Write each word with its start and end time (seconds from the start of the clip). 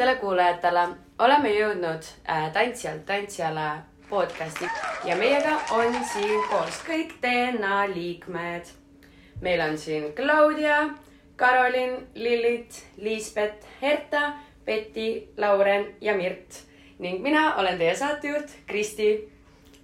kõikidele 0.00 0.20
kuulajatele. 0.20 0.88
oleme 1.18 1.50
jõudnud 1.52 2.02
äh, 2.28 2.52
Tantsijalt 2.52 3.04
tantsijale 3.06 3.82
podcasti 4.08 4.64
ja 5.04 5.16
meiega 5.16 5.60
on 5.70 5.92
siin 6.12 6.40
koos 6.48 6.78
kõik 6.86 7.12
DNA 7.20 7.86
liikmed. 7.94 8.64
meil 9.40 9.60
on 9.60 9.78
siin 9.78 10.12
Claudia, 10.14 10.88
Karolin, 11.36 12.08
Lillit, 12.14 12.86
Liisbet, 12.96 13.66
Herta, 13.82 14.32
Betty, 14.64 15.28
Lauren 15.36 15.86
ja 16.00 16.16
Mirt 16.16 16.62
ning 16.98 17.22
mina 17.22 17.54
olen 17.56 17.78
teie 17.78 17.94
saatejuht 17.94 18.48
Kristi. 18.66 19.28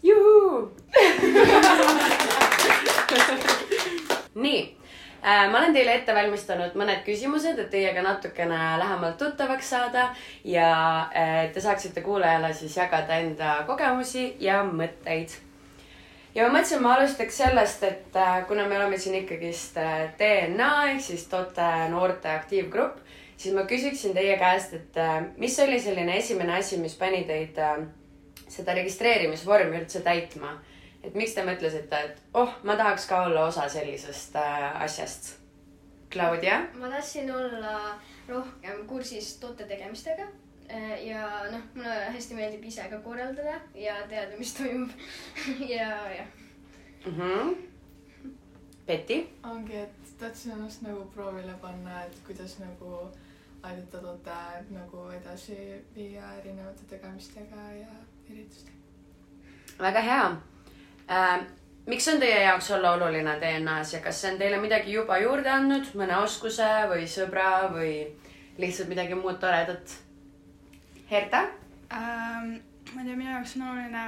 juhuu 0.02 0.76
nii 4.44 4.76
ma 5.22 5.58
olen 5.58 5.74
teile 5.74 5.94
ette 5.98 6.14
valmistanud 6.14 6.76
mõned 6.78 7.02
küsimused, 7.06 7.58
et 7.58 7.70
teiega 7.72 8.02
natukene 8.04 8.58
lähemalt 8.80 9.18
tuttavaks 9.18 9.70
saada 9.74 10.10
ja 10.44 10.68
äh, 11.10 11.48
te 11.52 11.60
saaksite 11.60 12.04
kuulajale 12.04 12.52
siis 12.54 12.76
jagada 12.76 13.18
enda 13.24 13.56
kogemusi 13.66 14.36
ja 14.40 14.62
mõtteid. 14.64 15.34
ja 16.34 16.46
ma 16.46 16.58
mõtlesin, 16.58 16.82
ma 16.82 16.94
alustaks 16.94 17.42
sellest, 17.42 17.82
et 17.82 18.16
äh, 18.16 18.38
kuna 18.48 18.68
me 18.68 18.78
oleme 18.78 18.98
siin 18.98 19.18
ikkagist 19.22 19.80
DNA 20.18 20.70
ehk 20.92 21.02
siis 21.08 21.26
Tote 21.32 21.70
noorte 21.90 22.30
aktiivgrupp, 22.30 23.00
siis 23.36 23.54
ma 23.54 23.66
küsiksin 23.66 24.14
teie 24.14 24.38
käest, 24.38 24.74
et 24.74 25.02
mis 25.36 25.58
oli 25.60 25.80
selline 25.80 26.16
esimene 26.16 26.58
asi, 26.60 26.78
mis 26.78 26.94
pani 26.94 27.24
teid 27.28 27.58
seda 28.48 28.74
registreerimisvormi 28.78 29.80
üldse 29.80 30.00
täitma 30.06 30.54
et 31.06 31.14
miks 31.14 31.34
te 31.34 31.44
mõtlesite, 31.46 32.00
et 32.08 32.22
oh, 32.34 32.54
ma 32.66 32.76
tahaks 32.78 33.06
ka 33.10 33.24
olla 33.28 33.46
osa 33.50 33.68
sellisest 33.72 34.36
äh, 34.36 34.82
asjast? 34.82 35.36
Claudia? 36.12 36.60
ma 36.74 36.88
tahtsin 36.88 37.30
olla 37.34 37.98
rohkem 38.28 38.86
kursis 38.86 39.36
toote 39.42 39.66
tegemistega 39.66 40.26
äh, 40.70 41.06
ja 41.06 41.28
noh, 41.50 41.62
mulle 41.74 41.94
hästi 42.14 42.38
meeldib 42.38 42.64
ise 42.64 42.88
ka 42.90 43.00
korraldada 43.04 43.58
ja 43.74 43.96
teada, 44.08 44.38
mis 44.38 44.54
toimub 44.54 44.90
ja, 45.76 45.90
jah 46.16 46.26
mm. 47.06 47.16
-hmm. 47.20 47.56
Betty? 48.86 49.26
ongi, 49.42 49.76
et 49.76 50.18
tahtsin 50.18 50.52
ennast 50.52 50.82
nagu 50.82 51.04
proovile 51.14 51.54
panna, 51.60 52.02
et 52.04 52.18
kuidas 52.26 52.58
nagu 52.58 53.08
aidata 53.62 53.98
toote 53.98 54.36
nagu 54.70 55.08
edasi 55.10 55.56
viia 55.94 56.34
erinevate 56.38 56.84
tegemistega 56.88 57.70
ja 57.80 57.94
üritustega. 58.30 58.76
väga 59.78 60.00
hea. 60.00 60.36
Miks 61.86 62.08
on 62.08 62.20
teie 62.20 62.42
jaoks 62.42 62.70
olla 62.70 62.92
oluline 62.92 63.36
DNA-s 63.40 63.94
ja 63.94 64.00
kas 64.00 64.20
see 64.20 64.32
on 64.32 64.38
teile 64.38 64.60
midagi 64.60 64.92
juba 64.92 65.18
juurde 65.22 65.50
andnud, 65.50 65.92
mõne 65.94 66.18
oskuse 66.18 66.68
või 66.90 67.06
sõbra 67.10 67.68
või 67.72 67.92
lihtsalt 68.58 68.88
midagi 68.88 69.14
muud 69.14 69.38
toredat? 69.40 69.98
Herta 71.10 71.46
ähm,? 71.92 72.56
ma 72.94 73.02
ei 73.02 73.08
tea, 73.08 73.16
minu 73.16 73.30
jaoks 73.30 73.56
on 73.56 73.68
oluline 73.70 74.04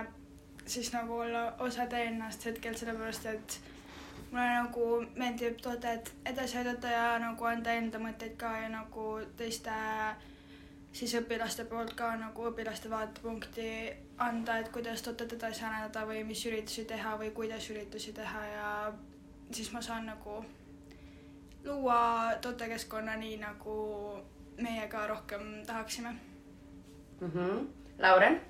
siis 0.67 0.93
nagu 0.93 1.19
olla 1.19 1.53
osa 1.59 1.87
DNA-st 1.91 2.45
hetkel, 2.45 2.75
sellepärast 2.77 3.27
et 3.27 3.61
mulle 4.31 4.49
nagu 4.53 4.89
meeldib 5.17 5.61
toodet 5.63 6.13
edasi 6.27 6.59
aidata 6.61 6.91
ja 6.93 7.07
nagu 7.23 7.45
anda 7.49 7.73
enda 7.73 8.01
mõtteid 8.03 8.37
ka 8.41 8.51
ja 8.61 8.69
nagu 8.73 9.07
teiste 9.39 9.73
äh, 9.73 10.17
siis 10.99 11.15
õpilaste 11.15 11.65
poolt 11.71 11.93
ka 11.99 12.11
nagu 12.19 12.49
õpilaste 12.51 12.91
vaatepunkti 12.91 13.67
anda, 14.25 14.59
et 14.59 14.71
kuidas 14.75 15.03
tootet 15.07 15.37
edasi 15.37 15.63
arendada 15.65 16.03
või 16.09 16.25
mis 16.27 16.43
üritusi 16.51 16.85
teha 16.91 17.15
või 17.21 17.31
kuidas 17.37 17.69
üritusi 17.71 18.15
teha 18.17 18.41
ja 18.53 18.71
siis 19.55 19.71
ma 19.73 19.83
saan 19.85 20.09
nagu 20.11 20.41
luua 21.65 22.35
tootekeskkonna 22.43 23.15
nii, 23.21 23.37
nagu 23.43 23.77
meie 24.59 24.89
ka 24.91 25.07
rohkem 25.07 25.63
tahaksime 25.67 26.17
mm. 27.21 27.31
-hmm. 27.31 27.67
Lauren 27.99 28.41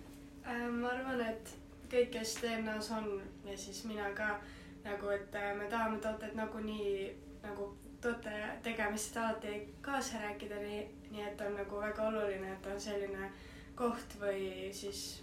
äh,? 0.47 0.69
ma 0.71 0.89
arvan, 0.89 1.21
et 1.21 1.53
kõik, 1.91 2.11
kes 2.17 2.39
DNA-s 2.43 2.91
on 2.91 3.23
ja 3.45 3.59
siis 3.59 3.85
mina 3.85 4.09
ka 4.15 4.39
nagu, 4.85 5.09
et 5.09 5.35
äh, 5.35 5.57
me 5.57 5.69
tahame 5.69 5.99
tootet 5.99 6.35
nagunii 6.35 7.13
nagu 7.43 7.77
toote 8.01 8.35
tegemist 8.63 9.17
alati 9.17 9.75
kaasa 9.83 10.19
rääkida, 10.23 10.55
nii, 10.55 10.83
nii 11.11 11.23
et 11.23 11.41
on 11.41 11.57
nagu 11.59 11.81
väga 11.81 12.09
oluline, 12.09 12.53
et 12.53 12.67
on 12.67 12.81
selline 12.81 13.31
koht 13.79 14.15
või 14.21 14.71
siis 14.75 15.23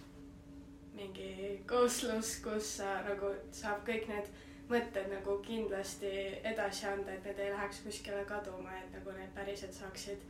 mingi 0.96 1.62
kooslus, 1.68 2.38
kus 2.44 2.76
sa 2.80 3.00
nagu 3.08 3.32
saab 3.52 3.84
kõik 3.88 4.08
need 4.08 4.28
mõtted 4.70 5.10
nagu 5.12 5.38
kindlasti 5.44 6.12
edasi 6.44 6.88
anda, 6.90 7.12
et 7.12 7.24
need 7.24 7.38
ei 7.38 7.52
läheks 7.52 7.82
kuskile 7.84 8.24
kaduma, 8.28 8.74
et 8.80 8.92
nagu 8.96 9.14
need 9.14 9.32
päriselt 9.34 9.76
saaksid 9.76 10.24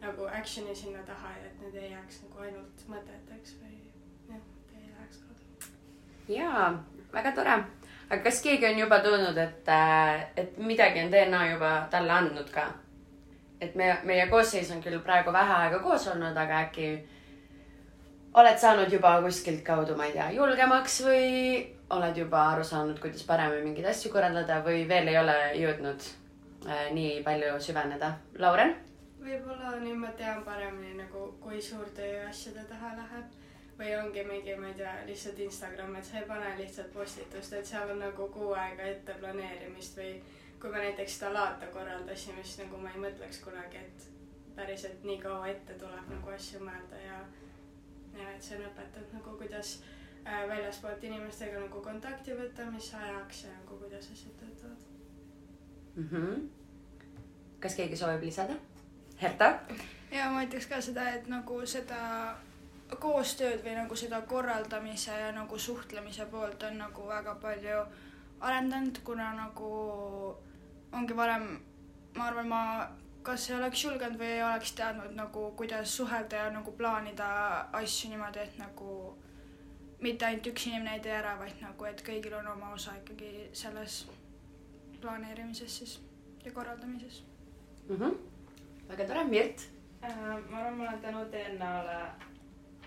nagu 0.00 0.28
action'i 0.38 0.74
sinna 0.76 1.04
taha 1.06 1.32
ja 1.38 1.46
et 1.48 1.60
need 1.62 1.76
ei 1.80 1.90
jääks 1.92 2.22
nagu 2.26 2.44
ainult 2.48 2.86
mõteteks 2.92 3.56
või 3.62 3.78
jah, 4.28 4.40
et 4.40 4.76
ei 4.80 4.90
läheks 4.90 5.22
kaduma. 5.24 5.72
jaa, 6.28 6.70
väga 7.12 7.32
tore 7.38 7.58
aga 8.10 8.22
kas 8.22 8.40
keegi 8.42 8.66
on 8.68 8.78
juba 8.78 8.98
tundnud, 9.02 9.38
et, 9.38 9.68
äh, 9.68 10.26
et 10.36 10.58
midagi 10.58 11.02
on 11.04 11.12
DNA 11.12 11.46
juba 11.52 11.72
talle 11.90 12.12
andnud 12.12 12.50
ka? 12.50 12.66
et 13.60 13.74
me, 13.74 13.88
meie 14.04 14.26
koosseis 14.28 14.70
on 14.70 14.82
küll 14.84 14.98
praegu 15.00 15.32
vähe 15.32 15.52
aega 15.62 15.78
koos 15.80 16.06
olnud, 16.12 16.36
aga 16.36 16.58
äkki 16.66 16.88
oled 18.36 18.58
saanud 18.60 18.92
juba 18.92 19.14
kuskilt 19.24 19.62
kaudu, 19.64 19.96
ma 19.96 20.06
ei 20.06 20.12
tea, 20.12 20.26
julgemaks 20.36 21.00
või 21.06 21.30
oled 21.96 22.18
juba 22.20 22.42
aru 22.52 22.64
saanud, 22.64 22.98
kuidas 23.00 23.24
paremini 23.24 23.64
mingeid 23.64 23.88
asju 23.94 24.12
korraldada 24.12 24.60
või 24.66 24.84
veel 24.88 25.08
ei 25.08 25.16
ole 25.22 25.38
jõudnud 25.62 26.10
äh, 26.68 26.90
nii 26.92 27.22
palju 27.24 27.56
süveneda? 27.68 28.12
Lauren? 28.42 28.76
võib-olla 29.26 29.72
nüüd 29.80 29.98
ma 29.98 30.12
tean 30.18 30.44
paremini 30.46 30.92
nagu, 31.00 31.32
kui 31.42 31.58
suur 31.62 31.88
töö 31.96 32.28
asjade 32.28 32.62
taha 32.68 32.92
läheb 33.00 33.45
või 33.78 33.92
ongi 33.98 34.24
mingi, 34.24 34.56
ma 34.56 34.70
ei 34.70 34.74
tea, 34.74 34.92
lihtsalt 35.06 35.38
Instagram, 35.38 35.96
et 35.96 36.04
sa 36.04 36.18
ei 36.18 36.28
pane 36.28 36.54
lihtsalt 36.58 36.92
postitust, 36.92 37.52
et 37.52 37.66
seal 37.66 37.90
on 37.92 37.98
nagu 38.00 38.28
kuu 38.32 38.52
aega 38.56 38.82
ette 38.82 39.16
planeerimist 39.20 39.98
või 40.00 40.14
kui 40.60 40.70
me 40.72 40.78
näiteks 40.78 41.18
seda 41.18 41.32
laata 41.34 41.66
korraldasime, 41.72 42.44
siis 42.44 42.62
nagu 42.64 42.80
ma 42.80 42.92
ei 42.94 43.02
mõtleks 43.02 43.42
kunagi, 43.44 43.82
et 43.82 44.06
päriselt 44.56 45.04
nii 45.04 45.18
kaua 45.20 45.50
ette 45.52 45.76
tuleb 45.80 46.08
nagu 46.14 46.32
asju 46.32 46.62
mõelda 46.64 47.02
ja 47.02 47.20
ja 48.16 48.30
et 48.32 48.42
see 48.42 48.56
on 48.56 48.64
õpetanud 48.70 49.12
nagu, 49.18 49.34
kuidas 49.36 49.72
äh, 50.24 50.46
väljaspoolt 50.48 51.04
inimestega 51.04 51.60
nagu 51.60 51.82
kontakti 51.84 52.36
võtta, 52.38 52.64
mis 52.72 52.88
ajaks 52.94 53.42
ja 53.44 53.52
nagu 53.58 53.76
kuidas 53.82 54.08
asjad 54.14 54.38
töötavad 54.40 54.86
mm. 55.96 56.08
-hmm. 56.12 56.48
kas 57.60 57.74
keegi 57.74 57.96
soovib 57.96 58.24
lisada? 58.24 58.56
Herta? 59.22 59.52
ja 60.10 60.30
ma 60.30 60.44
ütleks 60.44 60.68
ka 60.72 60.80
seda, 60.80 61.10
et 61.18 61.28
nagu 61.28 61.60
seda 61.66 62.00
koostööd 62.94 63.64
või 63.64 63.74
nagu 63.74 63.96
seda 63.98 64.20
korraldamise 64.30 65.14
ja 65.18 65.32
nagu 65.34 65.58
suhtlemise 65.58 66.26
poolt 66.30 66.62
on 66.62 66.78
nagu 66.78 67.06
väga 67.08 67.34
palju 67.42 67.80
arendanud, 68.40 69.00
kuna 69.04 69.32
nagu 69.34 69.70
ongi 70.92 71.16
varem, 71.16 71.48
ma 72.14 72.28
arvan, 72.28 72.48
ma 72.48 72.62
kas 73.26 73.50
ei 73.50 73.56
oleks 73.56 73.82
julgenud 73.84 74.20
või 74.20 74.36
ei 74.36 74.42
oleks 74.46 74.72
teadnud 74.78 75.16
nagu, 75.18 75.48
kuidas 75.58 75.96
suhelda 75.96 76.44
ja 76.44 76.50
nagu 76.54 76.72
plaanida 76.78 77.28
asju 77.74 78.12
niimoodi, 78.12 78.44
et 78.44 78.58
nagu 78.60 79.16
mitte 80.00 80.28
ainult 80.28 80.46
üks 80.52 80.68
inimene 80.68 80.94
ei 80.94 81.02
tee 81.02 81.16
ära, 81.16 81.34
vaid 81.40 81.58
nagu, 81.64 81.88
et 81.88 82.04
kõigil 82.06 82.36
on 82.38 82.52
oma 82.52 82.70
osa 82.76 82.94
ikkagi 83.00 83.48
selles 83.56 84.04
planeerimises 85.00 85.78
siis 85.80 85.98
ja 86.44 86.52
korraldamises 86.52 87.22
mm. 87.88 87.96
-hmm. 87.96 88.14
väga 88.88 89.06
tore, 89.06 89.24
Mirt 89.24 89.66
äh,. 90.04 90.16
ma 90.50 90.58
arvan, 90.58 90.78
ma 90.78 90.84
olen 90.84 91.00
tänu 91.00 91.24
DNA-le 91.32 92.00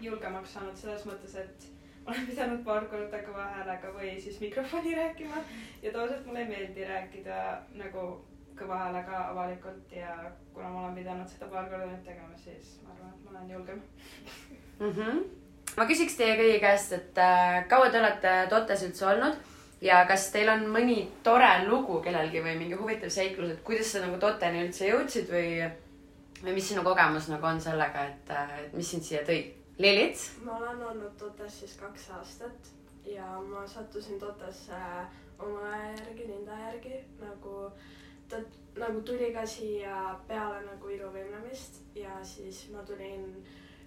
julgemaks 0.01 0.53
saanud 0.53 0.77
selles 0.77 1.05
mõttes, 1.07 1.35
et 1.35 1.67
olen 2.09 2.27
pidanud 2.29 2.63
paar 2.65 2.85
korda 2.89 3.21
kõva 3.25 3.45
häälega 3.53 3.91
või 3.93 4.15
siis 4.21 4.39
mikrofoni 4.41 4.95
rääkima 4.95 5.43
ja 5.81 5.91
tavaliselt 5.91 6.25
mulle 6.25 6.45
ei 6.45 6.49
meeldi 6.49 6.87
rääkida 6.87 7.41
nagu 7.81 8.05
kõva 8.59 8.79
häälega 8.85 9.19
avalikult 9.31 9.91
ja 9.95 10.15
kuna 10.53 10.69
ma 10.69 10.85
olen 10.85 10.95
pidanud 10.97 11.29
seda 11.29 11.49
paar 11.51 11.69
korda 11.69 11.89
nüüd 11.91 12.01
tegema, 12.05 12.37
siis 12.37 12.79
ma 12.83 12.95
arvan, 12.95 13.13
et 13.13 13.25
ma 13.25 13.35
olen 13.35 13.51
julgem 13.53 13.81
mm. 14.79 14.91
-hmm. 14.91 15.21
ma 15.77 15.85
küsiks 15.91 16.17
teie 16.17 16.35
kõigi 16.39 16.59
käest, 16.63 16.93
et 16.93 17.17
äh, 17.17 17.67
kaua 17.67 17.89
te 17.89 17.99
olete 17.99 18.33
Totes 18.49 18.83
üldse 18.87 19.05
olnud 19.05 19.37
ja 19.81 20.01
kas 20.07 20.31
teil 20.31 20.49
on 20.49 20.65
mõni 20.73 20.97
tore 21.23 21.51
lugu 21.67 22.01
kellelgi 22.01 22.41
või 22.43 22.57
mingi 22.57 22.79
huvitav 22.79 23.09
seiklus, 23.09 23.51
et 23.51 23.63
kuidas 23.63 23.91
sa 23.91 24.03
nagu 24.05 24.17
Toteni 24.17 24.65
üldse 24.65 24.89
jõudsid 24.89 25.31
või, 25.31 25.69
või 26.43 26.57
mis 26.57 26.73
sinu 26.73 26.83
kogemus 26.83 27.29
nagu 27.29 27.45
on 27.45 27.61
sellega, 27.61 28.05
et, 28.11 28.35
äh, 28.35 28.59
et 28.65 28.73
mis 28.73 28.91
sind 28.91 29.03
siia 29.03 29.23
tõi? 29.27 29.58
Lilit? 29.79 30.31
ma 30.43 30.57
olen 30.57 30.83
olnud 30.83 31.15
Totas 31.17 31.59
siis 31.59 31.77
kaks 31.79 32.09
aastat 32.09 32.73
ja 33.05 33.27
ma 33.41 33.67
sattusin 33.67 34.19
Totasse 34.19 34.81
oma 35.39 35.69
järgi, 35.77 36.27
linda 36.27 36.57
järgi 36.65 36.97
nagu 37.21 37.71
ta 38.29 38.41
nagu 38.75 39.01
tuli 39.01 39.31
ka 39.33 39.45
siia 39.45 40.19
peale 40.27 40.59
nagu 40.65 40.91
iluvõimlemist 40.95 41.79
ja 41.95 42.17
siis 42.23 42.65
ma 42.73 42.83
tulin 42.89 43.23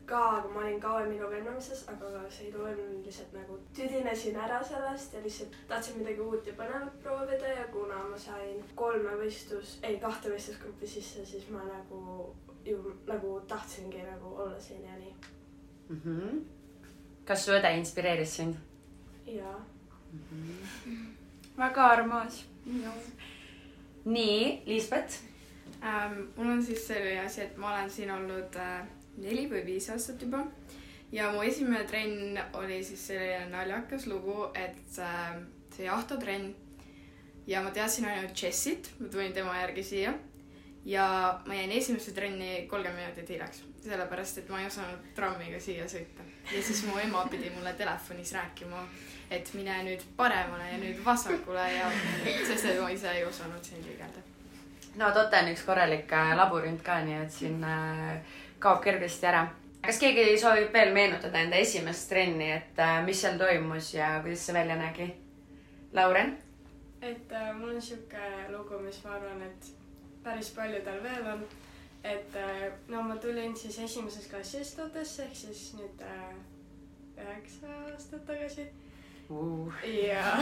ka, 0.07 0.23
aga 0.39 0.49
ma 0.55 0.63
olin 0.65 0.81
kauem 0.81 1.13
iluvõimlemises, 1.13 1.85
aga 1.93 2.25
see 2.31 2.49
iluvõimlemine 2.49 3.05
lihtsalt 3.05 3.37
nagu 3.37 3.59
tüdinesin 3.77 4.41
ära 4.47 4.63
sellest 4.65 5.15
ja 5.15 5.23
lihtsalt 5.27 5.61
tahtsin 5.69 6.01
midagi 6.01 6.25
uut 6.25 6.49
ja 6.49 6.57
põnevat 6.59 6.97
proovida 7.05 7.53
ja 7.53 7.69
kuna 7.75 8.01
ma 8.09 8.19
sain 8.19 8.65
kolme 8.75 9.15
võistlus, 9.21 9.77
ei 9.83 10.01
kahte 10.03 10.33
võistlusgruppi 10.33 10.89
sisse, 10.97 11.27
siis 11.27 11.47
ma 11.53 11.63
nagu 11.69 12.33
ju 12.65 12.97
nagu 13.07 13.37
tahtsingi 13.55 14.03
nagu 14.09 14.35
olla 14.47 14.59
siin 14.61 14.85
ja 14.89 14.99
nii. 14.99 15.15
mm. 15.89 16.01
-hmm. 16.05 16.41
kas 17.25 17.45
su 17.45 17.53
õde 17.53 17.77
inspireeris 17.79 18.37
sind? 18.37 18.57
jaa. 19.27 19.59
väga 21.57 21.83
armas. 21.83 22.45
nii, 24.05 24.63
Liisbet. 24.67 25.21
Ähm, 25.83 26.21
mul 26.37 26.51
on 26.51 26.63
siis 26.63 26.87
selline 26.87 27.21
asi, 27.21 27.41
et 27.41 27.57
ma 27.57 27.73
olen 27.75 27.91
siin 27.91 28.11
olnud 28.11 28.57
äh, 28.57 28.87
neli 29.17 29.49
või 29.51 29.65
viis 29.67 29.91
aastat 29.91 30.23
juba 30.23 30.45
ja 31.13 31.33
mu 31.33 31.43
esimene 31.43 31.85
trenn 31.85 32.39
oli 32.53 32.85
siis 32.85 33.07
selline 33.07 33.49
naljakas 33.51 34.07
lugu, 34.07 34.49
et 34.55 34.99
äh, 34.99 35.37
see 35.77 35.89
Ahto 35.89 36.17
trenn 36.17 36.55
ja 37.47 37.63
ma 37.63 37.71
teadsin 37.71 38.07
ainult 38.09 38.43
Jessit, 38.43 38.91
ma 39.01 39.09
tulin 39.13 39.33
tema 39.33 39.59
järgi 39.61 39.85
siia 39.85 40.15
ja 40.85 41.07
ma 41.47 41.55
jäin 41.55 41.73
esimesse 41.73 42.15
trenni 42.17 42.67
kolmkümmend 42.71 43.05
minutit 43.05 43.35
hiljaks, 43.35 43.63
sellepärast 43.83 44.39
et 44.39 44.49
ma 44.49 44.61
ei 44.61 44.67
osanud 44.67 45.09
trammiga 45.17 45.61
siia 45.61 45.87
sõita 45.91 46.27
ja 46.53 46.63
siis 46.63 46.85
mu 46.87 46.99
ema 46.99 47.25
pidi 47.31 47.51
mulle 47.51 47.73
telefonis 47.79 48.33
rääkima, 48.33 48.85
et 49.31 49.51
mine 49.55 49.79
nüüd 49.89 50.05
paremale 50.17 50.69
ja 50.73 50.79
nüüd 50.79 51.01
vasakule 51.05 51.65
ja 51.73 51.89
sest 52.47 52.69
et 52.71 52.81
ma 52.81 52.91
ise 52.91 53.11
ei 53.11 53.25
osanud 53.25 53.65
siin 53.65 53.83
liigelda. 53.87 54.23
no 54.97 55.11
Tote 55.13 55.43
on 55.43 55.51
üks 55.55 55.65
korralik 55.67 56.13
äh, 56.13 56.37
labürint 56.37 56.83
ka, 56.83 57.01
nii 57.07 57.19
et 57.25 57.33
siin 57.33 57.65
äh, 57.65 58.39
kaob 58.59 58.83
kergesti 58.85 59.27
ära. 59.27 59.47
kas 59.83 59.99
keegi 59.99 60.39
soovib 60.39 60.73
veel 60.73 60.95
meenutada 60.95 61.43
enda 61.43 61.57
esimest 61.57 62.09
trenni, 62.09 62.53
et 62.53 62.79
äh, 62.79 63.03
mis 63.05 63.21
seal 63.21 63.39
toimus 63.39 63.95
ja 63.95 64.15
kuidas 64.23 64.47
see 64.47 64.55
välja 64.55 64.79
nägi? 64.79 65.13
Lauren? 65.93 66.37
et 67.03 67.33
äh, 67.33 67.53
mul 67.59 67.75
on 67.75 67.83
sihuke 67.83 68.31
lugu, 68.49 68.79
mis 68.79 69.03
ma 69.05 69.17
arvan, 69.17 69.43
et 69.43 69.73
päris 70.23 70.51
paljudel 70.55 71.03
veel 71.03 71.27
on. 71.35 71.45
Et 72.05 72.37
äh, 72.37 72.73
no 72.89 73.03
ma 73.03 73.17
tulin 73.17 73.57
siis 73.57 73.79
esimeses 73.79 74.27
klassis 74.31 74.75
Totesse 74.75 75.23
ehk 75.25 75.37
siis 75.37 75.75
nüüd 75.79 76.03
äh, 76.03 76.35
üheksa 77.17 77.75
aastat 77.93 78.25
tagasi. 78.27 78.67
Ja, 79.87 80.39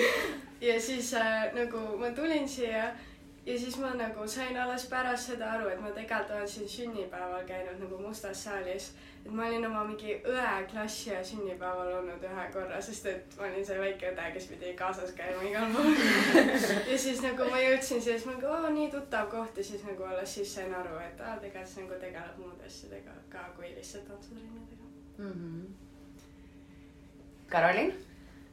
ja 0.68 0.80
siis 0.80 1.12
äh, 1.14 1.52
nagu 1.54 1.82
ma 2.00 2.10
tulin 2.16 2.48
siia 2.48 2.90
ja 3.46 3.58
siis 3.58 3.78
ma 3.78 3.94
nagu 3.94 4.28
sain 4.28 4.60
alles 4.60 4.86
pärast 4.86 5.26
seda 5.26 5.50
aru, 5.52 5.68
et 5.68 5.80
ma 5.80 5.90
tegelikult 5.90 6.30
olen 6.30 6.48
siin 6.48 6.68
sünnipäeval 6.68 7.44
käinud 7.46 7.80
nagu 7.80 7.98
mustas 7.98 8.44
saalis. 8.44 8.92
et 9.26 9.32
ma 9.32 9.46
olin 9.46 9.66
oma 9.66 9.84
mingi 9.84 10.14
õe 10.26 10.66
klassi 10.70 11.10
ja 11.10 11.24
sünnipäeval 11.24 11.92
olnud 11.98 12.22
ühe 12.28 12.46
korra, 12.52 12.80
sest 12.82 13.06
et 13.06 13.36
ma 13.38 13.46
olin 13.46 13.66
see 13.66 13.78
väike 13.80 14.12
õde, 14.12 14.28
kes 14.34 14.46
pidi 14.46 14.74
kaasas 14.78 15.12
käima 15.18 15.42
igal 15.48 15.74
pool. 15.74 15.90
ja 16.90 16.98
siis 16.98 17.22
nagu 17.22 17.50
ma 17.50 17.60
jõudsin 17.62 18.02
siia, 18.02 18.14
siis 18.18 18.26
ma 18.26 18.36
nagu 18.38 18.52
oo 18.54 18.72
nii 18.78 18.90
tuttav 18.94 19.30
koht 19.30 19.58
ja 19.58 19.64
siis 19.64 19.84
nagu 19.90 20.06
alles 20.06 20.34
siis 20.34 20.54
sain 20.54 20.74
aru, 20.74 20.98
et 21.02 21.20
aa 21.20 21.36
tegelikult 21.42 21.74
see 21.74 21.86
nagu 21.86 22.00
tegeleb 22.06 22.38
muude 22.38 22.70
asjadega 22.70 23.18
ka 23.34 23.44
kui 23.56 23.74
lihtsalt 23.74 24.08
tantsutrennidega. 24.08 24.90
mm. 25.18 25.32
-hmm. 25.32 25.66
Karolin? 27.50 27.94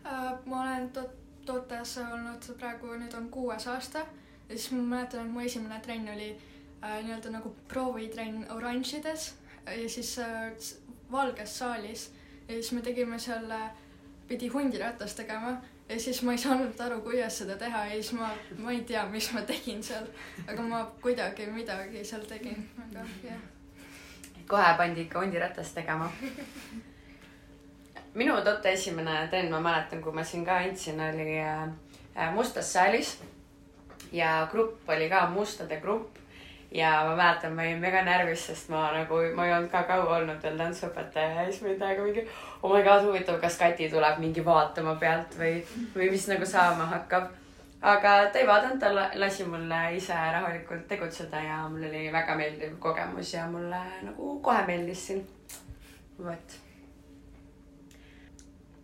Äh, 0.05 0.33
ma 0.45 0.61
olen 0.61 0.89
tot-, 0.89 1.17
Totes 1.45 1.97
olnud 1.97 2.45
praegu 2.59 2.87
nüüd 2.93 3.13
on 3.17 3.29
kuues 3.29 3.67
aasta 3.67 4.05
ja 4.49 4.57
siis 4.57 4.71
ma 4.71 4.81
mäletan, 4.95 5.25
et 5.25 5.31
mu 5.31 5.39
esimene 5.39 5.79
trenn 5.79 6.09
oli 6.09 6.29
äh, 6.83 7.03
nii-öelda 7.03 7.29
nagu 7.29 7.55
proovitrenn 7.67 8.45
oranžides 8.51 9.33
ja 9.65 9.89
siis 9.89 10.19
äh, 10.19 10.51
valges 11.11 11.57
saalis. 11.59 12.11
Ja 12.47 12.53
siis 12.53 12.71
me 12.71 12.81
tegime 12.81 13.19
seal 13.19 13.51
äh,, 13.51 13.69
pidi 14.27 14.47
hundiratast 14.47 15.17
tegema. 15.17 15.57
Ja 15.89 15.99
siis 15.99 16.21
ma 16.21 16.31
ei 16.31 16.37
saanud 16.37 16.79
aru, 16.79 17.01
kuidas 17.01 17.37
seda 17.37 17.55
teha. 17.57 17.85
Ja 17.85 17.93
siis 17.93 18.11
ma, 18.13 18.29
ma 18.57 18.71
ei 18.71 18.81
tea, 18.81 19.05
mis 19.09 19.31
ma 19.33 19.41
tegin 19.41 19.83
seal, 19.83 20.05
aga 20.47 20.61
ma 20.61 20.83
kuidagi 21.01 21.47
midagi 21.53 22.03
seal 22.05 22.25
tegin, 22.29 22.69
aga 22.89 23.05
jah. 23.23 23.41
kohe 24.49 24.73
pandi 24.77 25.01
ikka 25.01 25.21
hundiratast 25.21 25.75
tegema. 25.75 26.11
minu 28.13 28.41
Tote 28.45 28.71
esimene 28.73 29.27
trenn, 29.29 29.51
ma 29.51 29.61
mäletan, 29.61 30.01
kui 30.01 30.13
ma 30.13 30.23
siin 30.23 30.45
ka 30.45 30.57
andsin, 30.57 31.01
oli 31.01 31.37
äh, 31.41 32.33
mustas 32.33 32.73
saalis 32.73 33.17
ja 34.11 34.47
grupp 34.51 34.89
oli 34.89 35.09
ka 35.09 35.27
mustade 35.29 35.79
grupp 35.81 36.19
ja 36.71 37.05
ma 37.05 37.15
mäletan, 37.15 37.53
ma 37.53 37.61
olin 37.61 37.79
mega 37.79 38.01
närvis, 38.05 38.45
sest 38.47 38.69
ma 38.69 38.91
nagu, 38.93 39.17
ma 39.35 39.45
ei 39.47 39.53
olnud 39.53 39.71
ka 39.71 39.83
kaua 39.89 40.19
olnud 40.19 40.43
veel 40.43 40.57
tantsuõpetaja 40.57 41.41
ja 41.41 41.45
siis 41.49 41.61
ma 41.61 41.71
olin 41.71 41.79
täiega 41.79 42.05
mingi 42.05 42.25
oh 42.63 42.73
my 42.75 42.83
god, 42.85 43.05
huvitav, 43.07 43.39
kas 43.41 43.57
Kati 43.57 43.89
tuleb 43.89 44.21
mingi 44.21 44.45
vaatama 44.45 44.95
pealt 45.01 45.37
või, 45.39 45.57
või 45.95 46.11
mis 46.13 46.27
nagu 46.29 46.45
saama 46.45 46.85
hakkab. 46.93 47.31
aga 47.81 48.13
ta 48.29 48.39
ei 48.39 48.47
vaadanud, 48.47 48.79
ta 48.79 48.93
la- 48.95 49.11
lasi 49.15 49.43
mul 49.47 49.71
ise 49.95 50.13
rahulikult 50.13 50.87
tegutseda 50.87 51.41
ja 51.41 51.67
mul 51.69 51.89
oli 51.89 52.11
väga 52.13 52.35
meeldiv 52.35 52.79
kogemus 52.79 53.33
ja 53.33 53.47
mulle 53.47 53.83
nagu 54.03 54.39
kohe 54.41 54.65
meeldis 54.67 55.07
siin. 55.07 55.27
vot 56.19 56.57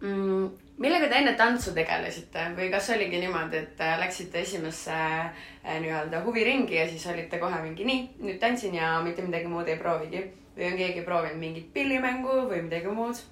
mm,. 0.02 0.65
Millega 0.78 1.08
te 1.10 1.20
enne 1.22 1.34
tantsu 1.40 1.74
tegelesite 1.76 2.50
või 2.58 2.70
kas 2.74 2.90
oligi 2.96 3.20
niimoodi, 3.22 3.62
et 3.64 3.84
äh, 3.84 4.00
läksite 4.00 4.42
esimesse 4.42 4.96
äh, 4.96 5.78
nii-öelda 5.82 6.24
huviringi 6.26 6.76
ja 6.76 6.88
siis 6.90 7.06
olite 7.12 7.40
kohe 7.40 7.62
mingi 7.64 7.88
nii, 7.88 8.02
nüüd 8.26 8.42
tantsin 8.42 8.76
ja 8.76 8.96
mitte 9.06 9.24
midagi 9.26 9.52
muud 9.52 9.72
ei 9.72 9.80
proovigi 9.80 10.26
või 10.58 10.68
on 10.72 10.78
keegi 10.82 11.06
proovinud 11.08 11.40
mingit 11.40 11.72
pillimängu 11.74 12.44
või 12.50 12.62
midagi 12.68 12.92
muud? 12.92 13.24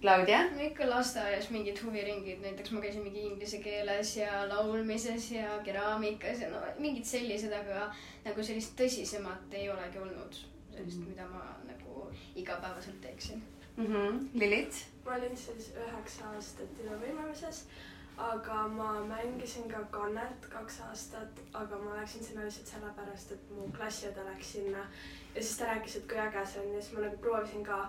Claudia? 0.00 0.46
no 0.54 0.62
ikka 0.64 0.86
lasteaias 0.88 1.50
mingid 1.52 1.80
huviringid, 1.84 2.38
näiteks 2.40 2.72
ma 2.72 2.80
käisin 2.80 3.02
mingi 3.04 3.26
inglise 3.28 3.58
keeles 3.60 4.14
ja 4.16 4.46
laulmises 4.48 5.26
ja 5.34 5.58
keraamikas 5.64 6.40
ja 6.40 6.48
no 6.48 6.62
mingid 6.80 7.04
sellised, 7.04 7.52
aga 7.52 7.90
nagu 8.24 8.46
sellist 8.46 8.72
tõsisemat 8.80 9.58
ei 9.60 9.68
olegi 9.68 10.00
olnud. 10.00 10.40
sellist, 10.72 11.02
mida 11.04 11.26
ma 11.28 11.42
nagu 11.68 12.06
igapäevaselt 12.34 13.00
teeksin. 13.00 13.42
mm. 13.76 13.86
-hmm. 13.86 14.24
Lilit? 14.34 14.86
Ma 15.10 15.16
olin 15.18 15.36
siis 15.36 15.72
üheksa 15.74 16.28
aastat 16.30 16.82
iluvõimemises, 16.84 17.64
aga 18.20 18.66
ma 18.68 18.92
mängisin 19.08 19.66
ka 19.70 19.80
kannet 19.90 20.46
kaks 20.52 20.76
aastat, 20.86 21.40
aga 21.62 21.78
ma 21.82 21.96
läksin 21.96 22.24
sinna 22.24 22.44
lihtsalt 22.46 22.70
sellepärast, 22.74 23.32
et 23.34 23.50
mu 23.56 23.66
klassiõde 23.74 24.26
läks 24.28 24.52
sinna 24.54 24.84
ja 25.34 25.42
siis 25.42 25.56
ta 25.58 25.72
rääkis, 25.72 25.96
et 25.98 26.06
kui 26.12 26.20
äge 26.26 26.44
see 26.46 26.62
on 26.62 26.74
ja 26.74 26.82
siis 26.82 26.94
ma 26.94 27.06
nagu 27.06 27.18
proovisin 27.24 27.64
ka 27.66 27.80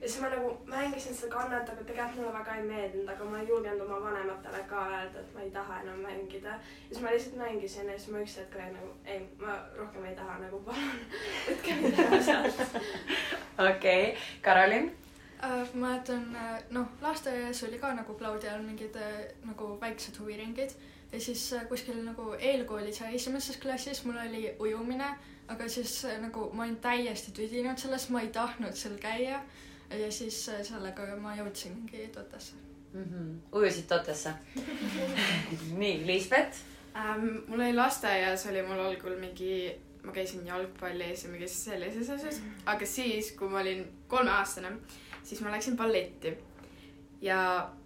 ja 0.00 0.04
siis 0.04 0.20
ma 0.22 0.30
nagu 0.34 0.52
mängisin 0.66 1.18
seda 1.18 1.32
kannet, 1.32 1.72
aga 1.72 1.88
tegelikult 1.88 2.20
mulle 2.20 2.36
väga 2.36 2.54
ei 2.60 2.68
meeldinud, 2.68 3.10
aga 3.14 3.26
ma 3.32 3.40
ei 3.40 3.48
julgenud 3.48 3.82
oma 3.88 3.98
vanematele 4.04 4.62
ka 4.70 4.84
öelda, 4.92 5.24
et 5.24 5.34
ma 5.34 5.42
ei 5.48 5.50
taha 5.58 5.80
enam 5.82 5.98
mängida. 6.06 6.54
ja 6.54 6.92
siis 6.92 7.02
ma 7.02 7.16
lihtsalt 7.16 7.42
mängisin 7.42 7.90
ja 7.90 7.98
siis 7.98 8.14
ma 8.14 8.22
üks 8.22 8.38
hetk 8.38 8.54
olin 8.60 8.78
nagu 8.78 8.94
ei, 9.16 9.26
ma 9.42 9.58
rohkem 9.80 10.06
ei 10.12 10.16
taha 10.22 10.38
nagu 10.44 10.62
palun 10.70 11.02
võtke 11.50 11.76
midagi 11.82 12.24
sealt. 12.30 12.64
okei 13.70 14.02
okay., 14.12 14.16
Karolin? 14.42 14.90
Äh, 15.42 15.74
ma 15.74 15.86
mäletan, 15.86 16.36
noh, 16.70 16.86
lasteaias 17.00 17.62
oli 17.62 17.78
ka 17.78 17.92
nagu 17.94 18.14
Claudial 18.18 18.62
mingid 18.62 18.96
äh, 18.96 19.28
nagu 19.46 19.76
väiksed 19.80 20.18
huviringid 20.18 20.74
ja 21.12 21.20
siis 21.20 21.52
äh, 21.52 21.68
kuskil 21.68 22.04
nagu 22.04 22.34
eelkoolis 22.38 23.00
ja 23.00 23.08
esimeses 23.08 23.56
klassis 23.56 24.04
mul 24.04 24.16
oli 24.28 24.52
ujumine, 24.58 25.08
aga 25.48 25.68
siis 25.68 26.04
äh, 26.04 26.20
nagu 26.20 26.50
ma 26.52 26.62
olin 26.62 26.76
täiesti 26.76 27.32
tüdinud 27.32 27.80
sellest, 27.80 28.10
ma 28.10 28.20
ei 28.20 28.28
tahtnud 28.32 28.76
seal 28.76 28.98
käia 29.00 29.40
ja 29.90 30.12
siis 30.12 30.42
äh, 30.52 30.62
sellega 30.62 31.08
ma 31.20 31.34
jõudsingi 31.36 32.08
Totesse. 32.14 32.54
mm. 32.92 33.04
-hmm. 33.04 33.34
ujusid 33.52 33.88
Totesse? 33.88 34.34
nii, 35.82 36.06
Liisbet? 36.06 36.62
ähm,. 36.96 37.26
mul 37.46 37.60
oli 37.60 37.74
lasteaias 37.74 38.46
oli 38.46 38.62
mul 38.62 38.80
algul 38.80 39.16
mingi, 39.20 39.74
ma 40.02 40.12
käisin 40.12 40.46
jalgpallis 40.46 41.24
ja 41.24 41.30
mingis 41.30 41.64
sellises 41.64 42.10
asjas, 42.10 42.40
aga 42.66 42.86
siis, 42.86 43.32
kui 43.32 43.48
ma 43.48 43.60
olin 43.60 43.88
kolmeaastane, 44.08 44.76
siis 45.28 45.40
ma 45.44 45.52
läksin 45.52 45.76
balletti. 45.76 46.36
ja 47.20 47.38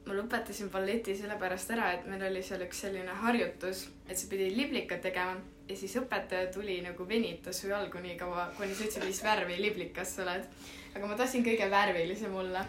ma 0.06 0.14
lõpetasin 0.14 0.68
balleti 0.70 1.14
sellepärast 1.16 1.70
ära, 1.72 1.92
et 1.96 2.06
meil 2.10 2.22
oli 2.26 2.42
seal 2.44 2.62
üks 2.66 2.82
selline 2.84 3.14
harjutus, 3.22 3.86
et 4.08 4.18
sa 4.18 4.28
pidid 4.30 4.56
liblikat 4.56 5.00
tegema 5.02 5.40
ja 5.68 5.76
siis 5.78 5.94
õpetaja 6.00 6.50
tuli 6.52 6.80
nagu 6.84 7.06
venitas 7.08 7.62
su 7.62 7.70
jalgu 7.70 8.00
nii 8.02 8.16
kaua, 8.20 8.48
kuni 8.56 8.74
sa 8.74 8.86
ütlesid, 8.86 9.06
mis 9.08 9.22
värvi 9.24 9.58
liblikas 9.62 10.16
sa 10.16 10.26
oled. 10.26 10.48
aga 10.92 11.06
ma 11.08 11.16
tahtsin 11.16 11.44
kõige 11.46 11.70
värvilisem 11.70 12.34
olla. 12.34 12.64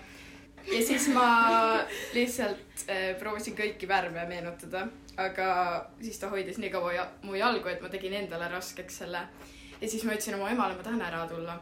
ja 0.71 0.85
siis 0.85 1.09
ma 1.11 1.27
lihtsalt 2.15 2.85
äh, 2.87 3.09
proovisin 3.19 3.57
kõiki 3.57 3.89
värve 3.89 4.23
meenutada, 4.29 4.87
aga 5.17 5.49
siis 6.01 6.19
ta 6.21 6.29
hoidis 6.31 6.61
nii 6.61 6.71
kaua 6.71 6.93
ja, 6.93 7.09
mu 7.27 7.35
jalgu, 7.35 7.67
et 7.67 7.81
ma 7.81 7.91
tegin 7.91 8.15
endale 8.21 8.47
raskeks 8.53 9.03
selle. 9.03 9.27
ja 9.81 9.89
siis 9.89 10.05
ma 10.05 10.15
ütlesin 10.15 10.39
oma 10.39 10.49
emale, 10.53 10.77
ma 10.77 10.85
tahan 10.85 11.01
ära 11.01 11.27
tulla. 11.27 11.59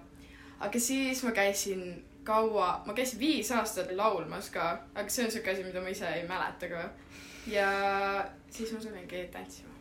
aga 0.60 0.80
siis 0.80 1.24
ma 1.24 1.32
käisin 1.32 2.04
kaua, 2.24 2.82
ma 2.86 2.94
käisin 2.94 3.20
viis 3.20 3.52
aastat 3.52 3.92
laulmas 3.96 4.50
ka, 4.50 4.72
aga 4.96 5.10
see 5.10 5.26
on 5.26 5.32
siuke 5.32 5.52
asi, 5.52 5.64
mida 5.64 5.82
ma 5.82 5.94
ise 5.94 6.08
ei 6.08 6.28
mäleta 6.28 6.70
ka. 6.70 6.90
ja 7.48 7.70
siis 8.50 8.74
ma 8.74 8.80
tulingi 8.80 9.24
tantsima. 9.32 9.74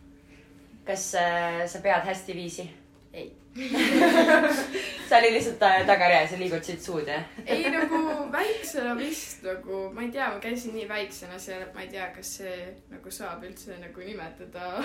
kas 0.87 1.15
äh, 1.15 1.67
sa 1.67 1.83
pead 1.85 2.07
hästi 2.07 2.35
viisi? 2.35 2.71
ei. 3.13 3.33
sa 5.09 5.19
olid 5.19 5.33
lihtsalt 5.35 5.63
äh, 5.63 5.87
tagareas 5.87 6.33
ja 6.33 6.39
liigutasid 6.39 6.81
suud, 6.81 7.09
jah? 7.09 7.25
ei 7.47 7.71
nagu 7.71 8.01
väiksena 8.33 8.97
vist 8.97 9.43
nagu, 9.43 9.89
ma 9.95 10.07
ei 10.07 10.11
tea, 10.15 10.31
ma 10.31 10.41
käisin 10.41 10.75
nii 10.79 10.89
väiksena 10.89 11.39
seal, 11.39 11.67
et 11.67 11.75
ma 11.75 11.85
ei 11.85 11.93
tea, 11.93 12.09
kas 12.15 12.37
see 12.41 12.59
nagu 12.91 13.11
saab 13.13 13.45
üldse 13.45 13.77
nagu 13.83 14.07
nimetada 14.07 14.85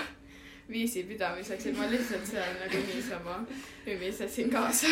viisi 0.68 1.06
pidamiseks, 1.06 1.66
et 1.70 1.78
ma 1.78 1.86
lihtsalt 1.90 2.26
seal 2.26 2.58
nagu 2.58 2.82
niisama 2.88 3.38
ümisesin 3.86 4.50
kaasa. 4.50 4.90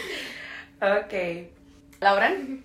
okei. 0.98 1.59
Lauren? 2.00 2.64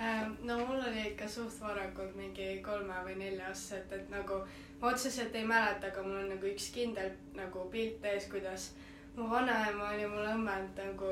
Ähm, 0.00 0.36
no 0.42 0.58
mul 0.58 0.82
oli 0.90 1.08
ikka 1.08 1.28
suht 1.28 1.60
varakult 1.60 2.14
mingi 2.14 2.60
kolme 2.62 2.94
või 3.06 3.16
nelja 3.18 3.48
aastaselt, 3.50 3.90
et 3.92 4.10
nagu 4.12 4.36
ma 4.80 4.92
otseselt 4.92 5.34
ei 5.34 5.46
mäleta, 5.46 5.88
aga 5.90 6.04
mul 6.04 6.20
on 6.20 6.28
nagu 6.30 6.46
üks 6.46 6.68
kindel 6.74 7.08
nagu 7.34 7.64
pilt 7.72 8.04
ees, 8.06 8.28
kuidas 8.30 8.68
mu 9.16 9.26
vanaema 9.30 9.90
oli 9.96 10.06
mulle 10.06 10.30
õmmelnud 10.36 10.78
nagu 10.78 11.10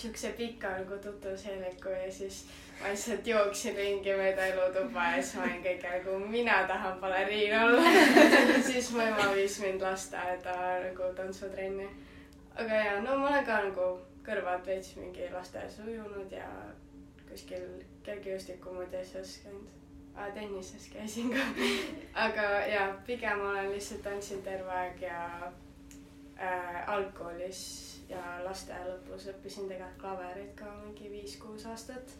siukse 0.00 0.30
pika 0.38 0.70
nagu 0.78 0.96
tutvusheeliku 1.04 1.92
ja 1.92 2.12
siis 2.12 2.46
ma 2.80 2.88
lihtsalt 2.90 3.26
jooksin 3.26 3.76
ringi 3.76 4.14
mööda 4.16 4.46
elutuba 4.54 5.10
ja 5.12 5.18
siis 5.20 5.34
ma 5.36 5.44
olin 5.50 5.60
kõik 5.66 5.84
nagu 5.90 6.14
mina 6.32 6.62
tahan 6.70 6.96
baleriin 7.02 7.52
olla. 7.58 7.92
siis 8.70 8.88
mu 8.94 9.02
ema 9.04 9.28
viis 9.36 9.58
mind 9.60 9.84
lasteaeda 9.84 10.56
nagu 10.86 11.10
tantsutrenni. 11.16 11.90
aga 12.56 12.80
ja 12.86 12.96
no 13.04 13.18
ma 13.20 13.28
olen 13.34 13.44
ka 13.44 13.60
nagu 13.68 13.90
kõrvalt 14.24 14.66
veits 14.66 14.96
mingi 14.96 15.28
lasteaias 15.34 15.78
ujunud 15.84 16.32
ja 16.32 16.48
kuskil 17.32 17.68
kergejõustikumoodi 18.06 19.00
asjas 19.00 19.38
käinud 19.44 19.68
ah,. 20.14 20.32
tennises 20.34 20.88
käisin 20.92 21.30
ka. 21.32 21.46
aga 22.26 22.48
ja 22.68 22.88
pigem 23.06 23.40
olen 23.40 23.72
lihtsalt 23.72 24.02
tantsinud 24.02 24.44
terve 24.44 24.70
aeg 24.70 25.02
ja 25.02 25.22
äh, 26.40 26.88
algkoolis 26.88 27.62
ja 28.08 28.22
lasteaia 28.44 28.88
lõpus 28.90 29.28
õppisin 29.32 29.70
tegelikult 29.70 30.00
klaverit 30.00 30.52
ka 30.58 30.68
mingi 30.82 31.10
viis-kuus 31.10 31.66
aastat. 31.66 32.18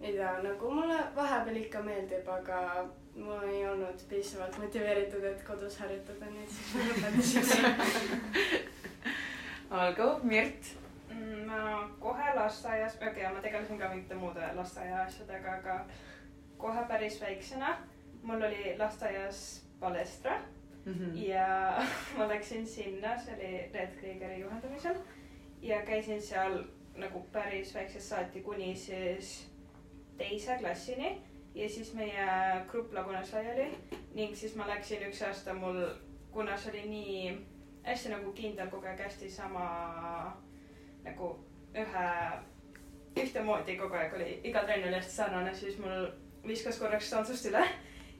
mida 0.00 0.38
nagu 0.44 0.70
mulle 0.70 0.98
vahepeal 1.16 1.56
ikka 1.56 1.80
meeldib, 1.82 2.26
aga 2.28 2.86
mul 3.16 3.46
ei 3.48 3.62
olnud 3.68 4.02
piisavalt 4.08 4.58
motiveeritud, 4.60 5.24
et 5.24 5.44
kodus 5.44 5.78
harjutada, 5.80 6.26
nii 6.32 6.42
et 6.44 6.50
siis 6.56 6.74
ma 6.74 6.80
lõpetasin 6.90 7.46
olgu, 9.80 10.10
Mirt. 10.22 10.76
Mm, 11.46 11.52
ma 11.52 11.88
kohe 12.00 12.34
lasteaias, 12.34 12.96
okei 12.96 13.08
okay,, 13.08 13.32
ma 13.34 13.40
tegelesin 13.40 13.78
ka 13.78 13.88
mingite 13.88 14.14
muude 14.14 14.48
lasteaia 14.54 15.02
asjadega, 15.02 15.52
aga 15.60 15.78
kohe 16.58 16.84
päris 16.88 17.20
väiksena 17.20 17.76
mul 18.22 18.42
oli 18.42 18.76
lasteaias 18.78 19.66
palestra 19.80 20.40
Mhm. 20.86 21.16
ja 21.16 21.78
ma 22.16 22.28
läksin 22.28 22.66
sinna, 22.66 23.18
see 23.18 23.34
oli 23.34 23.70
Red 23.74 23.96
Kriegeri 23.98 24.40
juhendamisel 24.40 24.94
ja 25.62 25.82
käisin 25.82 26.22
seal 26.22 26.64
nagu 26.96 27.20
päris 27.32 27.74
väiksest 27.74 28.08
saati 28.08 28.40
kuni 28.40 28.76
siis 28.76 29.50
teise 30.18 30.56
klassini 30.58 31.22
ja 31.54 31.68
siis 31.68 31.94
meie 31.94 32.26
grupp 32.70 32.92
lagunes 32.92 33.32
laiali 33.32 33.66
ning 34.14 34.34
siis 34.36 34.54
ma 34.56 34.68
läksin 34.68 35.02
üks 35.08 35.22
aasta 35.26 35.54
mul, 35.54 35.82
kuna 36.30 36.56
see 36.56 36.70
oli 36.70 36.88
nii 36.88 37.46
hästi 37.82 38.08
nagu 38.14 38.32
kindel 38.32 38.70
kogu 38.70 38.86
aeg 38.86 39.00
hästi 39.00 39.30
sama 39.30 39.66
nagu 41.06 41.32
ühe, 41.76 42.06
ühtemoodi 43.22 43.76
kogu 43.80 43.98
aeg 43.98 44.14
oli, 44.18 44.30
iga 44.44 44.62
trenn 44.66 44.88
oli 44.88 44.98
hästi 44.98 45.14
sarnane, 45.14 45.54
siis 45.54 45.78
mul 45.82 46.08
viskas 46.46 46.78
korraks 46.80 47.10
tantsust 47.10 47.48
üle 47.50 47.64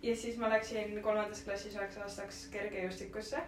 ja 0.03 0.17
siis 0.17 0.39
ma 0.41 0.51
läksin 0.53 0.99
kolmandas 1.03 1.43
klassis 1.45 1.77
üheks 1.77 1.99
aastaks 2.03 2.47
kergejõustikusse 2.55 3.43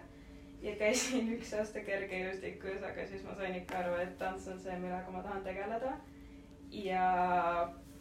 ja 0.61 0.75
käisin 0.75 1.29
üks 1.37 1.53
aasta 1.57 1.83
kergejõustikus, 1.85 2.83
aga 2.83 3.05
siis 3.07 3.23
ma 3.25 3.35
sain 3.37 3.57
ikka 3.61 3.83
aru, 3.83 3.97
et 4.03 4.17
tants 4.21 4.47
on 4.51 4.59
see, 4.59 4.75
millega 4.81 5.13
ma 5.13 5.23
tahan 5.25 5.43
tegeleda. 5.45 5.97
ja 6.71 7.03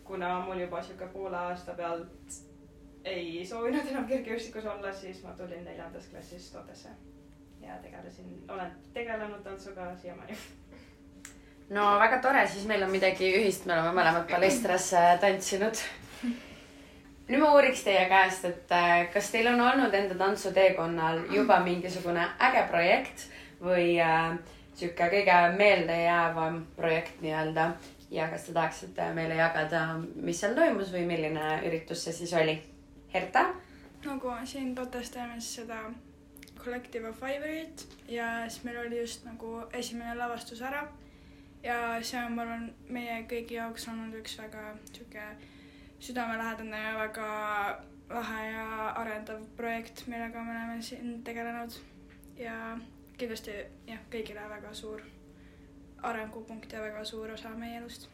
kuna 0.05 0.39
mul 0.41 0.61
juba 0.61 0.83
sihuke 0.83 1.07
poole 1.13 1.37
aasta 1.37 1.75
pealt 1.75 2.41
ei 3.05 3.45
soovinud 3.47 3.87
enam 3.91 4.07
kergejõustikus 4.09 4.67
olla, 4.67 4.93
siis 4.93 5.23
ma 5.25 5.33
tulin 5.37 5.65
neljandas 5.65 6.09
klassis 6.11 6.51
Totesse 6.53 6.89
ja 7.63 7.79
tegelesin, 7.83 8.45
olen 8.49 8.73
tegelenud 8.93 9.43
tantsuga 9.43 9.97
siiamaani. 9.97 10.37
no 11.71 11.87
väga 12.01 12.21
tore, 12.25 12.47
siis 12.49 12.67
meil 12.67 12.83
on 12.83 12.93
midagi 12.93 13.33
ühist, 13.41 13.67
me 13.67 13.77
oleme 13.77 13.95
mõlemad 14.01 14.29
palestras 14.31 14.93
äh, 14.97 15.15
tantsinud. 15.21 15.83
nüüd 17.29 17.43
ma 17.43 17.53
uuriks 17.57 17.83
teie 17.85 18.07
käest, 18.09 18.47
et 18.49 18.73
äh, 18.73 19.09
kas 19.13 19.31
teil 19.35 19.51
on 19.53 19.61
olnud 19.61 19.95
enda 19.95 20.17
tantsuteekonnal 20.19 21.27
juba 21.35 21.61
mingisugune 21.65 22.25
äge 22.49 22.65
projekt 22.71 23.29
või 23.61 23.99
äh, 24.01 24.35
sihuke 24.79 25.11
kõige 25.13 25.39
meeldejäävam 25.59 26.63
projekt 26.77 27.21
nii-öelda 27.25 27.73
ja 28.11 28.29
kas 28.33 28.47
te 28.47 28.53
tahaksite 28.57 29.13
meile 29.15 29.37
jagada, 29.39 29.85
mis 30.15 30.41
seal 30.41 30.55
toimus 30.57 30.93
või 30.95 31.05
milline 31.09 31.59
üritus 31.69 32.05
see 32.07 32.15
siis 32.23 32.33
oli? 32.39 32.59
Herta? 33.13 33.49
nagu 34.05 34.33
siin 34.47 34.75
Totes 34.75 35.11
teeme 35.11 35.41
siis 35.41 35.59
seda 35.61 35.81
Collective 36.59 37.09
of 37.09 37.23
Ivory't 37.23 37.85
ja 38.09 38.49
siis 38.49 38.65
meil 38.65 38.79
oli 38.87 39.01
just 39.01 39.25
nagu 39.25 39.63
esimene 39.73 40.15
lavastus 40.15 40.63
ära. 40.63 40.87
Ja 41.63 41.79
see 42.03 42.21
on, 42.25 42.35
ma 42.37 42.43
arvan, 42.43 42.67
meie 42.89 43.23
kõigi 43.31 43.59
jaoks 43.59 43.89
olnud 43.89 44.15
üks 44.21 44.39
väga 44.39 44.65
sihuke 44.93 45.25
südamelähedane 46.01 46.83
ja 46.83 46.93
väga 46.99 47.31
lahe 48.11 48.45
ja 48.51 48.67
arendav 49.03 49.43
projekt, 49.57 50.07
millega 50.07 50.43
me 50.45 50.55
oleme 50.57 50.83
siin 50.83 51.23
tegelenud. 51.25 51.81
ja 52.39 52.79
kindlasti 53.19 53.57
jah, 53.87 54.05
kõigile 54.13 54.45
väga 54.51 54.75
suur 54.75 55.03
arengupunkt 56.03 56.73
ja 56.73 56.81
väga 56.83 57.05
suur 57.05 57.31
osa 57.35 57.51
meie 57.51 57.81
elust 57.81 58.09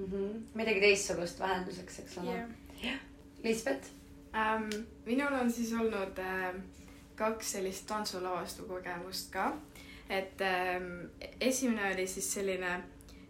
Mhm. 0.00 0.44
midagi 0.54 0.80
teistsugust 0.80 1.40
vahenduseks, 1.40 1.98
eks 1.98 2.18
ole 2.18 2.34
yeah.. 2.84 3.00
Lisbeth? 3.44 3.88
ähm,. 4.34 4.68
minul 5.06 5.34
on 5.34 5.52
siis 5.52 5.72
olnud 5.72 6.18
äh, 6.18 6.54
kaks 7.16 7.52
sellist 7.52 7.86
tantsulavastu 7.86 8.64
kogemust 8.68 9.32
ka. 9.32 9.52
Et 10.10 10.42
ähm, 10.42 11.06
esimene 11.40 11.92
oli 11.94 12.06
siis 12.10 12.32
selline, 12.34 12.82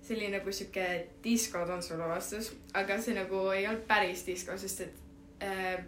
see 0.03 0.17
oli 0.17 0.31
nagu 0.33 0.53
sihuke 0.53 0.87
diskotantsulavastus, 1.25 2.55
aga 2.75 2.97
see 3.03 3.15
nagu 3.19 3.43
ei 3.53 3.67
olnud 3.69 3.85
päris 3.89 4.25
disko, 4.27 4.57
sest 4.59 4.87
et 4.87 5.45
äh, 5.45 5.83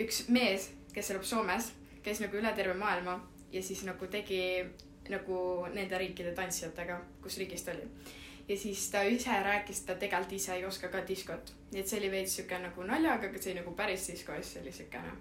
üks 0.00 0.24
mees, 0.32 0.70
kes 0.94 1.12
elab 1.12 1.28
Soomes, 1.28 1.72
käis 2.02 2.22
nagu 2.24 2.40
üle 2.40 2.52
terve 2.56 2.76
maailma 2.78 3.18
ja 3.52 3.62
siis 3.62 3.84
nagu 3.84 4.08
tegi 4.08 4.40
nagu 5.12 5.42
nende 5.72 6.00
riikide 6.00 6.32
tantsijatega, 6.36 6.98
kus 7.22 7.38
riigis 7.40 7.64
ta 7.64 7.76
oli. 7.76 7.84
Ja 8.48 8.56
siis 8.56 8.86
ta 8.90 9.02
ise 9.04 9.36
rääkis, 9.44 9.82
ta 9.84 9.94
tegelikult 10.00 10.32
ise 10.32 10.54
ei 10.56 10.64
oska 10.64 10.88
ka 10.88 11.02
diskot, 11.08 11.52
nii 11.72 11.82
et 11.82 11.88
see 11.88 12.00
oli 12.00 12.10
veits 12.12 12.38
siuke 12.38 12.56
nagu 12.62 12.84
naljaga, 12.88 13.28
aga 13.28 13.40
see 13.40 13.52
oli 13.52 13.60
nagu 13.60 13.74
päris 13.76 14.08
disko 14.08 14.32
ja 14.32 14.44
siis 14.44 14.62
oli 14.62 14.72
siukene, 14.72 15.12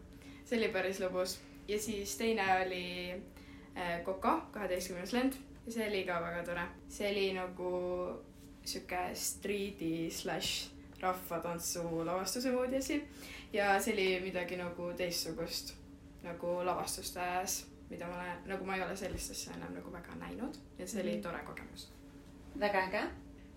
see 0.48 0.60
oli 0.60 0.70
päris 0.72 1.02
lõbus. 1.04 1.36
Ja 1.68 1.80
siis 1.80 2.14
teine 2.16 2.46
oli 2.62 2.86
äh, 3.78 4.02
Coco, 4.06 4.42
kaheteistkümnes 4.52 5.14
lend 5.14 5.34
ja 5.68 5.72
see 5.72 5.88
oli 5.90 6.04
ka 6.08 6.20
väga 6.24 6.44
tore, 6.48 6.66
see 6.90 7.10
oli 7.12 7.28
nagu 7.38 7.72
siuke 8.68 9.00
striidi 9.16 10.10
slaš 10.12 10.70
rahvatantsu 11.02 11.84
lavastuse 12.06 12.52
moodi 12.52 12.78
asi 12.82 13.02
ja 13.54 13.80
see 13.80 13.94
oli 13.94 14.08
midagi 14.26 14.58
nagu 14.60 14.92
teistsugust 14.98 15.76
nagu 16.24 16.58
lavastuste 16.66 17.20
ajas, 17.22 17.60
mida 17.90 18.08
ma 18.10 18.18
olen, 18.18 18.42
nagu 18.50 18.66
ma 18.66 18.76
ei 18.76 18.82
ole 18.84 18.96
sellist 19.00 19.32
asja 19.32 19.54
enam 19.56 19.76
nagu 19.78 19.92
väga 19.94 20.16
näinud 20.20 20.58
ja 20.80 20.88
see 20.88 21.02
oli 21.04 21.14
Mhm. 21.18 21.22
tore 21.24 21.40
kogemus. 21.46 21.88
väga 22.60 22.80
äge. 22.88 23.04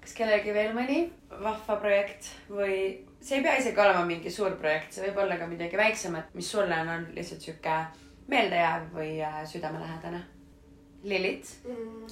kas 0.01 0.13
kellelgi 0.15 0.53
veel 0.55 0.73
mõni 0.77 1.11
vahva 1.43 1.77
projekt 1.77 2.29
või 2.51 2.77
see 3.21 3.37
ei 3.39 3.43
pea 3.43 3.57
isegi 3.59 3.81
olema 3.81 4.05
mingi 4.07 4.31
suur 4.31 4.55
projekt, 4.57 4.93
see 4.93 5.05
võib 5.09 5.19
olla 5.25 5.37
ka 5.37 5.47
midagi 5.47 5.77
väiksemat, 5.77 6.35
mis 6.35 6.51
sulle 6.51 6.79
on 6.81 6.89
olnud 6.89 7.15
lihtsalt 7.15 7.41
sihuke 7.41 7.75
meeldejääv 8.31 8.91
või 8.95 9.15
äh, 9.25 9.41
südamelähedane? 9.47 10.21
Lillit? 11.03 11.57
mm,. 11.65 12.07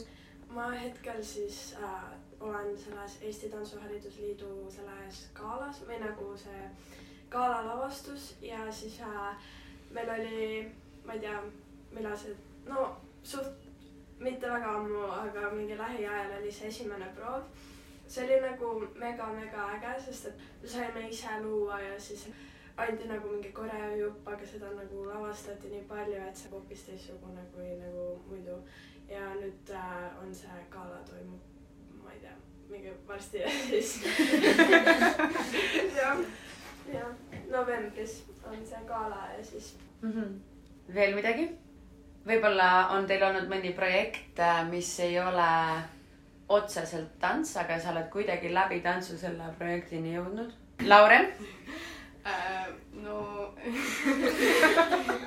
ma 0.54 0.70
hetkel 0.70 1.22
siis 1.24 1.76
äh, 1.82 2.04
olen 2.40 2.78
selles 2.78 3.18
Eesti 3.22 3.50
Tantsuharidusliidu 3.52 4.70
selles 4.70 5.28
galas 5.34 5.82
või 5.86 6.00
nagu 6.02 6.32
see 6.36 6.66
galalavastus 7.30 8.34
ja 8.42 8.66
siis 8.72 9.00
äh, 9.00 9.48
meil 9.90 10.10
oli, 10.10 10.68
ma 11.04 11.16
ei 11.16 11.24
tea, 11.24 11.40
millal 11.92 12.16
see, 12.16 12.36
no 12.66 12.90
suht 13.22 13.66
mitte 14.20 14.50
väga 14.50 14.74
ammu, 14.80 15.04
aga 15.12 15.50
mingi 15.54 15.78
lähiajal 15.78 16.38
oli 16.40 16.52
see 16.52 16.68
esimene 16.68 17.10
proov. 17.16 17.42
see 18.08 18.24
oli 18.24 18.40
nagu 18.40 18.68
mega-mega 18.96 19.66
äge, 19.76 19.94
sest 20.04 20.26
et 20.26 20.44
me 20.62 20.68
saime 20.68 21.08
ise 21.08 21.40
luua 21.42 21.80
ja 21.80 22.00
siis 22.00 22.28
anti 22.78 23.08
nagu 23.10 23.28
mingi 23.32 23.50
koreojupp, 23.52 24.28
aga 24.28 24.46
seda 24.46 24.70
nagu 24.76 25.04
lavastati 25.08 25.70
nii 25.72 25.84
palju, 25.90 26.18
et 26.28 26.36
see 26.40 26.50
hoopis 26.52 26.84
teistsugune 26.86 27.42
kui 27.54 27.70
nagu 27.80 28.04
muidu. 28.28 28.58
ja 29.08 29.30
nüüd 29.40 29.70
äh, 29.72 30.22
on 30.22 30.34
see 30.34 30.58
gala 30.70 30.98
toimub, 31.08 31.40
ma 32.04 32.12
ei 32.12 32.20
tea, 32.20 32.34
mingi 32.68 32.92
varsti 33.08 33.40
ja 33.40 33.48
siis 33.50 33.94
jah, 35.98 36.20
jah, 36.92 37.14
novembris 37.50 38.18
on 38.44 38.66
see 38.66 38.82
gala 38.86 39.22
ja 39.38 39.44
siis 39.44 39.74
mm. 40.02 40.12
-hmm. 40.12 40.94
veel 40.94 41.14
midagi? 41.14 41.48
võib-olla 42.28 42.88
on 42.94 43.06
teil 43.06 43.22
olnud 43.22 43.48
mõni 43.48 43.72
projekt, 43.74 44.40
mis 44.70 44.98
ei 45.00 45.20
ole 45.20 45.50
otseselt 46.48 47.18
tants, 47.20 47.56
aga 47.56 47.80
sa 47.80 47.90
oled 47.92 48.10
kuidagi 48.12 48.52
läbi 48.54 48.80
tantsu 48.80 49.18
selle 49.18 49.52
projektini 49.58 50.14
jõudnud? 50.14 50.52
Lauren? 50.86 51.32
äh,. 52.28 52.68
no 53.02 53.18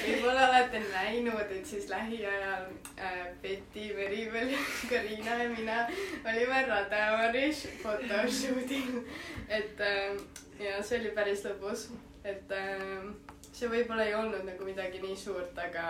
võib-olla 0.00 0.48
olete 0.48 0.80
näinud, 0.86 1.50
et 1.56 1.66
siis 1.66 1.88
lähiajal 1.90 2.68
äh, 2.98 3.26
Betty 3.42 3.90
Merivõl, 3.96 4.54
Karina 4.90 5.38
ja 5.42 5.48
mina 5.52 5.78
olime 6.24 6.62
Radamaris 6.68 7.66
photoshoot'il. 7.82 9.02
et 9.48 9.80
äh, 9.80 10.16
ja 10.60 10.82
see 10.82 11.00
oli 11.00 11.12
päris 11.16 11.44
lõbus, 11.46 11.88
et 12.24 12.52
äh, 12.56 13.10
see 13.52 13.70
võib-olla 13.70 14.06
ei 14.08 14.14
olnud 14.14 14.44
nagu 14.48 14.66
midagi 14.66 15.02
nii 15.02 15.16
suurt, 15.16 15.58
aga 15.58 15.84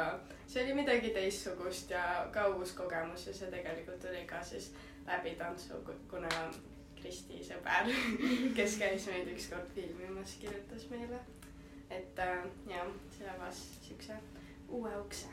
see 0.46 0.64
oli 0.64 0.78
midagi 0.82 1.12
teistsugust 1.14 1.92
ja 1.94 2.04
ka 2.34 2.48
uus 2.54 2.72
kogemus 2.78 3.26
ja 3.26 3.34
see 3.36 3.50
tegelikult 3.52 4.00
tuli 4.02 4.24
ka 4.26 4.42
siis 4.44 4.72
läbi 5.06 5.34
tantsu, 5.38 5.80
kuna 6.10 6.30
Kristi 7.00 7.42
sõber, 7.44 7.90
kes 8.56 8.78
käis 8.80 9.06
meid 9.10 9.30
ükskord 9.34 9.68
filmimas, 9.74 10.36
kirjutas 10.42 10.86
meile, 10.92 11.20
et 11.90 12.18
äh, 12.22 12.42
jah, 12.70 12.90
see 13.16 13.28
avas 13.30 13.62
siukse 13.86 14.18
uue 14.70 14.90
ukse. 15.00 15.28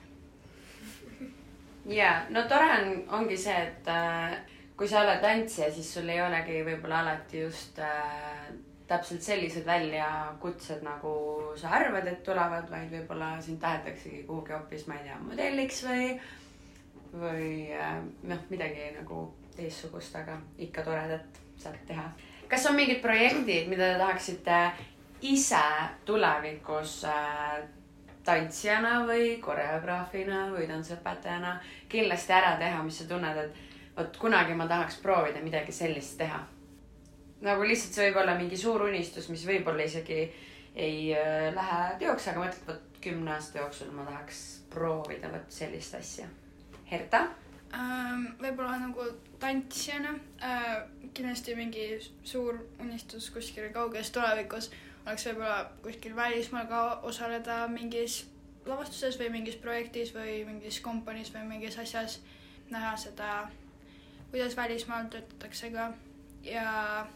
ja 1.85 2.13
no 2.29 2.43
tore 2.49 2.69
on, 2.77 2.93
ongi 3.19 3.37
see, 3.37 3.57
et 3.67 3.91
äh, 3.91 4.37
kui 4.77 4.87
sa 4.89 5.01
oled 5.03 5.21
tantsija, 5.21 5.69
siis 5.73 5.89
sul 5.93 6.09
ei 6.09 6.21
olegi 6.21 6.61
võib-olla 6.65 7.03
alati 7.03 7.43
just 7.45 7.79
äh, 7.83 8.47
täpselt 8.87 9.23
sellised 9.25 9.65
väljakutsed, 9.67 10.83
nagu 10.85 11.13
sa 11.59 11.73
arvad, 11.79 12.07
et 12.07 12.21
tulevad, 12.23 12.69
vaid 12.71 12.91
võib-olla 12.93 13.33
sind 13.43 13.59
tahetaksegi 13.63 14.23
kuhugi 14.29 14.55
hoopis, 14.55 14.85
ma 14.87 14.99
ei 14.99 15.09
tea, 15.09 15.17
modelliks 15.25 15.81
või, 15.87 16.13
või 17.17 17.49
äh, 17.75 17.99
noh, 18.31 18.47
midagi 18.53 18.93
nagu 18.95 19.25
teistsugust, 19.57 20.15
aga 20.15 20.37
ikka 20.61 20.85
toredat 20.85 21.41
saad 21.57 21.79
teha. 21.87 22.09
kas 22.47 22.65
on 22.65 22.75
mingid 22.75 23.01
projektid, 23.01 23.67
mida 23.67 23.91
te 23.93 23.99
tahaksite 23.99 24.59
ise 25.21 25.63
tulevikus 26.05 27.03
äh, 27.05 27.63
tantsijana 28.27 29.05
või 29.07 29.37
koreograafina 29.41 30.47
või 30.51 30.67
tantsuõpetajana 30.67 31.57
kindlasti 31.89 32.33
ära 32.33 32.57
teha, 32.59 32.83
mis 32.83 32.99
sa 33.01 33.07
tunned, 33.09 33.37
et 33.37 33.95
vot 33.97 34.19
kunagi 34.21 34.55
ma 34.55 34.67
tahaks 34.67 34.99
proovida 35.01 35.41
midagi 35.43 35.71
sellist 35.71 36.17
teha. 36.17 36.43
nagu 37.41 37.63
lihtsalt 37.63 37.93
see 37.93 38.07
võib 38.07 38.21
olla 38.21 38.33
mingi 38.37 38.57
suur 38.57 38.81
unistus, 38.81 39.29
mis 39.29 39.45
võib-olla 39.45 39.83
isegi 39.85 40.21
ei 40.75 41.13
äh, 41.13 41.49
lähe 41.53 41.81
teoks, 41.99 42.27
aga 42.27 42.45
mõtled, 42.45 42.67
vot 42.67 43.01
kümne 43.01 43.31
aasta 43.33 43.59
jooksul 43.59 43.91
ma 43.93 44.05
tahaks 44.05 44.43
proovida 44.73 45.29
vot 45.31 45.51
sellist 45.53 45.95
asja. 45.95 46.25
Herta? 46.91 47.27
Ähm, 47.75 48.29
võib-olla 48.39 48.77
nagu 48.79 49.03
tantsijana 49.41 50.13
äh, 50.39 50.85
kindlasti 51.13 51.55
mingi 51.55 51.87
suur 52.23 52.61
unistus 52.79 53.27
kuskil 53.33 53.67
kauges 53.75 54.11
tulevikus 54.15 54.69
oleks 55.07 55.25
võib-olla 55.27 55.59
kuskil 55.83 56.15
välismaal 56.15 56.67
ka 56.67 56.81
osaleda 57.07 57.61
mingis 57.71 58.21
lavastuses 58.67 59.15
või 59.19 59.29
mingis 59.37 59.55
projektis 59.63 60.11
või 60.15 60.41
mingis 60.47 60.81
kompaniis 60.83 61.31
või 61.35 61.45
mingis 61.47 61.77
asjas, 61.79 62.19
näha 62.71 62.91
seda, 62.99 63.47
kuidas 64.31 64.57
välismaal 64.57 65.07
töötatakse 65.11 65.71
ka. 65.71 65.87
Ja 66.43 67.07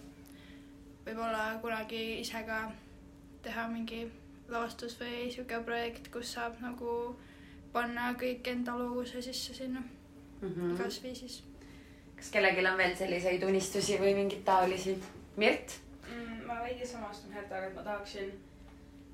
võib-olla 1.04 1.58
kunagi 1.64 2.22
ise 2.22 2.44
ka 2.48 2.62
teha 3.44 3.68
mingi 3.68 4.06
lavastus 4.48 4.96
või 5.00 5.28
sihuke 5.34 5.60
projekt, 5.68 6.08
kus 6.14 6.32
saab 6.38 6.60
nagu 6.64 7.18
panna 7.76 8.14
kõik 8.20 8.48
enda 8.52 8.78
loovuse 8.80 9.24
sisse 9.24 9.56
sinna 9.56 9.84
Mhm. 10.42 10.76
kasvõi 10.78 11.16
siis 11.16 11.42
kas 12.22 12.30
kellelgi 12.30 12.68
on 12.68 12.78
veel 12.78 12.96
selliseid 12.98 13.44
unistusi 13.44 13.98
või 14.02 14.14
mingeid 14.18 14.44
taolisi? 14.46 14.96
Mirt? 15.42 15.80
mm,. 16.06 16.44
ma 16.46 16.60
veidi 16.62 16.86
samastun 16.86 17.34
Hertaga, 17.34 17.68
et 17.68 17.76
ma 17.76 17.84
tahaksin, 17.88 18.32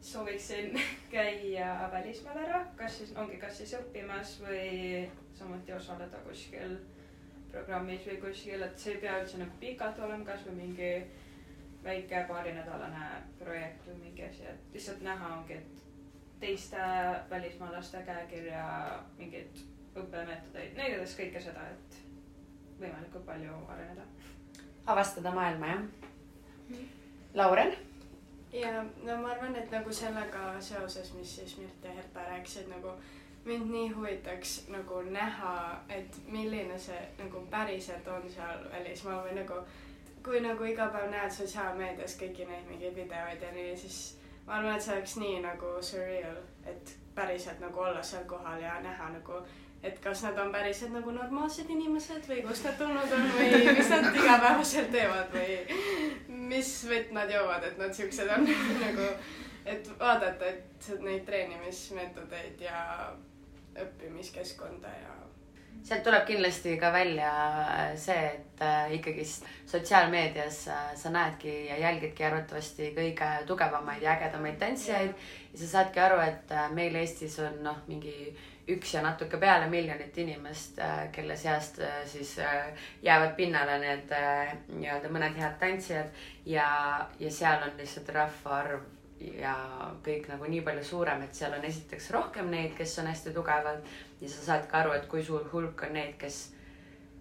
sooviksin 0.01 0.75
käia 1.13 1.89
välismaal 1.93 2.41
ära, 2.43 2.65
kas 2.75 2.97
siis 2.97 3.13
ongi, 3.15 3.39
kas 3.41 3.57
siis 3.61 3.73
õppimas 3.79 4.37
või 4.43 5.07
samuti 5.37 5.73
osaleda 5.73 6.19
kuskil 6.25 6.77
programmis 7.51 8.03
või 8.09 8.19
kuskil, 8.25 8.63
et 8.65 8.79
see 8.79 8.97
ei 8.97 9.01
pea 9.05 9.21
üldse 9.21 9.39
nagu 9.39 9.55
pikalt 9.61 9.99
olema, 10.03 10.27
kasvõi 10.27 10.57
mingi 10.57 10.91
väike 11.83 12.25
paarinädalane 12.27 13.07
projekt 13.39 13.87
või 13.87 14.01
mingi 14.03 14.27
asi, 14.27 14.43
et 14.51 14.75
lihtsalt 14.75 15.01
näha 15.05 15.31
ongi, 15.37 15.61
et 15.61 15.83
teiste 16.41 16.83
välismaalaste 17.29 18.03
käekirja 18.05 18.65
mingeid 19.17 19.63
õppemeetodeid, 20.03 20.77
no 20.77 20.87
igatahes 20.87 21.15
kõike 21.19 21.41
seda, 21.41 21.65
et 21.73 21.99
võimalikult 22.79 23.25
palju 23.25 23.59
areneda. 23.73 24.07
avastada 24.85 25.31
maailma, 25.31 25.67
jah? 25.73 26.81
Lauren? 27.33 27.75
ja 28.53 28.83
no 29.03 29.17
ma 29.21 29.31
arvan, 29.31 29.55
et 29.55 29.71
nagu 29.71 29.93
sellega 29.93 30.49
seoses, 30.61 31.13
mis 31.13 31.35
siis 31.35 31.57
Mirt 31.57 31.83
ja 31.83 31.91
Herta 31.91 32.23
rääkisid, 32.29 32.69
nagu 32.71 32.93
mind 33.45 33.71
nii 33.71 33.89
huvitaks 33.95 34.67
nagu 34.69 35.01
näha, 35.01 35.83
et 35.89 36.15
milline 36.27 36.79
see 36.79 37.01
nagu 37.19 37.43
päriselt 37.51 38.07
on 38.07 38.29
seal 38.31 38.65
välismaal 38.71 39.23
või 39.27 39.35
nagu 39.41 39.61
kui 40.23 40.41
nagu 40.43 40.63
iga 40.67 40.89
päev 40.91 41.11
näed 41.11 41.31
sotsiaalmeedias 41.31 42.17
kõiki 42.19 42.47
neid 42.47 42.65
mingeid 42.67 42.95
videoid 42.95 43.41
ja 43.41 43.51
nii, 43.55 43.77
siis 43.79 43.99
ma 44.47 44.57
arvan, 44.57 44.75
et 44.75 44.83
see 44.83 44.95
oleks 44.95 45.15
nii 45.21 45.37
nagu 45.45 45.69
surreal, 45.81 46.41
et 46.67 46.91
päriselt 47.15 47.61
nagu 47.63 47.79
olla 47.79 48.03
seal 48.03 48.25
kohal 48.27 48.59
ja 48.61 48.79
näha 48.83 49.09
nagu, 49.13 49.39
et 49.83 49.99
kas 50.03 50.23
nad 50.25 50.39
on 50.41 50.51
päriselt 50.51 50.91
nagu 50.95 51.11
normaalsed 51.13 51.69
inimesed 51.69 52.25
või 52.29 52.41
kust 52.47 52.65
nad 52.65 52.79
tulnud 52.79 53.13
on 53.17 53.27
või 53.35 53.61
mis 53.77 53.91
nad 53.93 54.09
igapäevaselt 54.09 54.89
teevad 54.91 55.35
või 55.35 55.59
mis 56.49 56.71
vett 56.89 57.13
nad 57.15 57.31
joovad, 57.31 57.63
et 57.67 57.77
nad 57.77 57.93
siuksed 57.93 58.33
on 58.37 58.49
nagu, 58.85 59.11
et 59.65 59.91
vaadata, 59.99 60.49
et 60.49 60.91
neid 61.03 61.25
treenimismeetodeid 61.29 62.65
ja 62.65 62.81
õppimiskeskkonda 63.77 64.91
ja 64.97 65.15
sealt 65.87 66.03
tuleb 66.03 66.25
kindlasti 66.27 66.75
ka 66.81 66.89
välja 66.91 67.31
see, 67.99 68.17
et 68.33 68.61
äh, 68.65 68.91
ikkagist 68.97 69.45
sotsiaalmeedias 69.69 70.63
äh, 70.73 70.89
sa 70.95 71.11
näedki 71.13 71.53
ja 71.67 71.77
jälgidki 71.79 72.25
arvatavasti 72.25 72.91
kõige 72.97 73.29
tugevamaid 73.47 74.03
ja 74.03 74.15
ägedamaid 74.17 74.57
tantsijaid 74.59 75.13
ja 75.53 75.59
sa 75.61 75.69
saadki 75.75 76.01
aru, 76.03 76.19
et 76.25 76.51
äh, 76.51 76.69
meil 76.73 76.95
Eestis 76.95 77.39
on 77.39 77.61
noh, 77.63 77.79
mingi 77.87 78.15
üks 78.67 78.93
ja 78.93 79.01
natuke 79.03 79.37
peale 79.39 79.69
miljonit 79.71 80.17
inimest, 80.17 80.81
kelle 81.15 81.37
seast 81.39 81.79
äh, 81.79 82.01
siis 82.05 82.35
äh, 82.39 82.67
jäävad 83.03 83.35
pinnale 83.37 83.77
need 83.79 84.11
äh, 84.11 84.51
nii-öelda 84.73 85.11
mõned 85.13 85.39
head 85.39 85.55
tantsijad 85.61 86.11
ja, 86.45 86.67
ja 87.19 87.31
seal 87.31 87.63
on 87.63 87.79
lihtsalt 87.79 88.11
rahvaarv 88.15 88.83
ja 89.39 89.55
kõik 90.05 90.27
nagu 90.29 90.49
nii 90.51 90.61
palju 90.65 90.83
suurem, 90.83 91.23
et 91.23 91.35
seal 91.35 91.55
on 91.57 91.63
esiteks 91.65 92.11
rohkem 92.13 92.51
neid, 92.51 92.75
kes 92.77 92.99
on 93.01 93.07
hästi 93.09 93.33
tugevad 93.33 93.87
ja 94.21 94.29
sa 94.29 94.43
saad 94.51 94.67
ka 94.69 94.83
aru, 94.83 94.93
et 94.97 95.07
kui 95.09 95.23
suur 95.25 95.47
hulk 95.53 95.87
on 95.87 95.95
neid, 95.97 96.17
kes 96.19 96.43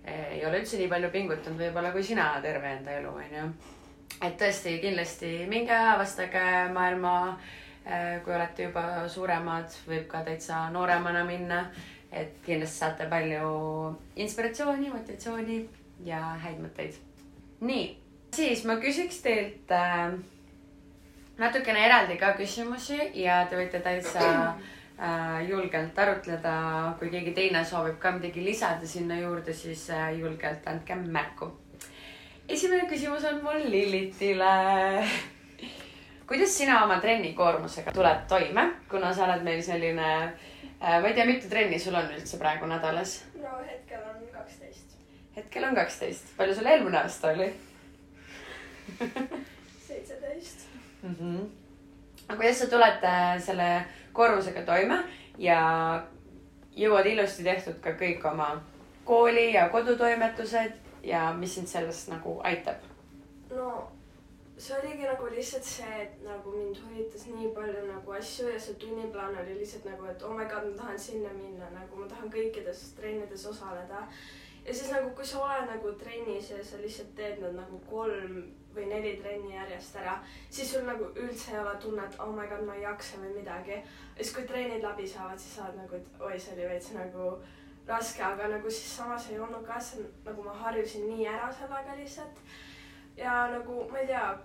ei 0.06 0.42
ole 0.46 0.61
üldse 0.61 0.78
nii 0.78 0.90
palju 0.90 1.09
pingutanud 1.14 1.62
võib-olla 1.62 1.90
kui 1.94 2.04
sina 2.06 2.28
terve 2.42 2.68
enda 2.76 2.98
elu, 2.98 3.14
onju. 3.22 3.46
et 4.20 4.37
tõesti 4.38 4.76
kindlasti 4.82 5.30
minge 5.50 5.74
avastage 5.74 6.42
maailma. 6.74 7.14
Kui 8.25 8.35
olete 8.35 8.64
juba 8.66 9.07
suuremad, 9.09 9.70
võib 9.87 10.09
ka 10.11 10.25
täitsa 10.27 10.64
nooremana 10.75 11.22
minna, 11.25 11.61
et 12.11 12.38
kindlasti 12.46 12.83
saate 12.83 13.07
palju 13.11 13.51
inspiratsiooni, 14.16 14.90
motivatsiooni 14.90 15.59
ja 16.05 16.22
häid 16.42 16.59
mõtteid. 16.62 16.96
nii, 17.61 17.85
siis 18.35 18.64
ma 18.68 18.77
küsiks 18.83 19.20
teilt 19.25 19.70
äh, 19.72 20.16
natukene 21.38 21.85
eraldi 21.87 22.18
ka 22.20 22.33
küsimusi 22.38 22.99
ja 23.20 23.44
te 23.51 23.59
võite 23.59 23.81
täitsa 23.85 24.25
äh, 24.49 25.46
julgelt 25.49 25.99
arutleda, 25.99 26.57
kui 26.99 27.11
keegi 27.12 27.35
teine 27.37 27.64
soovib 27.64 28.01
ka 28.03 28.12
midagi 28.16 28.44
lisada 28.44 28.87
sinna 28.87 29.20
juurde, 29.20 29.55
siis 29.55 29.88
äh, 29.90 30.11
julgelt 30.18 30.66
andke 30.66 30.96
märku. 30.96 31.53
esimene 32.49 32.88
küsimus 32.88 33.25
on 33.25 33.42
mul 33.44 33.70
Lillitile. 33.70 34.53
Kuidas 36.27 36.59
sina 36.59 36.85
oma 36.85 36.99
trennikoormusega 37.01 37.93
tuled 37.93 38.25
toime, 38.29 38.71
kuna 38.91 39.12
sa 39.15 39.27
oled 39.29 39.45
meil 39.47 39.62
selline 39.62 40.09
äh,, 40.25 40.99
ma 41.01 41.09
ei 41.09 41.15
tea, 41.15 41.27
mitu 41.27 41.49
trenni 41.49 41.79
sul 41.79 41.95
on 41.95 42.11
üldse 42.17 42.39
praegu 42.41 42.67
nädalas? 42.71 43.21
no 43.43 43.59
hetkel 43.67 44.03
on 44.03 44.27
kaksteist, 44.33 44.97
hetkel 45.37 45.69
on 45.69 45.79
kaksteist, 45.79 46.35
palju 46.37 46.57
sul 46.59 46.73
eelmine 46.73 46.99
aasta 47.03 47.31
oli 47.35 47.53
seitseteist. 49.89 50.67
mm? 51.03 51.15
-hmm. 51.21 51.47
aga 52.29 52.37
kuidas 52.37 52.59
sa 52.59 52.67
tuled 52.67 53.05
äh, 53.05 53.43
selle 53.43 53.85
koormusega 54.12 54.62
toime 54.62 55.03
ja 55.39 55.61
jõuad 56.77 57.07
ilusti 57.07 57.45
tehtud 57.45 57.79
ka 57.81 57.95
kõik 58.01 58.25
oma 58.33 58.51
kooli 59.05 59.53
ja 59.55 59.69
kodutoimetused 59.69 60.73
ja 61.03 61.33
mis 61.33 61.55
sind 61.55 61.69
sellest 61.71 62.09
nagu 62.09 62.41
aitab? 62.45 62.83
no 63.51 63.93
see 64.59 64.75
oligi 64.79 65.05
nagu 65.05 65.29
lihtsalt 65.29 65.64
see, 65.69 66.01
et 66.03 66.23
nagu 66.25 66.53
mind 66.55 66.79
huvitas 66.81 67.27
nii 67.29 67.51
palju 67.57 67.85
nagu 67.90 68.12
asju 68.19 68.49
ja 68.49 68.61
see 68.61 68.79
tunniplaan 68.81 69.37
oli 69.42 69.59
lihtsalt 69.59 69.85
nagu, 69.90 70.07
et 70.09 70.23
oh 70.23 70.33
my 70.33 70.47
god, 70.49 70.71
ma 70.71 70.77
tahan 70.83 70.99
sinna 70.99 71.33
minna, 71.37 71.69
nagu 71.75 72.01
ma 72.01 72.09
tahan 72.09 72.33
kõikides 72.33 72.85
trennides 72.97 73.47
osaleda. 73.53 74.07
ja 74.66 74.75
siis 74.75 74.92
nagu, 74.92 75.11
kui 75.14 75.27
sa 75.27 75.42
oled 75.45 75.69
nagu 75.71 75.92
trennis 76.01 76.51
ja 76.51 76.62
sa 76.64 76.81
lihtsalt 76.81 77.12
teed 77.19 77.42
nad 77.42 77.53
nagu 77.59 77.81
kolm 77.90 78.38
või 78.77 78.87
neli 78.88 79.12
trenni 79.21 79.55
järjest 79.55 79.97
ära, 80.01 80.16
siis 80.51 80.73
sul 80.73 80.88
nagu 80.88 81.11
üldse 81.16 81.53
ei 81.53 81.61
ole 81.61 81.75
tunnet, 81.81 82.16
oh 82.21 82.33
my 82.33 82.49
god, 82.49 82.64
ma 82.64 82.75
ei 82.77 82.83
jaksa 82.83 83.21
või 83.21 83.35
midagi. 83.37 83.77
ja 83.77 84.23
siis, 84.23 84.33
kui 84.35 84.49
trennid 84.49 84.85
läbi 84.85 85.09
saavad, 85.09 85.38
siis 85.40 85.55
sa 85.57 85.69
oled 85.69 85.83
nagu, 85.83 86.01
et 86.01 86.21
oi, 86.21 86.40
see 86.40 86.57
oli 86.57 86.69
veits 86.73 86.90
nagu 86.97 87.29
raske, 87.87 88.23
aga 88.23 88.49
nagu 88.57 88.71
siis 88.71 88.97
samas 88.97 89.29
ei 89.31 89.38
olnud 89.40 89.64
ka, 89.66 89.81
see 89.81 90.05
nagu 90.25 90.49
ma 90.49 90.57
harjusin 90.64 91.07
nii 91.09 91.29
ära 91.29 91.53
sellega 91.53 91.97
lihtsalt. 92.01 92.40
Ja 93.16 93.48
nagu 93.50 93.88
ma 93.90 93.98
ei 93.98 94.07
tea, 94.07 94.38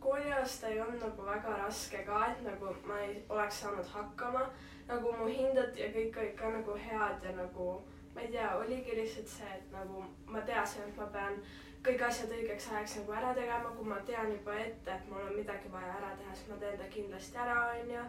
kooliaasta 0.00 0.68
ei 0.68 0.80
olnud 0.80 1.00
nagu 1.00 1.26
väga 1.26 1.56
raske 1.62 2.04
ka, 2.04 2.26
et 2.26 2.42
nagu 2.44 2.76
ma 2.86 3.00
ei 3.00 3.24
oleks 3.28 3.60
saanud 3.60 3.90
hakkama. 3.92 4.46
nagu 4.88 5.12
mu 5.16 5.26
hinded 5.26 5.76
ja 5.80 5.86
kõik 5.92 6.18
olid 6.20 6.34
ka 6.36 6.48
nagu 6.52 6.74
head 6.76 7.22
ja 7.24 7.36
nagu 7.36 7.68
ma 8.14 8.20
ei 8.20 8.28
tea, 8.28 8.56
oligi 8.56 8.96
lihtsalt 8.96 9.28
see, 9.28 9.54
et 9.58 9.70
nagu 9.72 10.04
ma 10.26 10.40
teadsin, 10.40 10.82
et 10.88 10.96
ma 10.96 11.06
pean 11.14 11.40
kõik 11.84 12.02
asjad 12.06 12.30
õigeks 12.32 12.68
ajaks 12.72 12.96
nagu 12.98 13.12
ära 13.12 13.32
tegema, 13.36 13.72
kui 13.76 13.88
ma 13.88 13.96
tean 14.08 14.30
juba 14.32 14.54
ette, 14.60 14.92
et 14.92 15.08
mul 15.08 15.24
on 15.24 15.34
midagi 15.36 15.72
vaja 15.72 15.96
ära 15.98 16.12
teha, 16.18 16.34
siis 16.34 16.48
ma 16.52 16.60
teen 16.60 16.78
ta 16.80 16.86
kindlasti 16.92 17.40
ära, 17.44 17.56
onju. 17.72 18.04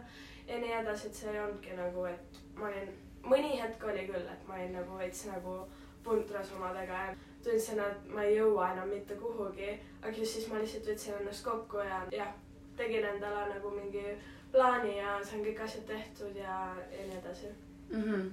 ja 0.48 0.60
nii 0.62 0.76
edasi, 0.80 1.08
et 1.08 1.18
see 1.20 1.32
ei 1.32 1.40
olnudki 1.42 1.76
nagu, 1.80 2.04
et 2.12 2.38
ma 2.60 2.70
olin, 2.70 2.94
mõni 3.24 3.56
hetk 3.60 3.84
oli 3.84 4.06
küll, 4.08 4.30
et 4.32 4.46
ma 4.48 4.56
olin 4.60 4.78
nagu 4.78 5.00
veits 5.00 5.26
nagu 5.28 5.58
puntras 6.06 6.52
omadega 6.56 7.02
ja 7.08 7.14
tundsin, 7.46 7.80
et 7.80 8.08
ma 8.12 8.24
ei 8.26 8.36
jõua 8.36 8.72
enam 8.74 8.90
mitte 8.92 9.14
kuhugi. 9.20 9.74
aga 10.02 10.14
siis 10.14 10.48
ma 10.50 10.60
lihtsalt 10.62 10.90
võtsin 10.90 11.20
ennast 11.20 11.44
kokku 11.44 11.82
ja 11.82 12.02
jah, 12.12 12.32
tegin 12.76 13.04
endale 13.04 13.48
nagu 13.54 13.70
mingi 13.74 14.04
plaani 14.52 14.98
ja 14.98 15.18
sain 15.24 15.44
kõik 15.44 15.62
asjad 15.64 15.86
tehtud 15.88 16.36
ja, 16.36 16.60
ja 16.92 17.06
nii 17.08 17.18
edasi. 17.18 17.52
mm. 17.90 18.02
-hmm. 18.02 18.30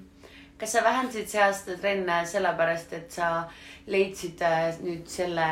kas 0.58 0.72
sa 0.72 0.84
vähendasid 0.84 1.28
see 1.28 1.44
aasta 1.44 1.78
trenne 1.78 2.26
sellepärast, 2.26 2.94
et 2.94 3.12
sa 3.12 3.50
leidsid 3.88 4.42
äh, 4.42 4.80
nüüd 4.82 5.08
selle 5.08 5.50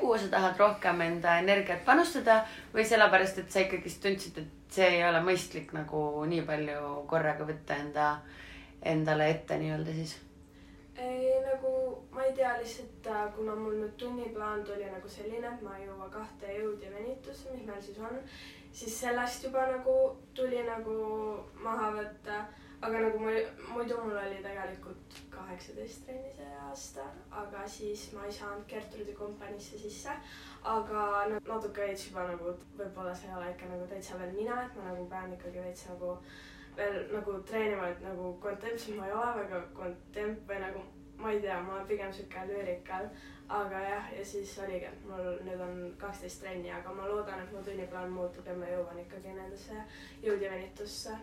kuhu 0.00 0.18
sa 0.18 0.28
tahad 0.28 0.58
rohkem 0.58 1.00
enda 1.00 1.38
energiat 1.38 1.84
panustada 1.84 2.44
või 2.74 2.84
sellepärast, 2.84 3.38
et 3.38 3.50
sa 3.50 3.60
ikkagist 3.60 4.02
tundsid, 4.02 4.38
et 4.38 4.74
see 4.76 4.86
ei 4.98 5.02
ole 5.08 5.20
mõistlik 5.20 5.72
nagu 5.74 6.24
nii 6.26 6.42
palju 6.46 7.06
korraga 7.10 7.44
võtta 7.44 7.74
enda, 7.74 8.10
endale 8.82 9.30
ette 9.30 9.58
nii-öelda 9.58 9.96
siis? 9.98 10.18
ei 10.96 11.40
nagu 11.42 11.83
ma 12.14 12.22
ei 12.24 12.32
tea, 12.32 12.58
lihtsalt 12.58 13.06
äh, 13.10 13.22
kuna 13.36 13.54
mul 13.58 13.78
nüüd 13.80 13.94
tunniplaan 13.98 14.64
tuli 14.64 14.86
nagu 14.86 15.08
selline, 15.10 15.48
et 15.50 15.62
ma 15.66 15.76
ei 15.78 15.86
jõua 15.88 16.06
kahte 16.12 16.52
jõud 16.58 16.82
ja 16.82 16.92
venitusse, 16.94 17.50
mis 17.50 17.64
meil 17.66 17.80
siis 17.82 17.98
on, 17.98 18.20
siis 18.72 19.00
sellest 19.00 19.48
juba 19.48 19.64
nagu 19.70 19.96
tuli 20.34 20.62
nagu 20.68 20.98
maha 21.64 21.90
võtta. 21.98 22.44
aga 22.84 22.98
nagu 23.00 23.18
ma 23.18 23.30
muidu 23.72 23.96
mul 23.96 24.16
oli 24.20 24.42
tegelikult 24.44 25.14
kaheksateist 25.32 26.02
trenni 26.04 26.32
see 26.36 26.56
aasta, 26.62 27.04
aga 27.42 27.62
siis 27.76 28.02
ma 28.12 28.26
ei 28.26 28.32
saanud 28.38 28.66
Gertrudi 28.68 29.14
kompaniisse 29.20 29.78
sisse. 29.78 30.16
aga 30.62 31.04
no, 31.30 31.38
natuke 31.48 31.86
veits 31.86 32.08
juba 32.08 32.26
nagu 32.28 32.56
võib-olla 32.78 33.14
see 33.14 33.30
ei 33.30 33.36
ole 33.36 33.52
ikka 33.54 33.70
nagu 33.70 33.86
täitsa 33.92 34.18
veel 34.18 34.34
mina, 34.36 34.58
et 34.66 34.76
ma 34.76 34.90
nagu 34.90 35.06
pean 35.14 35.32
ikkagi 35.32 35.64
veits 35.64 35.86
nagu 35.88 36.18
veel 36.76 37.00
nagu 37.14 37.38
treenima, 37.48 37.88
et 37.88 38.04
nagu 38.04 38.34
kontempsis 38.42 38.98
ma 38.98 39.08
ei 39.08 39.16
ole 39.22 39.32
väga 39.40 39.62
kontemp 39.80 40.44
või 40.50 40.60
nagu 40.66 40.84
ma 41.18 41.30
ei 41.30 41.40
tea, 41.40 41.60
ma 41.60 41.74
olen 41.74 41.86
pigem 41.86 42.12
sihuke 42.12 42.46
lüürikal. 42.48 43.08
aga 43.48 43.80
jah, 43.80 44.04
ja 44.18 44.24
siis 44.24 44.58
oligi, 44.58 44.86
et 44.88 45.02
mul 45.04 45.26
nüüd 45.44 45.60
on 45.60 45.80
kaksteist 46.00 46.40
trenni, 46.40 46.70
aga 46.72 46.92
ma 46.96 47.08
loodan, 47.08 47.42
et 47.42 47.50
mu 47.52 47.60
tunniplaan 47.62 48.10
muutub 48.10 48.46
ja 48.48 48.54
ma 48.56 48.70
jõuan 48.70 49.02
ikkagi 49.02 49.34
nendesse 49.36 49.76
jõud 50.22 50.40
ja 50.42 50.50
venitusse. 50.50 51.16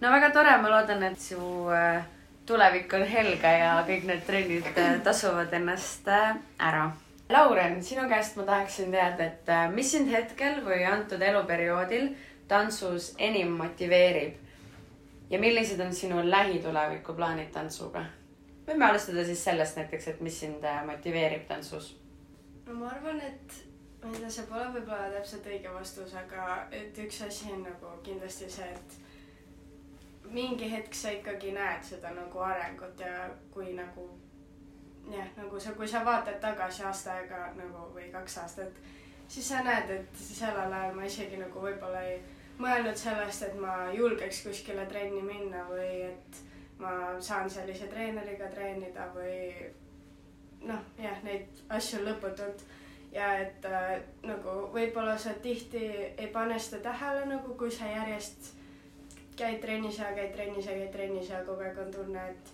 no 0.00 0.12
väga 0.14 0.30
tore, 0.30 0.56
ma 0.62 0.70
loodan, 0.72 1.02
et 1.10 1.20
su 1.20 1.40
äh, 1.74 2.00
tulevik 2.46 2.96
on 2.96 3.04
helge 3.04 3.52
ja 3.58 3.74
kõik 3.88 4.08
need 4.08 4.24
trennid 4.26 4.72
äh, 4.74 4.96
tasuvad 5.06 5.52
ennast 5.52 6.08
äh, 6.08 6.34
ära. 6.58 6.88
Lauren, 7.28 7.82
sinu 7.84 8.08
käest 8.08 8.40
ma 8.40 8.48
tahaksin 8.48 8.92
teada, 8.92 9.26
et 9.28 9.74
mis 9.74 9.90
sind 9.92 10.08
hetkel 10.08 10.62
või 10.64 10.80
antud 10.88 11.20
eluperioodil 11.20 12.14
tantsus 12.48 13.12
enim 13.18 13.52
motiveerib 13.60 14.48
ja 15.30 15.38
millised 15.38 15.80
on 15.84 15.92
sinu 15.92 16.24
lähituleviku 16.24 17.12
plaanid 17.12 17.52
tantsuga? 17.52 18.06
Võime 18.68 18.90
alustada 18.90 19.24
siis 19.24 19.42
sellest 19.44 19.80
näiteks, 19.80 20.08
et 20.12 20.20
mis 20.20 20.40
sind 20.44 20.64
äh, 20.64 20.84
motiveerib 20.86 21.48
tantsus? 21.48 21.94
no 22.66 22.76
ma 22.76 22.92
arvan, 22.92 23.20
et 23.24 23.58
ma 24.02 24.12
ei 24.12 24.20
tea, 24.20 24.30
see 24.30 24.46
pole 24.50 24.68
võib-olla 24.76 25.10
täpselt 25.14 25.46
õige 25.48 25.72
vastus, 25.74 26.14
aga 26.14 26.46
et 26.70 26.98
üks 27.04 27.22
asi 27.26 27.52
on 27.54 27.64
nagu 27.66 27.92
kindlasti 28.06 28.50
see, 28.52 28.68
et 28.68 30.32
mingi 30.32 30.68
hetk 30.70 30.94
sa 30.94 31.12
ikkagi 31.16 31.54
näed 31.56 31.84
seda 31.84 32.12
nagu 32.12 32.42
arengut 32.44 33.00
ja 33.00 33.28
kui 33.54 33.72
nagu 33.76 34.08
jah, 35.10 35.28
nagu 35.36 35.60
sa, 35.60 35.72
kui 35.72 35.88
sa 35.88 36.04
vaatad 36.04 36.40
tagasi 36.40 36.84
aasta 36.84 37.14
aega 37.16 37.46
nagu 37.56 37.86
või 37.94 38.10
kaks 38.12 38.38
aastat, 38.42 38.82
siis 39.28 39.48
sa 39.48 39.62
näed, 39.64 39.90
et 39.96 40.20
sellel 40.20 40.72
ajal 40.72 40.96
ma 40.96 41.08
isegi 41.08 41.40
nagu 41.40 41.64
võib-olla 41.64 42.02
ei 42.10 42.20
mõelnud 42.58 42.98
sellest, 42.98 43.46
et 43.48 43.56
ma 43.60 43.88
julgeks 43.94 44.42
kuskile 44.44 44.84
trenni 44.90 45.22
minna 45.24 45.64
või 45.70 45.90
et 46.10 46.42
ma 46.78 46.90
saan 47.20 47.50
sellise 47.50 47.86
treeneriga 47.90 48.50
treenida 48.54 49.08
või 49.14 49.38
noh, 50.66 50.84
jah, 50.98 51.22
neid 51.26 51.62
asju 51.74 52.04
lõputult 52.04 52.62
ja 53.12 53.32
et 53.42 53.64
äh, 53.64 53.96
nagu 54.26 54.60
võib-olla 54.74 55.16
sa 55.18 55.34
tihti 55.42 55.84
ei 56.16 56.28
pane 56.32 56.58
seda 56.58 56.90
tähele 56.90 57.26
nagu, 57.30 57.54
kui 57.58 57.70
sa 57.70 57.88
järjest 57.88 58.52
käid 59.38 59.60
trennis 59.62 59.98
ja 59.98 60.12
käid 60.14 60.34
trennis 60.34 60.66
ja 60.66 60.76
käid 60.76 60.92
trennis 60.92 61.30
ja 61.30 61.44
kogu 61.46 61.66
aeg 61.66 61.78
on 61.78 61.92
tunne, 61.94 62.28
et 62.30 62.52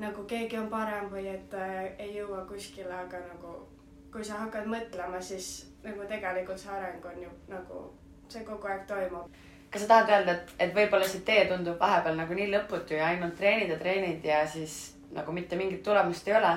nagu 0.00 0.24
keegi 0.24 0.58
on 0.58 0.70
parem 0.72 1.10
või 1.12 1.26
et 1.34 1.54
äh, 1.54 1.92
ei 1.98 2.16
jõua 2.16 2.44
kuskile, 2.48 2.94
aga 2.94 3.20
nagu 3.26 3.58
kui 4.10 4.24
sa 4.26 4.42
hakkad 4.44 4.66
mõtlema, 4.70 5.20
siis 5.22 5.70
nagu 5.84 6.06
tegelikult 6.08 6.58
see 6.58 6.72
areng 6.74 7.04
on 7.06 7.22
ju 7.24 7.30
nagu 7.50 7.82
see 8.30 8.42
kogu 8.46 8.70
aeg 8.70 8.86
toimub. 8.86 9.30
Kas 9.70 9.82
sa 9.84 9.88
tahad 9.88 10.08
öelda, 10.10 10.32
et, 10.32 10.52
et 10.58 10.74
võib-olla 10.74 11.06
see 11.08 11.20
tee 11.26 11.44
tundub 11.48 11.78
vahepeal 11.80 12.16
nagu 12.18 12.34
nii 12.34 12.48
lõputu 12.50 12.96
ja 12.98 13.06
ainult 13.12 13.36
treenid 13.38 13.70
ja 13.70 13.78
treenid 13.78 14.24
ja 14.24 14.40
siis 14.46 14.96
nagu 15.14 15.32
mitte 15.32 15.56
mingit 15.56 15.82
tulemust 15.86 16.28
ei 16.28 16.34
ole, 16.38 16.50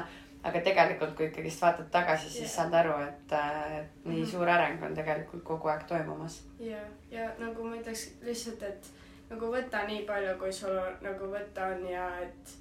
aga 0.44 0.60
tegelikult, 0.66 1.14
kui 1.18 1.26
ikkagist 1.30 1.62
vaatad 1.62 1.88
tagasi, 1.92 2.30
siis 2.30 2.50
Jah. 2.50 2.56
saad 2.56 2.74
aru, 2.82 2.96
et 3.06 3.32
äh, 3.38 3.86
nii 4.06 4.22
Mhm. 4.22 4.32
suur 4.32 4.50
areng 4.50 4.84
on 4.84 4.96
tegelikult 4.96 5.44
kogu 5.44 5.68
aeg 5.72 5.86
toimumas. 5.88 6.42
ja, 6.60 6.82
ja 7.12 7.30
nagu 7.40 7.64
ma 7.64 7.76
ütleks 7.78 8.10
lihtsalt, 8.22 8.64
et 8.64 8.90
nagu 9.30 9.46
võta 9.54 9.86
nii 9.88 10.02
palju, 10.06 10.36
kui 10.40 10.52
sul 10.54 10.76
nagu 11.02 11.30
võtta 11.32 11.70
on 11.76 11.86
ja 11.90 12.08
et, 12.22 12.56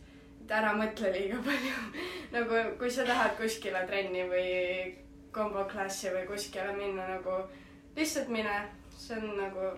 et 0.44 0.50
ära 0.50 0.72
mõtle 0.78 1.10
liiga 1.12 1.36
palju. 1.44 1.74
nagu 2.36 2.62
kui 2.78 2.90
sa 2.90 3.04
tahad 3.08 3.36
kuskile 3.40 3.86
trenni 3.86 4.22
või 4.28 4.94
komboklassi 5.32 6.10
või 6.12 6.26
kuskile 6.28 6.72
minna 6.76 7.08
nagu 7.16 7.40
lihtsalt 7.96 8.28
mine, 8.28 8.60
see 8.96 9.16
on 9.16 9.36
nagu 9.38 9.72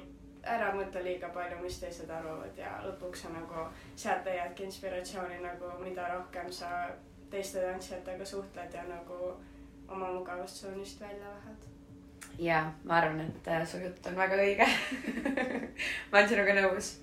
ära 0.47 0.73
mõtle 0.75 1.03
liiga 1.05 1.29
palju, 1.35 1.59
mis 1.63 1.79
teised 1.81 2.11
arvavad 2.11 2.59
ja 2.59 2.73
lõpuks 2.85 3.25
sa 3.25 3.33
nagu 3.33 3.67
sealt 3.97 4.27
leiadki 4.29 4.67
inspiratsiooni 4.69 5.41
nagu 5.43 5.71
mida 5.83 6.09
rohkem 6.15 6.51
sa 6.53 6.71
teiste 7.31 7.63
tantsijatega 7.63 8.25
suhtled 8.25 8.75
ja 8.75 8.85
nagu 8.89 9.33
oma 9.89 10.13
mugavustsoonist 10.13 11.01
välja 11.01 11.31
lähed. 11.31 11.71
ja 12.39 12.61
ma 12.85 12.99
arvan, 12.99 13.21
et 13.21 13.49
äh, 13.49 13.67
su 13.67 13.79
jutt 13.79 14.07
on 14.07 14.17
väga 14.17 14.37
õige. 14.37 14.69
ma 16.11 16.19
olen 16.19 16.29
sinuga 16.29 16.61
nõus. 16.61 16.95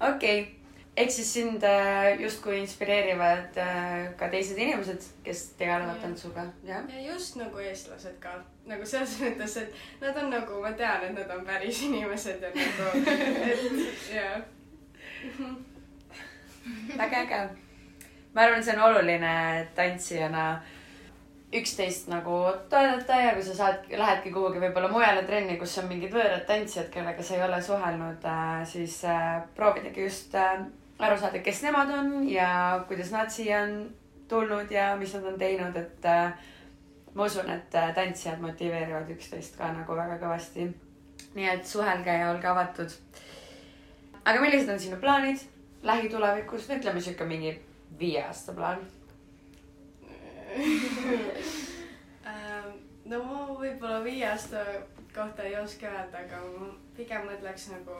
okei 0.00 0.42
okay., 0.42 0.61
ehk 0.96 1.10
siis 1.10 1.32
sind 1.34 1.62
äh, 1.64 2.20
justkui 2.20 2.58
inspireerivad 2.60 3.56
äh, 3.56 4.12
ka 4.16 4.28
teised 4.28 4.58
inimesed, 4.58 5.04
kes 5.24 5.44
tegelevad 5.58 5.96
Jah. 5.96 6.02
tantsuga, 6.02 6.44
jah? 6.68 6.84
ja 6.88 7.12
just 7.12 7.36
nagu 7.40 7.58
eestlased 7.64 8.18
ka, 8.20 8.34
nagu 8.68 8.86
selles 8.86 9.16
mõttes, 9.22 9.56
et 9.62 10.02
nad 10.02 10.20
on 10.20 10.28
nagu, 10.34 10.60
ma 10.60 10.74
tean, 10.76 11.06
et 11.08 11.16
nad 11.16 11.32
on 11.32 11.46
päris 11.48 11.80
inimesed 11.88 12.44
ja 12.44 12.52
nagu, 12.52 12.90
et 13.54 14.12
jaa. 14.12 14.36
väga 16.98 17.24
äge. 17.24 17.40
ma 18.34 18.46
arvan, 18.46 18.62
see 18.64 18.76
on 18.76 18.84
oluline 18.90 19.34
tantsijana 19.74 20.46
üksteist 21.52 22.06
nagu 22.08 22.36
toetada 22.72 23.16
ja 23.20 23.32
kui 23.36 23.44
sa 23.44 23.56
saad, 23.56 23.88
lähedki 23.88 24.30
kuhugi 24.32 24.60
võib-olla 24.60 24.88
mujale 24.92 25.24
trenni, 25.24 25.58
kus 25.60 25.74
on 25.80 25.88
mingid 25.88 26.12
võõrad 26.12 26.46
tantsijad, 26.48 26.88
kellega 26.92 27.24
sa 27.24 27.36
ei 27.36 27.42
ole 27.44 27.58
suhelnud, 27.64 28.30
siis 28.68 29.00
äh, 29.08 29.42
proovidagi 29.56 30.06
just 30.06 30.36
äh, 30.36 30.64
aru 31.02 31.18
saada, 31.18 31.38
kes 31.42 31.62
nemad 31.66 31.90
on 31.90 32.12
ja 32.30 32.48
kuidas 32.88 33.10
nad 33.14 33.30
siia 33.30 33.62
on 33.66 33.72
tulnud 34.30 34.70
ja 34.70 34.92
mis 34.96 35.14
nad 35.14 35.24
on 35.32 35.38
teinud, 35.38 35.76
et 35.76 36.04
äh, 36.08 36.32
ma 37.14 37.24
usun, 37.28 37.50
et 37.50 37.74
äh, 37.74 37.90
tantsijad 37.94 38.40
motiveerivad 38.40 39.10
üksteist 39.16 39.56
ka 39.58 39.72
nagu 39.74 39.96
väga 39.98 40.18
kõvasti. 40.22 40.68
nii 41.34 41.48
et 41.48 41.66
suhelge 41.66 42.12
ja 42.12 42.30
olge 42.30 42.46
avatud. 42.48 42.90
aga 44.24 44.40
millised 44.40 44.68
on 44.68 44.80
sinu 44.80 44.96
plaanid 45.00 45.38
lähitulevikus, 45.82 46.68
no 46.68 46.74
ütleme 46.78 47.00
sihuke 47.00 47.24
mingi 47.24 47.52
viie 47.98 48.22
aasta 48.24 48.52
plaan. 48.52 48.78
Ähm, 52.22 52.68
no 53.10 53.18
ma 53.24 53.38
võib-olla 53.58 53.98
viie 54.04 54.22
aasta 54.28 54.60
kohta 55.14 55.42
ei 55.42 55.56
oska 55.58 55.88
öelda, 55.90 56.20
aga 56.22 56.38
ma 56.52 56.68
pigem 56.96 57.24
mõtleks 57.26 57.64
nagu 57.72 57.96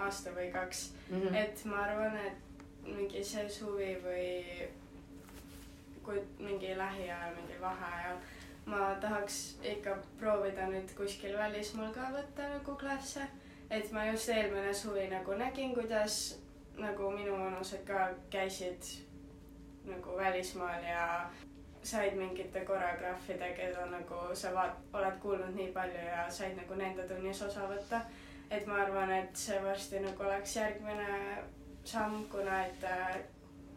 aasta 0.00 0.32
või 0.32 0.46
kaks, 0.54 0.80
Mhm. 1.10 1.34
et 1.34 1.64
ma 1.68 1.82
arvan, 1.84 2.16
et 2.16 2.45
mingi 2.86 3.24
see 3.24 3.48
suvi 3.50 3.92
või 4.04 4.68
kui 6.06 6.22
mingi 6.38 6.76
lähiajal, 6.78 7.34
mingi 7.34 7.60
vaheajal 7.60 8.18
ma 8.66 8.94
tahaks 9.00 9.58
ikka 9.62 9.96
proovida 10.18 10.66
nüüd 10.70 10.90
kuskil 10.98 11.36
välismaal 11.38 11.92
ka 11.94 12.10
võtta 12.14 12.48
nagu 12.50 12.76
klasse. 12.78 13.26
et 13.70 13.92
ma 13.92 14.04
just 14.06 14.28
eelmine 14.28 14.74
suvi 14.74 15.08
nagu 15.10 15.34
nägin, 15.34 15.74
kuidas 15.74 16.38
nagu 16.78 17.10
minu 17.10 17.32
vanused 17.32 17.84
ka 17.86 18.08
käisid 18.30 18.90
nagu 19.86 20.16
välismaal 20.16 20.82
ja 20.84 21.30
said 21.82 22.14
mingite 22.18 22.64
koreograafide, 22.64 23.52
keda 23.54 23.86
nagu 23.86 24.34
sa 24.34 24.50
vaat-, 24.54 24.80
oled 24.92 25.18
kuulnud 25.22 25.54
nii 25.54 25.68
palju 25.74 26.06
ja 26.08 26.30
said 26.30 26.56
nagu 26.58 26.74
nende 26.74 27.06
tunnis 27.08 27.42
osa 27.42 27.68
võtta. 27.70 28.00
et 28.50 28.66
ma 28.66 28.82
arvan, 28.82 29.10
et 29.12 29.36
see 29.36 29.62
varsti 29.62 30.00
nagu 30.00 30.22
oleks 30.22 30.56
järgmine 30.56 31.06
samm, 31.86 32.24
kuna 32.30 32.64
et 32.66 32.84
äh, 32.84 33.16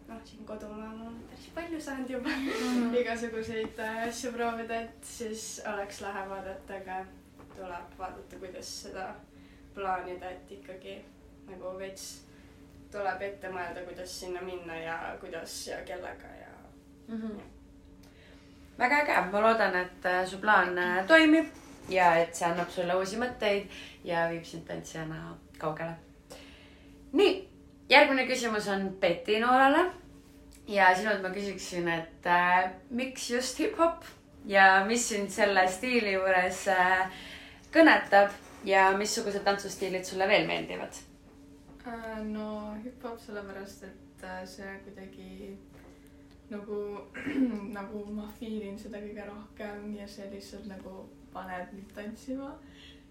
noh, 0.07 0.21
siin 0.25 0.45
kodumaal 0.45 1.01
on 1.07 1.19
päris 1.29 1.49
palju 1.55 1.81
saanud 1.81 2.09
juba 2.09 2.29
mm 2.29 2.95
igasuguseid 3.01 3.79
äh, 3.79 4.07
asju 4.07 4.31
proovida, 4.31 4.81
et 4.81 5.05
siis 5.05 5.61
oleks 5.73 6.01
lahe 6.01 6.25
vaadata, 6.29 6.79
aga 6.81 7.03
tuleb 7.55 7.93
vaadata, 7.99 8.39
kuidas 8.39 8.73
seda 8.83 9.05
plaanida, 9.75 10.31
et 10.31 10.51
ikkagi 10.57 10.97
nagu 11.49 11.75
veits 11.77 12.09
tuleb 12.91 13.21
ette 13.21 13.53
mõelda, 13.53 13.85
kuidas 13.85 14.19
sinna 14.19 14.41
minna 14.41 14.77
ja 14.77 14.97
kuidas 15.21 15.61
ja 15.67 15.81
kellega 15.85 16.33
ja 16.41 16.51
mm. 17.07 17.21
-hmm. 17.21 17.39
väga 18.79 19.01
äge, 19.03 19.21
ma 19.31 19.41
loodan, 19.41 19.75
et 19.75 20.05
äh, 20.05 20.25
su 20.25 20.37
plaan 20.37 20.75
toimib 21.07 21.45
ja 21.89 22.15
et 22.15 22.35
see 22.35 22.47
annab 22.47 22.69
sulle 22.69 22.95
uusi 22.95 23.17
mõtteid 23.17 23.69
ja 24.03 24.27
viib 24.29 24.43
sind 24.43 24.65
tantsijana 24.67 25.37
kaugele. 25.57 25.93
nii, 27.11 27.48
järgmine 27.89 28.27
küsimus 28.27 28.67
on 28.67 28.89
Betty 29.01 29.39
Noorale. 29.39 29.91
ja 30.67 30.95
sinult 30.95 31.21
ma 31.21 31.29
küsiksin, 31.33 31.87
et 31.89 32.25
äh, 32.29 32.71
miks 32.89 33.29
just 33.31 33.59
hip-hop 33.59 34.05
ja 34.45 34.85
mis 34.87 35.07
sind 35.09 35.31
selle 35.33 35.63
stiili 35.67 36.13
juures 36.13 36.67
äh, 36.69 37.09
kõnetab 37.73 38.35
ja 38.69 38.91
missugused 38.97 39.41
tantsustiilid 39.43 40.05
sulle 40.05 40.27
veel 40.29 40.45
meeldivad? 40.47 41.01
Äh, 41.87 42.21
no 42.27 42.75
hüppab 42.83 43.17
sellepärast, 43.23 43.87
et 43.89 44.23
äh, 44.23 44.43
see 44.45 44.75
kuidagi 44.85 45.57
nagu, 46.53 46.83
nagu 47.77 48.05
ma 48.13 48.29
feel 48.39 48.61
in 48.69 48.77
seda 48.77 49.01
kõige 49.01 49.25
rohkem 49.25 49.89
ja 49.97 50.05
see 50.07 50.29
lihtsalt 50.29 50.69
nagu 50.69 51.07
paneb 51.33 51.73
mind 51.73 51.97
tantsima. 51.97 52.53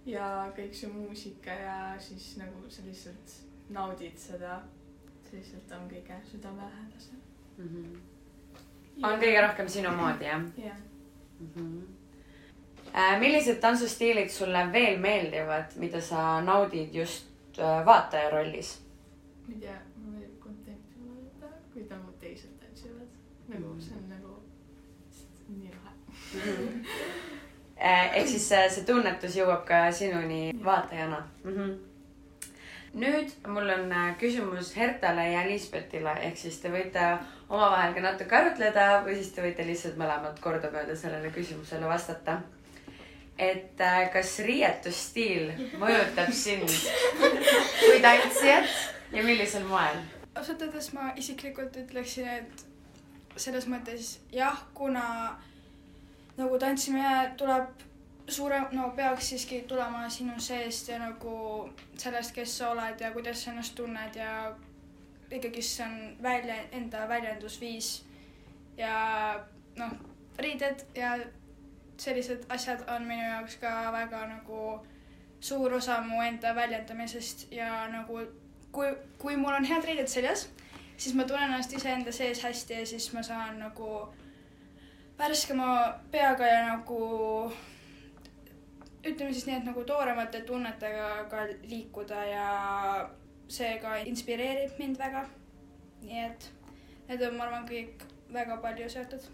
ja 0.06 0.48
kõik 0.56 0.72
see 0.72 0.88
muusika 0.88 1.52
ja 1.52 1.78
siis 2.00 2.36
nagu 2.38 2.62
sa 2.70 2.86
lihtsalt 2.86 3.47
naudid 3.68 4.16
seda. 4.16 4.60
see 5.28 5.38
lihtsalt 5.38 5.72
on 5.76 5.88
kõige 5.90 6.14
südamelähedasem 6.30 7.16
mm. 7.58 7.68
-hmm. 7.68 9.04
on 9.04 9.20
kõige 9.20 9.40
rohkem 9.46 9.68
sinu 9.68 9.90
moodi, 9.96 10.24
jah? 10.24 10.42
jah. 10.56 10.76
Mhm. 11.40 11.80
Äh, 12.96 13.20
millised 13.20 13.60
tantsustiilid 13.60 14.28
sulle 14.28 14.72
veel 14.72 14.98
meeldivad, 14.98 15.76
mida 15.76 16.00
sa 16.00 16.40
naudid 16.40 16.94
just 16.94 17.26
vaataja 17.84 18.30
rollis? 18.30 18.80
ma 19.46 19.54
ei 19.54 19.60
tea, 19.60 19.76
mulle 19.96 20.18
meeldib 20.18 20.40
kontempti 20.40 20.94
vaadata, 21.08 21.56
kui 21.72 21.86
nagu 21.90 22.12
teised 22.20 22.56
tantsivad. 22.60 23.08
nagu 23.48 23.80
see 23.80 23.96
on 23.96 24.08
nagu 24.08 24.42
nii 25.48 25.70
lahe 25.70 25.92
ehk 27.80 28.28
siis 28.28 28.48
see, 28.48 28.64
see 28.70 28.84
tunnetus 28.84 29.36
jõuab 29.36 29.64
ka 29.68 29.92
sinuni 29.92 30.52
vaatajana 30.64 31.20
mm. 31.44 31.50
-hmm. 31.50 31.76
Nüüd 32.98 33.32
mul 33.46 33.70
on 33.72 33.92
küsimus 34.20 34.74
Hertale 34.76 35.28
ja 35.32 35.44
Liisbetile, 35.46 36.14
ehk 36.28 36.38
siis 36.38 36.58
te 36.62 36.70
võite 36.72 37.04
omavahel 37.48 37.94
ka 37.96 38.04
natuke 38.04 38.36
arutleda 38.36 38.86
või 39.06 39.16
siis 39.20 39.32
te 39.34 39.44
võite 39.44 39.66
lihtsalt 39.66 39.98
mõlemad 40.00 40.38
kordamööda 40.44 40.96
sellele 40.96 41.32
küsimusele 41.34 41.88
vastata. 41.88 42.40
et 43.38 43.78
kas 44.12 44.38
riietusstiil 44.42 45.52
mõjutab 45.78 46.32
sind 46.34 46.72
kui 47.78 48.00
tantsijat 48.02 48.72
ja 49.12 49.22
millisel 49.22 49.64
moel? 49.64 50.00
ausalt 50.34 50.62
öeldes 50.62 50.92
ma 50.92 51.12
isiklikult 51.16 51.76
ütleksin, 51.76 52.26
et 52.28 52.64
selles 53.36 53.66
mõttes 53.70 54.18
jah, 54.32 54.58
kuna 54.74 55.38
nagu 56.38 56.58
tantsimine 56.58 57.34
tuleb 57.38 57.87
suurem, 58.28 58.66
no 58.72 58.90
peaks 58.96 59.28
siiski 59.28 59.62
tulema 59.68 60.08
sinu 60.10 60.40
seest 60.40 60.88
ja 60.88 60.98
nagu 60.98 61.70
sellest, 61.96 62.34
kes 62.34 62.58
sa 62.58 62.70
oled 62.70 63.00
ja 63.00 63.12
kuidas 63.12 63.44
sa 63.44 63.50
ennast 63.50 63.74
tunned 63.74 64.16
ja 64.16 64.52
ikkagi 65.30 65.62
see 65.62 65.86
on 65.86 66.16
välja, 66.22 66.54
enda 66.72 67.08
väljendusviis. 67.08 68.04
ja 68.76 69.40
noh, 69.76 69.92
riided 70.38 70.86
ja 70.94 71.16
sellised 71.96 72.44
asjad 72.48 72.84
on 72.88 73.02
minu 73.02 73.22
jaoks 73.22 73.56
ka 73.56 73.92
väga 73.92 74.26
nagu 74.26 74.86
suur 75.40 75.72
osa 75.74 76.00
mu 76.00 76.22
enda 76.22 76.54
väljendamisest 76.54 77.52
ja 77.52 77.88
nagu 77.88 78.20
kui, 78.72 78.96
kui 79.18 79.36
mul 79.36 79.54
on 79.54 79.64
head 79.64 79.84
riided 79.84 80.06
seljas, 80.06 80.48
siis 80.96 81.14
ma 81.14 81.24
tunnen 81.24 81.50
ennast 81.50 81.72
iseenda 81.72 82.12
sees 82.12 82.42
hästi 82.42 82.80
ja 82.80 82.86
siis 82.86 83.12
ma 83.12 83.22
saan 83.22 83.58
nagu 83.58 84.08
värskema 85.18 85.94
peaga 86.10 86.46
ja 86.46 86.62
nagu 86.66 87.52
ütleme 89.12 89.32
siis 89.32 89.46
nii, 89.48 89.56
et 89.60 89.66
nagu 89.68 89.84
tooremate 89.84 90.40
tunnetega 90.48 91.08
ka 91.30 91.46
liikuda 91.70 92.24
ja 92.28 92.46
see 93.48 93.78
ka 93.82 93.96
inspireerib 94.10 94.78
mind 94.78 94.98
väga. 95.00 95.26
nii 96.02 96.20
et 96.24 96.50
need 97.08 97.22
on, 97.26 97.36
ma 97.36 97.48
arvan, 97.48 97.64
kõik 97.66 98.04
väga 98.32 98.56
palju 98.62 98.88
seotud 98.92 99.24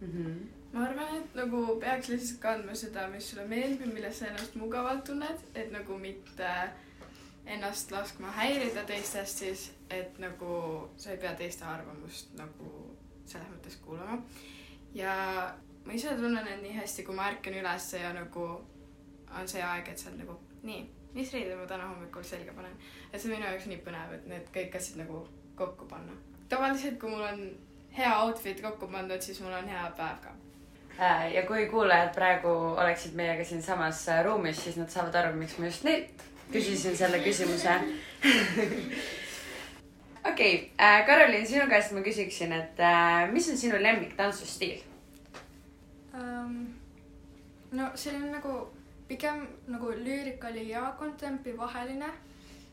mm. 0.00 0.10
-hmm. 0.12 0.34
ma 0.72 0.84
arvan, 0.84 1.16
et 1.16 1.34
nagu 1.34 1.62
peaks 1.80 2.08
lihtsalt 2.08 2.40
kandma 2.40 2.74
seda, 2.74 3.08
mis 3.08 3.30
sulle 3.30 3.46
meeldib 3.48 3.94
milles 3.94 4.18
sa 4.18 4.26
ennast 4.26 4.54
mugavalt 4.54 5.04
tunned, 5.04 5.46
et 5.54 5.72
nagu 5.72 5.98
mitte 5.98 6.52
ennast 7.46 7.90
laskma 7.90 8.30
häirida 8.38 8.84
teistest 8.84 9.38
siis, 9.38 9.70
et 9.90 10.18
nagu 10.18 10.88
sa 10.96 11.10
ei 11.10 11.18
pea 11.18 11.34
teiste 11.34 11.64
arvamust 11.64 12.34
nagu 12.38 12.72
selles 13.26 13.48
mõttes 13.48 13.76
kuulama. 13.84 14.22
ja 14.94 15.14
ma 15.84 15.92
ise 15.92 16.16
tunnen 16.16 16.48
end 16.48 16.62
nii 16.62 16.78
hästi, 16.80 17.02
kui 17.02 17.14
ma 17.14 17.28
ärkan 17.30 17.54
ülesse 17.54 17.98
ja 17.98 18.12
nagu 18.12 18.48
on 19.40 19.48
see 19.48 19.62
aeg, 19.62 19.88
et 19.88 19.98
sa 19.98 20.10
oled 20.10 20.22
nagu 20.24 20.38
nii, 20.66 20.82
mis 21.14 21.32
riided 21.34 21.58
ma 21.58 21.66
täna 21.68 21.88
hommikul 21.90 22.24
selga 22.24 22.52
panen. 22.56 22.74
et 23.12 23.20
see 23.20 23.30
on 23.30 23.36
minu 23.36 23.50
jaoks 23.50 23.68
nii 23.72 23.82
põnev, 23.86 24.16
et 24.18 24.26
need 24.32 24.50
kõik 24.54 24.76
asjad 24.80 25.02
nagu 25.04 25.22
kokku 25.56 25.88
panna. 25.90 26.16
tavaliselt, 26.48 26.98
kui 27.00 27.10
mul 27.10 27.26
on 27.26 27.46
hea 27.96 28.12
outfit 28.22 28.62
kokku 28.62 28.88
pandud, 28.92 29.22
siis 29.22 29.40
mul 29.40 29.56
on 29.56 29.68
hea 29.68 29.86
päev 29.96 30.20
ka 30.24 30.36
ja 31.34 31.42
kui 31.48 31.66
kuulajad 31.68 32.14
praegu 32.14 32.48
oleksid 32.76 33.14
meiega 33.14 33.44
siinsamas 33.44 34.06
ruumis, 34.24 34.64
siis 34.64 34.76
nad 34.80 34.88
saavad 34.88 35.14
aru, 35.20 35.36
miks 35.36 35.58
ma 35.58 35.68
just 35.68 35.84
neilt 35.84 36.24
küsisin 36.52 36.96
selle 36.96 37.18
küsimuse 37.24 37.74
okei 40.30 40.54
okay,, 40.72 41.06
Karolin, 41.06 41.46
sinu 41.46 41.66
käest 41.70 41.92
ma 41.92 42.00
küsiksin, 42.06 42.52
et 42.52 42.80
äh, 42.80 43.26
mis 43.32 43.48
on 43.50 43.58
sinu 43.58 43.82
lemmik 43.82 44.16
tantsustiil 44.16 44.80
um,? 46.14 46.66
no 47.72 47.90
on 47.92 48.32
nagu 48.32 48.56
pigem 49.08 49.46
nagu 49.66 49.90
lüürikali 49.90 50.68
ja 50.68 50.94
kontempi 50.98 51.56
vaheline. 51.56 52.10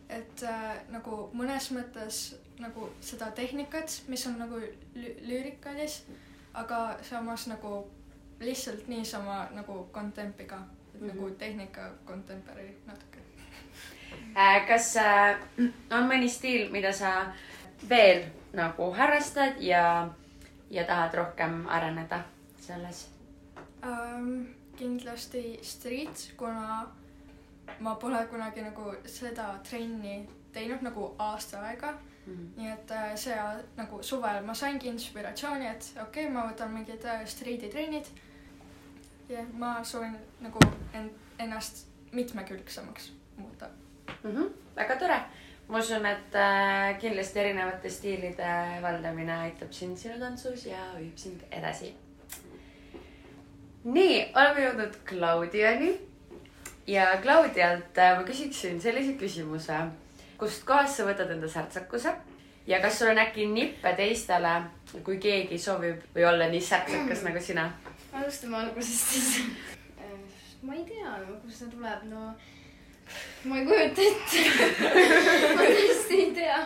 et 0.09 0.43
äh, 0.43 0.75
nagu 0.91 1.29
mõnes 1.33 1.71
mõttes 1.73 2.35
nagu 2.59 2.89
seda 3.01 3.31
tehnikat, 3.31 4.03
mis 4.07 4.27
on 4.27 4.35
nagu 4.37 4.59
lüürikalis, 4.95 6.03
aga 6.53 6.97
samas 7.01 7.47
nagu 7.47 7.87
lihtsalt 8.39 8.87
niisama 8.87 9.47
nagu 9.55 9.87
kontempiga, 9.91 10.59
et 10.93 11.01
mm 11.01 11.09
-hmm. 11.09 11.15
nagu 11.15 11.29
tehnika 11.29 11.89
contemporary 12.05 12.75
natuke 12.85 13.19
äh,. 14.35 14.67
kas 14.67 14.97
äh, 14.97 15.39
on 15.91 16.09
mõni 16.09 16.29
stiil, 16.29 16.71
mida 16.71 16.91
sa 16.91 17.33
veel 17.89 18.25
nagu 18.53 18.91
harrastad 18.91 19.53
ja, 19.59 20.09
ja 20.69 20.83
tahad 20.83 21.13
rohkem 21.13 21.67
areneda 21.67 22.23
selles 22.59 23.09
um,? 23.83 24.62
Kindlasti 24.77 25.59
street, 25.61 26.33
kuna 26.37 26.85
ma 27.79 27.95
pole 27.95 28.25
kunagi 28.29 28.61
nagu 28.61 28.93
seda 29.05 29.59
trenni 29.69 30.27
teinud 30.53 30.81
nagu 30.85 31.13
aasta 31.19 31.61
aega 31.67 31.91
mm. 31.91 32.33
-hmm. 32.33 32.49
nii 32.57 32.71
et 32.71 32.91
äh, 32.91 33.15
see 33.15 33.37
nagu 33.77 34.03
suvel 34.03 34.43
ma 34.45 34.53
saingi 34.53 34.87
inspiratsiooni, 34.87 35.67
et 35.67 35.93
okei 36.01 36.25
okay,, 36.25 36.33
ma 36.33 36.45
võtan 36.49 36.73
mingid 36.73 37.05
äh, 37.05 37.25
street'i 37.25 37.69
trennid. 37.69 38.05
ja 39.29 39.45
ma 39.53 39.83
soovin 39.83 40.17
nagu 40.41 40.59
end, 40.93 41.11
ennast 41.39 41.87
mitmekülgsemaks 42.11 43.11
muuta 43.37 43.69
mm. 44.23 44.31
-hmm. 44.31 44.49
väga 44.75 44.95
tore. 44.95 45.19
ma 45.67 45.79
usun, 45.79 46.05
et 46.05 46.35
äh, 46.35 46.99
kindlasti 46.99 47.39
erinevate 47.39 47.89
stiilide 47.89 48.81
valdamine 48.81 49.33
aitab 49.33 49.71
sind 49.71 49.97
sinu 49.97 50.19
tantsus 50.19 50.65
ja 50.65 50.77
viib 50.97 51.17
sind 51.17 51.41
edasi 51.51 51.95
nii, 53.83 54.17
oleme 54.35 54.65
jõudnud 54.67 54.97
Claudiani. 55.09 55.93
ja 56.87 57.07
Claudialt 57.21 57.97
äh, 57.97 58.17
ma 58.17 58.23
küsiksin 58.27 58.81
sellise 58.81 59.13
küsimuse. 59.19 59.79
kust 60.37 60.65
kohast 60.67 60.97
sa 60.97 61.07
võtad 61.07 61.31
enda 61.31 61.47
särtsakuse 61.47 62.13
ja 62.67 62.81
kas 62.81 62.99
sul 62.99 63.11
on 63.11 63.19
äkki 63.19 63.45
nippe 63.47 63.93
teistele, 63.95 64.61
kui 65.03 65.17
keegi 65.17 65.57
soovib 65.57 66.03
või 66.15 66.27
olla 66.27 66.47
nii 66.51 66.61
särtsakas 66.61 67.23
nagu 67.23 67.39
sina 67.39 67.71
alustame 68.13 68.57
algusest 68.57 69.13
siis. 69.13 69.41
ma 70.61 70.75
ei 70.75 70.83
tea, 70.87 71.13
kust 71.43 71.63
see 71.63 71.71
tuleb, 71.71 72.03
no 72.11 72.33
ma 73.49 73.59
ei 73.59 73.65
kujuta 73.67 74.05
ette. 74.05 74.43
ma 75.57 75.65
tõesti 75.67 76.19
ei 76.19 76.29
tea. 76.37 76.59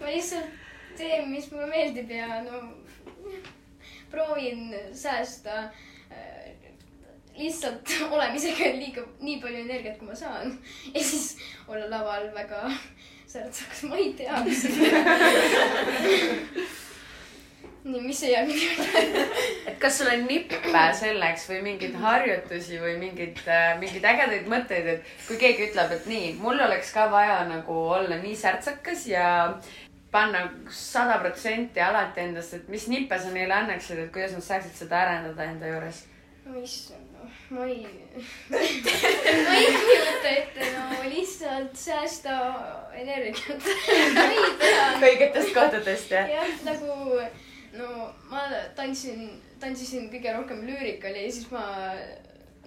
ma 0.00 0.12
lihtsalt 0.12 0.62
teen, 0.96 1.28
mis 1.32 1.50
mulle 1.52 1.66
meeldib 1.68 2.14
ja 2.14 2.40
no 2.46 2.62
proovin 4.10 4.70
säästa 4.94 5.64
äh, 5.64 6.43
lihtsalt 7.38 7.96
olemisega 8.14 8.70
liiga, 8.78 9.02
nii 9.20 9.40
palju 9.42 9.64
energiat, 9.64 9.98
kui 9.98 10.08
ma 10.08 10.16
saan. 10.18 10.54
ja 10.94 11.02
siis 11.02 11.36
olla 11.68 11.90
laval 11.90 12.30
väga 12.34 12.70
särtsakas, 13.26 13.82
ma 13.90 13.96
ei 13.98 14.12
tea, 14.18 14.40
mis 14.44 14.62
see 14.62 14.74
nii, 17.84 18.00
mis 18.00 18.20
see 18.20 18.30
järgmine 18.32 19.24
et 19.68 19.78
kas 19.80 19.98
sul 19.98 20.10
on 20.12 20.26
nippe 20.28 20.84
selleks 20.98 21.48
või 21.50 21.60
mingeid 21.64 21.96
harjutusi 22.00 22.78
või 22.80 22.94
mingeid, 23.00 23.40
mingeid 23.80 24.06
ägedaid 24.12 24.46
mõtteid, 24.50 24.86
et 24.94 25.10
kui 25.26 25.40
keegi 25.40 25.68
ütleb, 25.70 25.92
et 25.96 26.06
nii, 26.10 26.30
mul 26.40 26.62
oleks 26.68 26.92
ka 26.94 27.08
vaja 27.12 27.42
nagu 27.50 27.76
olla 27.98 28.16
nii 28.22 28.36
särtsakas 28.38 29.06
ja 29.10 29.26
panna 30.14 30.44
sada 30.70 31.18
protsenti 31.18 31.82
alati 31.82 32.22
endast, 32.22 32.54
et 32.54 32.68
mis 32.70 32.86
nippe 32.88 33.18
sa 33.18 33.34
neile 33.34 33.56
annaksid, 33.56 33.98
et 33.98 34.12
kuidas 34.14 34.36
nad 34.36 34.46
saaksid 34.46 34.84
seda 34.84 35.02
arendada 35.02 35.48
enda 35.50 35.72
juures? 35.74 36.04
issand, 36.62 37.03
ma 37.50 37.66
ei, 37.66 37.86
ma 38.50 38.58
ei 39.56 39.66
kujuta 39.72 40.28
ette, 40.30 40.60
no 40.76 40.84
lihtsalt 41.08 41.76
säästa 41.76 42.54
energiat. 42.94 43.62
ma 44.14 44.24
ei 44.28 44.38
tea. 44.60 44.86
õigetest 45.00 45.54
kohtadest 45.56 46.10
jah? 46.14 46.30
jah, 46.30 46.48
nagu 46.66 46.88
no 47.78 47.86
ma 48.30 48.40
tantsin, 48.76 49.20
tantsisin 49.60 50.10
kõige 50.12 50.30
rohkem 50.36 50.60
lüürikali 50.68 51.20
ja 51.26 51.32
siis 51.32 51.50
ma 51.52 51.64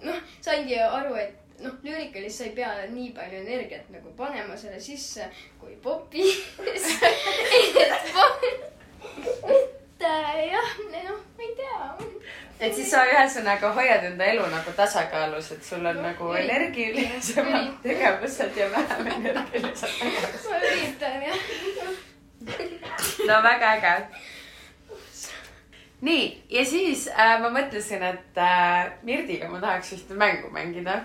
noh, 0.04 0.18
saingi 0.44 0.76
aru, 0.82 1.14
et 1.20 1.34
noh, 1.64 1.74
lüürikalis 1.86 2.34
sa 2.38 2.44
ei 2.48 2.54
pea 2.58 2.70
nii 2.92 3.10
palju 3.16 3.36
energiat 3.44 3.86
nagu 3.94 4.08
panema 4.18 4.54
selle 4.56 4.80
sisse 4.82 5.22
kui 5.60 5.74
popis. 5.82 6.32
et 9.98 10.06
äh, 10.06 10.46
jah, 10.52 10.74
noh, 10.92 11.18
ma 11.36 11.42
ei 11.42 11.54
tea 11.58 12.08
et 12.60 12.74
siis 12.74 12.90
sa 12.90 13.04
ühesõnaga 13.06 13.70
hoiad 13.74 14.04
enda 14.10 14.26
elu 14.32 14.46
nagu 14.50 14.72
tasakaalus, 14.76 15.52
et 15.54 15.64
sul 15.64 15.86
on 15.86 15.96
No, 15.98 16.02
nagu 16.08 16.32
energilisemad 16.38 17.70
tegevused 17.82 18.56
ja 18.56 18.70
vähem 18.70 19.06
energilised 19.12 19.94
tegevused. 20.00 20.50
ma 20.50 20.58
üritan 20.70 21.22
jah. 21.22 21.38
no 23.28 23.40
väga 23.42 23.72
äge. 23.76 23.94
nii, 26.00 26.26
ja 26.50 26.64
siis 26.64 27.08
äh, 27.08 27.40
ma 27.42 27.50
mõtlesin, 27.54 28.02
et 28.02 28.38
äh, 28.38 28.92
Mirdiga 29.02 29.48
ma 29.50 29.60
tahaks 29.62 29.92
ühte 29.98 30.14
mängu 30.14 30.50
mängida. 30.54 31.02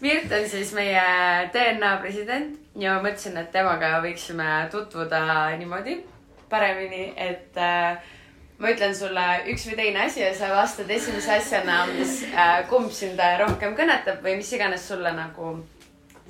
Mirt 0.00 0.32
on 0.32 0.48
siis 0.48 0.72
meie 0.74 1.04
DNA 1.52 1.96
president 2.00 2.56
ja 2.76 2.96
ma 2.96 3.08
mõtlesin, 3.08 3.36
et 3.38 3.52
temaga 3.52 4.00
võiksime 4.02 4.48
tutvuda 4.72 5.20
niimoodi 5.60 6.00
paremini, 6.52 7.06
et 7.16 7.56
äh, 7.56 7.96
ma 8.62 8.70
ütlen 8.70 8.94
sulle 8.94 9.24
üks 9.50 9.64
või 9.70 9.78
teine 9.78 10.04
asi 10.06 10.22
ja 10.22 10.30
sa 10.36 10.52
vastad 10.54 10.90
esimese 10.92 11.32
asjana, 11.38 11.82
mis 11.90 12.20
äh,, 12.30 12.60
kumb 12.70 12.92
sind 12.94 13.20
rohkem 13.40 13.74
kõnetab 13.78 14.20
või 14.24 14.36
mis 14.38 14.52
iganes 14.54 14.84
sulle 14.88 15.10
nagu 15.16 15.56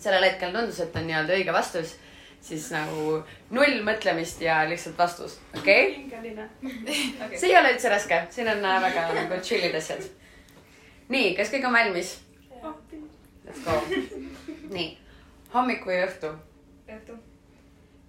sellel 0.00 0.24
hetkel 0.30 0.54
tundus, 0.54 0.80
et 0.82 0.96
on 0.96 1.04
nii-öelda 1.06 1.36
õige 1.36 1.54
vastus, 1.54 1.96
siis 2.42 2.70
nagu 2.74 3.18
null 3.54 3.82
mõtlemist 3.86 4.40
ja 4.42 4.62
lihtsalt 4.70 4.98
vastus, 4.98 5.36
okei 5.58 5.60
okay?? 5.60 5.92
hingeline. 5.98 6.48
see 7.38 7.50
ei 7.50 7.58
ole 7.58 7.74
üldse 7.74 7.92
raske, 7.92 8.22
siin 8.34 8.50
on 8.54 8.64
äh, 8.64 8.80
väga 8.86 9.06
nagu 9.18 9.42
chill'id 9.44 9.76
asjad. 9.78 10.08
nii, 11.12 11.34
kas 11.38 11.52
kõik 11.52 11.68
on 11.68 11.76
valmis? 11.76 12.16
Let's 13.42 13.60
go. 13.66 13.74
nii, 14.70 14.88
hommik 15.52 15.84
või 15.86 16.00
õhtu 16.06 16.32
õhtu, 16.92 17.16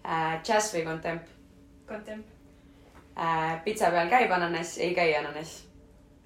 äh,, 0.06 0.40
džäss 0.44 0.74
või 0.76 0.88
kontemp 0.88 1.33
contempt, 1.94 2.34
äh,, 3.18 3.54
pitsa 3.66 3.92
peal 3.94 4.10
käib 4.10 4.34
ananass, 4.34 4.78
ei 4.82 4.96
käi 4.98 5.14
ananass, 5.20 5.64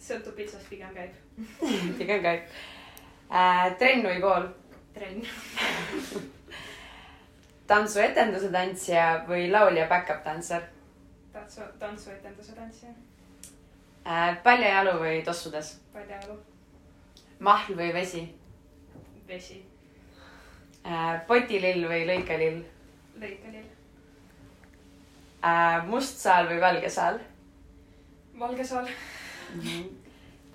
sõltub 0.02 0.38
pitsast, 0.38 0.70
pigem 0.72 0.96
käib. 0.96 1.14
pigem 2.00 2.24
käib. 2.24 2.56
Äh,. 3.28 3.76
trenn 3.80 4.08
või 4.08 4.22
kool, 4.24 4.48
trenn, 4.96 5.28
tantsuetenduse 7.72 8.52
tantsija 8.56 9.08
või 9.28 9.52
laulja 9.52 9.88
back-up 9.92 10.24
tantser 10.24 10.70
tantsu, 11.34 11.62
tantsuetenduse 11.80 12.56
tantsija, 12.56 12.92
äh,, 14.08 14.38
paljajalu 14.44 14.98
või 15.02 15.22
tossudes, 15.26 15.76
paljajalu, 15.94 16.40
mahl 17.40 17.78
või 17.78 17.94
vesi? 17.94 18.24
Vesi, 19.28 19.60
äh,, 20.86 21.20
potilill 21.28 21.88
või 21.92 22.06
lõikelill, 22.08 22.62
äh,, 23.22 23.77
must 25.88 26.20
saal 26.22 26.50
või 26.50 26.60
valge 26.62 26.90
saal? 26.90 27.20
Valge 28.38 28.66
saal, 28.68 28.90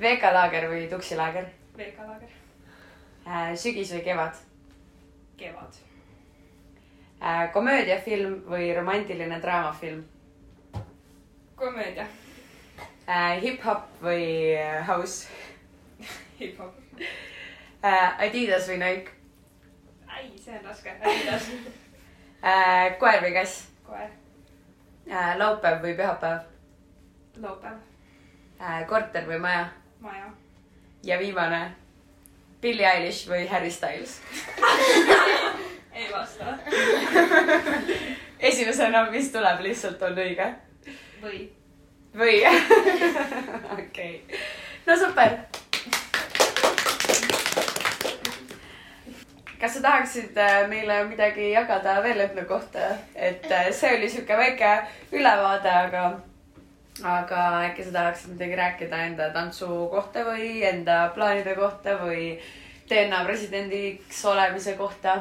veekalaager 0.01 0.69
või 0.71 0.87
tuksilaager 0.91 1.49
veekalaager, 1.77 2.29
äh,, 3.27 3.55
sügis 3.57 3.93
või 3.95 4.03
kevad? 4.05 4.37
Kevad, 5.41 5.79
äh,, 7.21 7.53
komöödiafilm 7.53 8.43
või 8.51 8.73
romantiline 8.77 9.41
draamafilm? 9.43 10.05
Komöödia, 11.57 12.07
äh,, 13.07 13.41
hip-hop 13.43 13.89
või 14.03 14.55
äh, 14.59 14.87
house? 14.87 15.29
Hip-hop, 16.41 16.75
äh,, 17.83 18.27
Adidas 18.29 18.69
või 18.69 18.81
Nike? 18.83 19.19
Ai, 20.09 20.27
see 20.37 20.59
on 20.59 20.67
raske, 20.69 20.97
Adidas, 21.01 21.49
äh,, 22.43 22.99
koer 23.01 23.23
või 23.25 23.33
kass? 23.39 23.63
Koer, 23.87 24.11
äh,, 24.11 24.22
laupäev 25.37 25.83
või 25.83 25.95
pühapäev? 25.99 26.41
Laupäev, 27.43 27.79
äh,, 28.61 28.87
korter 28.87 29.27
või 29.29 29.39
maja? 29.41 29.67
Maja, 30.01 30.31
ja 31.05 31.19
viimane, 31.19 31.63
Billie 32.61 32.87
Eilish 32.87 33.29
või 33.31 33.47
Harry 33.51 33.71
Styles? 33.71 34.21
Ei 35.95 36.09
vasta, 36.13 36.57
esimesena, 38.51 39.05
mis 39.11 39.33
tuleb, 39.33 39.61
lihtsalt 39.61 40.03
on 40.03 40.17
õige. 40.19 40.49
Või. 41.23 41.43
Või? 42.17 42.39
okei, 43.79 44.15
no 44.87 44.97
super. 44.97 45.52
Kas 49.63 49.75
sa 49.75 49.81
tahaksid 49.83 50.37
äh, 50.37 50.69
meile 50.69 51.05
midagi 51.07 51.53
jagada 51.53 52.01
veel 52.03 52.21
enda 52.25 52.45
kohta, 52.45 52.89
et 53.15 53.45
äh, 53.47 53.69
see 53.71 53.93
oli 53.97 54.09
sihuke 54.11 54.37
väike 54.37 54.71
ülevaade, 55.15 55.71
aga, 55.71 56.03
aga 57.07 57.43
äkki 57.69 57.85
sa 57.87 57.93
tahaksid 57.95 58.33
midagi 58.35 58.59
rääkida 58.59 59.05
enda 59.07 59.29
tantsu 59.37 59.69
kohta 59.93 60.25
või 60.27 60.65
enda 60.67 60.97
plaanide 61.15 61.55
kohta 61.55 61.95
või 62.03 62.25
DNA 62.91 63.23
presidendiks 63.29 64.25
olemise 64.25 64.75
kohta? 64.81 65.21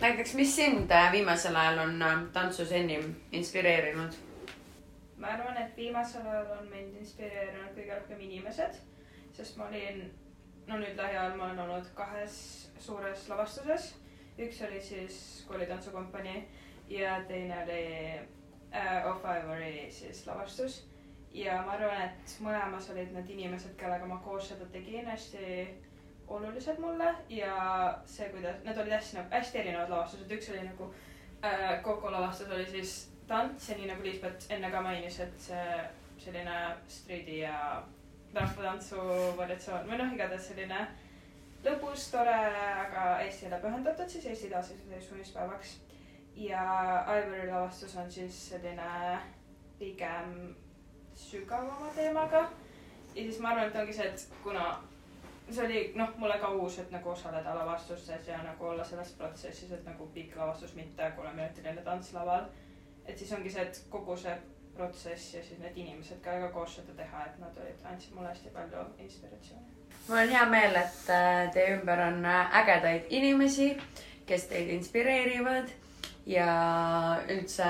näiteks, 0.00 0.34
mis 0.34 0.56
sind 0.56 0.90
äh, 0.90 1.12
viimasel 1.12 1.56
ajal 1.56 1.78
on 1.86 2.02
tantsus 2.32 2.72
enim 2.72 3.14
inspireerinud? 3.32 4.18
ma 5.22 5.36
arvan, 5.36 5.62
et 5.62 5.76
viimasel 5.76 6.26
ajal 6.26 6.50
on 6.58 6.66
mind 6.66 6.98
inspireerinud 6.98 7.78
kõige 7.78 7.94
rohkem 7.94 8.26
inimesed, 8.26 8.82
sest 9.38 9.54
ma 9.56 9.70
olin, 9.70 10.02
no 10.66 10.78
nüüd 10.78 10.96
lähiajal 10.96 11.36
ma 11.36 11.44
olen 11.44 11.58
olnud 11.64 11.90
kahes 11.94 12.36
suures 12.78 13.28
lavastuses. 13.28 13.94
üks 14.38 14.62
oli 14.66 14.80
siis 14.80 15.44
koolitantsukompanii 15.48 16.48
ja 16.88 17.20
teine 17.28 17.62
oli 17.62 17.84
äh, 18.74 19.06
Off 19.06 19.24
Ivory 19.24 19.90
siis 19.90 20.26
lavastus. 20.26 20.88
ja 21.34 21.62
ma 21.62 21.72
arvan, 21.72 22.02
et 22.02 22.34
mõlemas 22.40 22.90
olid 22.92 23.12
need 23.12 23.30
inimesed, 23.30 23.76
kellega 23.76 24.06
ma 24.06 24.18
koos 24.24 24.48
seda 24.48 24.66
tegin, 24.72 25.06
hästi 25.06 25.68
olulised 26.28 26.78
mulle 26.78 27.14
ja 27.28 27.54
see, 28.04 28.28
kuidas, 28.28 28.60
need 28.64 28.78
olid 28.78 28.92
hästi 28.92 29.16
nagu 29.16 29.32
hästi 29.32 29.58
erinevad 29.58 29.90
lavastused, 29.90 30.36
üks 30.36 30.50
oli 30.52 30.66
nagu 30.66 30.92
äh, 31.44 31.82
Coco 31.82 32.12
lavastus 32.12 32.50
oli 32.50 32.66
siis 32.66 32.94
tants 33.28 33.68
ja 33.68 33.76
nii 33.76 33.88
nagu 33.88 34.04
Liisbet 34.04 34.46
enne 34.50 34.70
ka 34.70 34.82
mainis, 34.84 35.20
et 35.20 35.40
see 35.40 35.80
selline 36.22 36.58
striidi 36.88 37.38
ja 37.42 37.82
rahvatantsu 38.34 38.96
variatsioon 39.36 39.88
või 39.88 39.98
noh, 40.00 40.12
igatahes 40.14 40.48
selline 40.48 40.86
lõbus, 41.64 42.08
tore, 42.10 42.36
aga 42.86 43.06
Eestile 43.24 43.58
pühendatud 43.62 44.08
siis 44.08 44.26
Eesti 44.26 44.50
taasiseseisvumispäevaks. 44.50 45.80
ja 46.36 46.62
Ivory 47.06 47.50
lavastus 47.50 47.96
on 47.96 48.10
siis 48.10 48.48
selline 48.48 49.18
pigem 49.78 50.54
sügavama 51.14 51.90
teemaga. 51.94 52.48
ja 53.14 53.22
siis 53.22 53.38
ma 53.38 53.48
arvan, 53.48 53.68
et 53.68 53.76
ongi 53.76 53.92
see, 53.92 54.08
et 54.08 54.28
kuna 54.42 54.78
see 55.50 55.66
oli 55.66 55.92
noh, 55.94 56.16
mulle 56.16 56.38
ka 56.38 56.48
uus, 56.48 56.78
et 56.78 56.90
nagu 56.90 57.10
osaleda 57.10 57.54
lavastustes 57.54 58.28
ja 58.28 58.42
nagu 58.42 58.66
olla 58.66 58.84
selles 58.84 59.12
protsessis, 59.18 59.72
et 59.72 59.84
nagu 59.84 60.06
pikk 60.14 60.36
lavastus, 60.36 60.74
mitte 60.74 61.12
kolmeminutiline 61.16 61.82
tants 61.82 62.12
laval. 62.12 62.44
et 63.06 63.18
siis 63.18 63.32
ongi 63.32 63.50
see, 63.50 63.62
et 63.62 63.84
kogu 63.90 64.16
see 64.16 64.36
protsess 64.76 65.34
ja 65.34 65.42
siis 65.44 65.60
need 65.60 65.76
inimesed 65.76 66.24
väga 66.24 66.48
koos 66.54 66.76
seda 66.78 66.94
teha, 66.96 67.26
et 67.26 67.38
nad 67.40 67.56
olid, 67.60 67.84
andsid 67.90 68.14
mulle 68.14 68.28
hästi 68.32 68.52
palju 68.54 68.84
inspiratsiooni. 69.04 69.66
mul 70.08 70.18
on 70.18 70.28
hea 70.28 70.44
meel, 70.50 70.76
et 70.76 71.10
äh, 71.10 71.52
teie 71.54 71.76
ümber 71.76 72.00
on 72.06 72.24
äh, 72.24 72.56
ägedaid 72.62 73.10
inimesi, 73.10 73.72
kes 74.26 74.46
teid 74.50 74.70
inspireerivad 74.76 75.70
ja 76.26 76.48
üldse, 77.30 77.68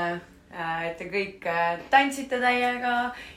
et 0.53 0.97
te 1.01 1.09
kõik 1.11 1.47
äh, 1.49 1.81
tantsite 1.91 2.41
täiega 2.41 2.95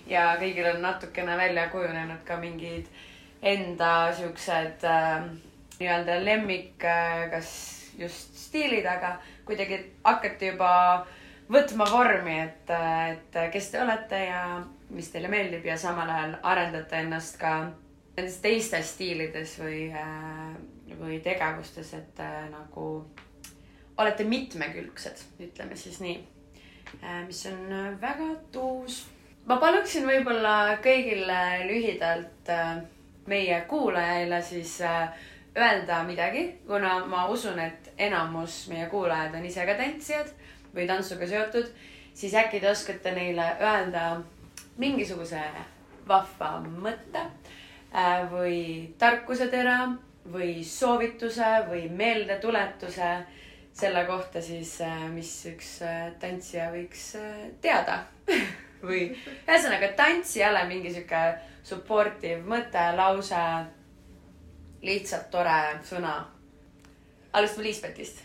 ja 0.08 0.28
kõigil 0.40 0.70
on 0.74 0.82
natukene 0.84 1.38
välja 1.40 1.70
kujunenud 1.72 2.24
ka 2.28 2.38
mingid 2.38 2.88
enda 3.42 4.12
siuksed 4.16 4.84
äh, 4.84 5.28
nii-öelda 5.80 6.22
lemmik, 6.24 6.78
kas 7.32 7.50
just 8.00 8.36
stiilid, 8.40 8.86
aga 8.88 9.18
kuidagi 9.48 9.80
hakkate 10.04 10.54
juba 10.54 10.72
võtma 11.52 11.86
vormi, 11.92 12.40
et, 12.42 12.72
et 13.10 13.40
kes 13.54 13.72
te 13.72 13.82
olete 13.82 14.22
ja 14.26 14.44
mis 14.96 15.10
teile 15.14 15.30
meeldib 15.32 15.66
ja 15.66 15.78
samal 15.78 16.10
ajal 16.10 16.38
arendate 16.44 17.02
ennast 17.04 17.38
ka 17.42 17.56
nendes 18.16 18.38
teistes 18.42 18.94
stiilides 18.96 19.58
või, 19.60 19.90
või 21.00 21.20
tegevustes, 21.24 21.92
et 21.98 22.22
nagu 22.52 22.86
olete 23.98 24.24
mitmekülgsed, 24.28 25.22
ütleme 25.44 25.76
siis 25.80 26.00
nii. 26.04 26.16
mis 27.28 27.46
on 27.52 27.98
väga 28.02 28.30
tuus. 28.52 29.06
ma 29.46 29.58
paluksin 29.58 30.08
võib-olla 30.08 30.78
kõigile 30.84 31.68
lühidalt 31.68 32.50
meie 33.28 33.62
kuulajaile 33.68 34.42
siis 34.42 34.80
öelda 35.56 36.04
midagi, 36.04 36.62
kuna 36.68 37.06
ma 37.06 37.28
usun, 37.28 37.60
et 37.60 37.94
enamus 37.98 38.68
meie 38.68 38.88
kuulajad 38.90 39.36
on 39.36 39.46
ise 39.46 39.66
ka 39.66 39.76
tantsijad 39.76 40.32
või 40.76 40.88
tantsuga 40.90 41.28
seotud, 41.28 41.70
siis 42.14 42.34
äkki 42.36 42.60
te 42.60 42.70
oskate 42.72 43.12
neile 43.16 43.48
öelda 43.62 44.08
mingisuguse 44.78 45.42
vahva 46.08 46.58
mõtte 46.66 47.22
äh, 47.22 48.26
või 48.32 48.60
tarkusetera 49.00 49.80
või 50.32 50.64
soovituse 50.66 51.50
või 51.70 51.88
meeldetuletuse 51.90 53.10
selle 53.76 54.06
kohta 54.08 54.42
siis, 54.42 54.78
mis 55.14 55.32
üks 55.52 55.72
äh, 55.84 56.12
tantsija 56.20 56.70
võiks 56.74 57.10
äh, 57.20 57.50
teada 57.62 58.04
või 58.88 59.10
ühesõnaga 59.12 59.92
tantsijale 59.98 60.64
mingi 60.70 60.94
sihuke 60.96 61.24
supportive 61.66 62.44
mõte, 62.46 62.84
lause, 62.96 63.42
lihtsalt 64.86 65.32
tore 65.34 65.58
sõna. 65.84 66.16
alustame 67.34 67.68
Liisbetist. 67.68 68.25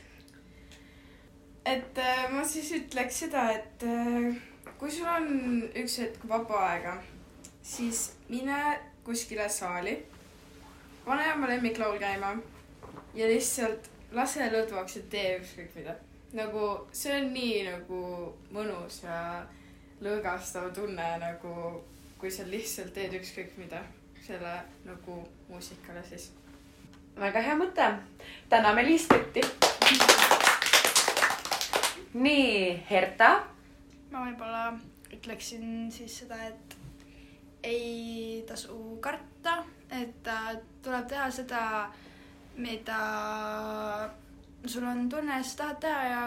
Et 1.64 1.98
äh, 1.98 2.30
ma 2.32 2.44
siis 2.44 2.72
ütleks 2.72 3.22
seda, 3.24 3.48
et 3.52 3.84
äh, 3.84 4.36
kui 4.78 4.90
sul 4.90 5.08
on 5.08 5.64
üks 5.76 5.98
hetk 6.02 6.24
vaba 6.28 6.62
aega, 6.70 6.94
siis 7.62 8.10
mine 8.28 8.60
kuskile 9.04 9.48
saali, 9.48 9.96
pane 11.04 11.32
oma 11.34 11.50
lemmiklaul 11.50 11.98
käima 12.00 12.34
ja 13.14 13.28
lihtsalt 13.28 13.90
lase 14.16 14.48
lõdvaks 14.52 14.96
ja 14.96 15.02
tee 15.10 15.36
ükskõik 15.40 15.74
mida. 15.76 15.96
nagu 16.32 16.66
see 16.94 17.14
on 17.16 17.32
nii 17.34 17.62
nagu 17.66 18.00
mõnus 18.54 19.00
ja 19.02 19.46
lõõgastav 20.00 20.70
tunne 20.74 21.08
nagu, 21.18 21.54
kui 22.18 22.30
sa 22.30 22.46
lihtsalt 22.46 22.94
teed 22.94 23.16
ükskõik 23.18 23.56
mida 23.58 23.82
selle 24.26 24.56
nagu 24.86 25.22
muusikale 25.48 26.04
siis. 26.08 26.30
väga 27.16 27.40
hea 27.40 27.56
mõte. 27.56 27.92
täname 28.48 28.86
Liisbetti. 28.86 29.40
nii, 32.14 32.82
Herta. 32.90 33.30
ma 34.10 34.24
võib-olla 34.26 34.64
ütleksin 35.14 35.90
siis 35.94 36.20
seda, 36.22 36.38
et 36.48 36.76
ei 37.62 38.42
tasu 38.48 38.98
karta, 39.02 39.60
et 39.90 40.26
äh, 40.26 40.54
tuleb 40.82 41.06
teha 41.10 41.28
seda, 41.30 41.62
mida 42.56 43.00
sul 44.66 44.84
on 44.84 45.08
tunne, 45.08 45.42
sa 45.44 45.56
tahad 45.62 45.80
teha 45.84 46.00
ja 46.08 46.22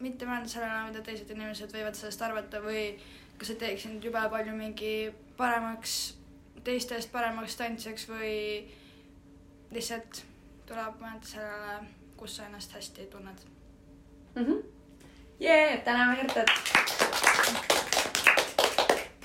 mitte 0.00 0.28
mõelda 0.28 0.50
sellele, 0.50 0.86
mida 0.90 1.02
teised 1.04 1.30
inimesed 1.32 1.72
võivad 1.72 1.96
sellest 1.98 2.22
arvata 2.22 2.60
või 2.64 2.86
kas 3.36 3.50
see 3.52 3.60
teeks 3.60 3.86
sind 3.86 4.04
jube 4.04 4.22
palju 4.32 4.54
mingi 4.56 5.10
paremaks, 5.36 6.16
teistest 6.64 7.12
paremaks 7.12 7.56
tantsijaks 7.60 8.08
või 8.08 8.36
lihtsalt 9.74 10.22
tuleb 10.68 11.02
mõelda 11.02 11.28
sellele, 11.34 11.76
kus 12.16 12.38
sa 12.38 12.48
ennast 12.48 12.72
hästi 12.72 13.10
tunned. 13.12 13.44
jee, 15.40 15.76
täname 15.84 16.16
Hertat. 16.16 16.46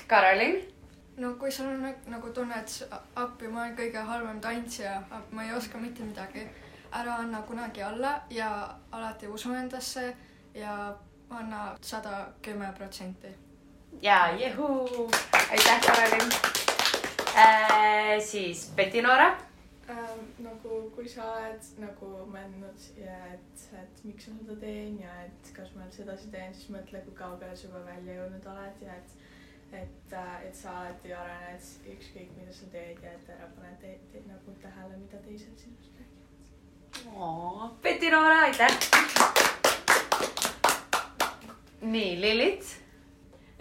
Karolin. 0.06 0.72
no 1.16 1.34
kui 1.34 1.50
sul 1.52 1.66
on 1.66 1.94
nagu 2.06 2.30
tunne, 2.30 2.54
et 2.58 2.88
appi, 3.16 3.48
ma 3.48 3.60
olen 3.62 3.76
kõige 3.76 4.02
halvem 4.08 4.40
tantsija, 4.40 5.02
ma 5.30 5.44
ei 5.44 5.54
oska 5.54 5.78
mitte 5.78 6.02
midagi, 6.04 6.46
ära 6.92 7.14
anna 7.24 7.42
kunagi 7.42 7.82
alla 7.82 8.20
ja 8.30 8.48
alati 8.92 9.26
usu 9.28 9.54
endasse 9.54 10.16
ja 10.54 10.94
anna 11.30 11.76
sada 11.80 12.26
kümme 12.42 12.72
protsenti. 12.78 13.28
ja 14.02 14.32
jehuu, 14.38 15.10
aitäh, 15.50 15.80
Karolin 15.86 16.32
äh,. 17.36 18.20
siis 18.20 18.72
Betty-Noora. 18.76 19.51
äh,. 19.92 20.14
nagu 20.38 20.78
kui 20.94 21.08
sa 21.08 21.26
oled 21.36 21.68
nagu 21.82 22.08
mõelnud 22.32 22.86
ja 23.00 23.18
et, 23.34 23.64
et 23.80 24.02
miks 24.08 24.28
ma 24.30 24.38
seda 24.40 24.56
teen 24.62 24.98
ja 25.02 25.12
et 25.26 25.52
kas 25.56 25.72
ma 25.76 25.86
üldse 25.86 26.02
edasi 26.06 26.30
teen, 26.34 26.54
siis 26.56 26.72
mõtle, 26.74 27.02
kui 27.06 27.14
kaugele 27.18 27.56
sa 27.56 27.68
juba 27.68 27.84
välja 27.86 28.18
jõudnud 28.18 28.48
oled 28.54 28.84
ja 28.86 28.98
et, 29.00 29.14
et, 29.82 30.16
et 30.48 30.56
sa 30.58 30.76
alati 30.82 31.14
arened 31.16 31.70
ükskõik, 31.96 32.34
mida 32.38 32.56
sa 32.56 32.68
teed 32.74 33.02
ja 33.04 33.14
et 33.18 33.32
ära 33.36 33.48
pane 33.56 33.72
te, 33.84 33.94
te, 34.12 34.24
nagu 34.28 34.56
tähele, 34.64 35.00
mida 35.04 35.22
teised 35.26 35.64
sinust 35.64 35.98
räägivad. 36.00 36.20
Betty-Noora, 37.82 38.38
aitäh. 38.50 38.72
nii, 41.82 42.20
Lillit. 42.20 42.81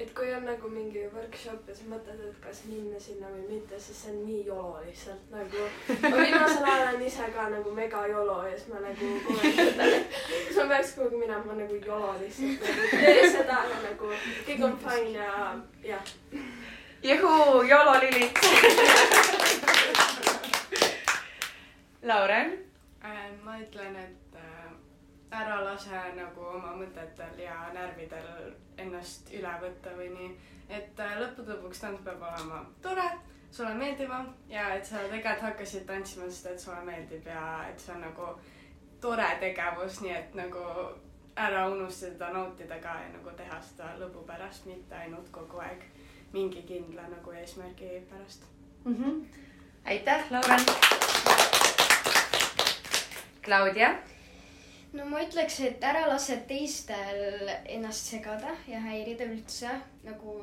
Et 0.01 0.13
kui 0.17 0.33
on 0.33 0.45
nagu 0.45 0.69
mingi 0.69 1.03
workshop 1.13 1.67
ja 1.69 1.75
sa 1.77 1.83
mõtled, 1.89 2.21
et 2.25 2.37
kas 2.41 2.61
minna 2.69 2.99
sinna 2.99 3.29
või 3.29 3.43
mitte, 3.49 3.79
siis 3.79 3.99
see 4.03 4.13
on 4.13 4.21
nii 4.25 4.39
jolo 4.47 4.79
lihtsalt 4.85 5.27
nagu. 5.33 5.65
ma 6.01 6.11
viimasel 6.17 6.65
ajal 6.71 6.85
olen 6.87 7.03
ise 7.05 7.27
ka 7.35 7.49
nagu 7.53 7.73
mega 7.77 8.01
jolo 8.09 8.37
ja 8.47 8.55
siis 8.57 8.71
ma 8.73 8.81
nagu 8.85 9.11
kogu 9.25 9.37
aeg 9.41 9.59
mõtlen, 9.59 9.93
et 9.99 10.17
kas 10.47 10.57
ma 10.57 10.65
peaks 10.73 10.95
kuhugi 10.97 11.21
minema, 11.21 11.43
ma 11.45 11.59
nagu 11.59 11.79
jolo 11.85 12.15
lihtsalt 12.21 12.65
nagu 12.65 12.89
tee 12.95 13.29
seda 13.35 13.59
ja 13.73 13.77
nagu 13.85 14.13
kõik 14.49 14.65
on 14.69 14.77
fine 14.85 15.11
ja 15.19 15.29
jah. 15.91 16.13
juhuu, 17.11 17.61
YOLO 17.69 17.95
Lillit. 18.01 18.35
Lauren. 22.01 22.57
Äh, 23.03 23.29
ma 23.45 23.59
ütlen, 23.61 23.95
et 23.95 24.35
äh, 24.37 24.60
ära 25.31 25.61
lase 25.63 25.99
nagu 26.15 26.45
oma 26.55 26.73
mõtetel 26.75 27.39
ja 27.39 27.57
närvidel 27.73 28.53
ennast 28.77 29.31
üle 29.33 29.51
võtta 29.61 29.93
või 29.97 30.09
nii. 30.15 30.31
et 30.69 30.99
äh, 30.99 31.19
lõppude 31.19 31.55
lõpuks 31.55 31.79
tants 31.83 32.03
peab 32.03 32.21
olema 32.21 32.65
tore, 32.81 33.07
sulle 33.51 33.73
meeldivam 33.75 34.33
ja 34.49 34.73
et 34.75 34.85
sa 34.85 35.03
tegelikult 35.05 35.47
hakkasid 35.47 35.85
tantsima, 35.87 36.27
sest 36.29 36.51
et 36.51 36.59
sulle 36.59 36.81
meeldib 36.87 37.27
ja 37.27 37.45
et 37.69 37.79
see 37.79 37.95
on 37.95 38.03
nagu 38.07 38.33
tore 39.01 39.29
tegevus, 39.39 40.01
nii 40.01 40.13
et 40.17 40.35
nagu 40.35 40.65
ära 41.35 41.67
unusta 41.71 42.05
seda 42.05 42.29
nautida 42.35 42.79
ka 42.83 42.95
ja 43.01 43.09
nagu 43.15 43.35
teha 43.37 43.61
seda 43.63 43.95
lõbu 43.99 44.25
pärast, 44.27 44.65
mitte 44.67 44.95
ainult 44.95 45.31
kogu 45.31 45.63
aeg 45.63 45.83
mingi 46.33 46.63
kindla 46.67 47.07
nagu 47.11 47.31
eesmärgi 47.31 48.03
pärast. 48.09 48.43
aitäh, 49.85 50.31
Lauren. 50.31 50.65
Claudia. 53.43 53.95
No 54.93 55.05
ma 55.07 55.21
ütleks, 55.23 55.59
et 55.63 55.83
ära 55.87 56.03
lase 56.09 56.37
teistel 56.47 57.49
ennast 57.65 58.11
segada 58.11 58.51
ja 58.67 58.81
häirida 58.83 59.27
üldse 59.29 59.71
nagu 60.03 60.35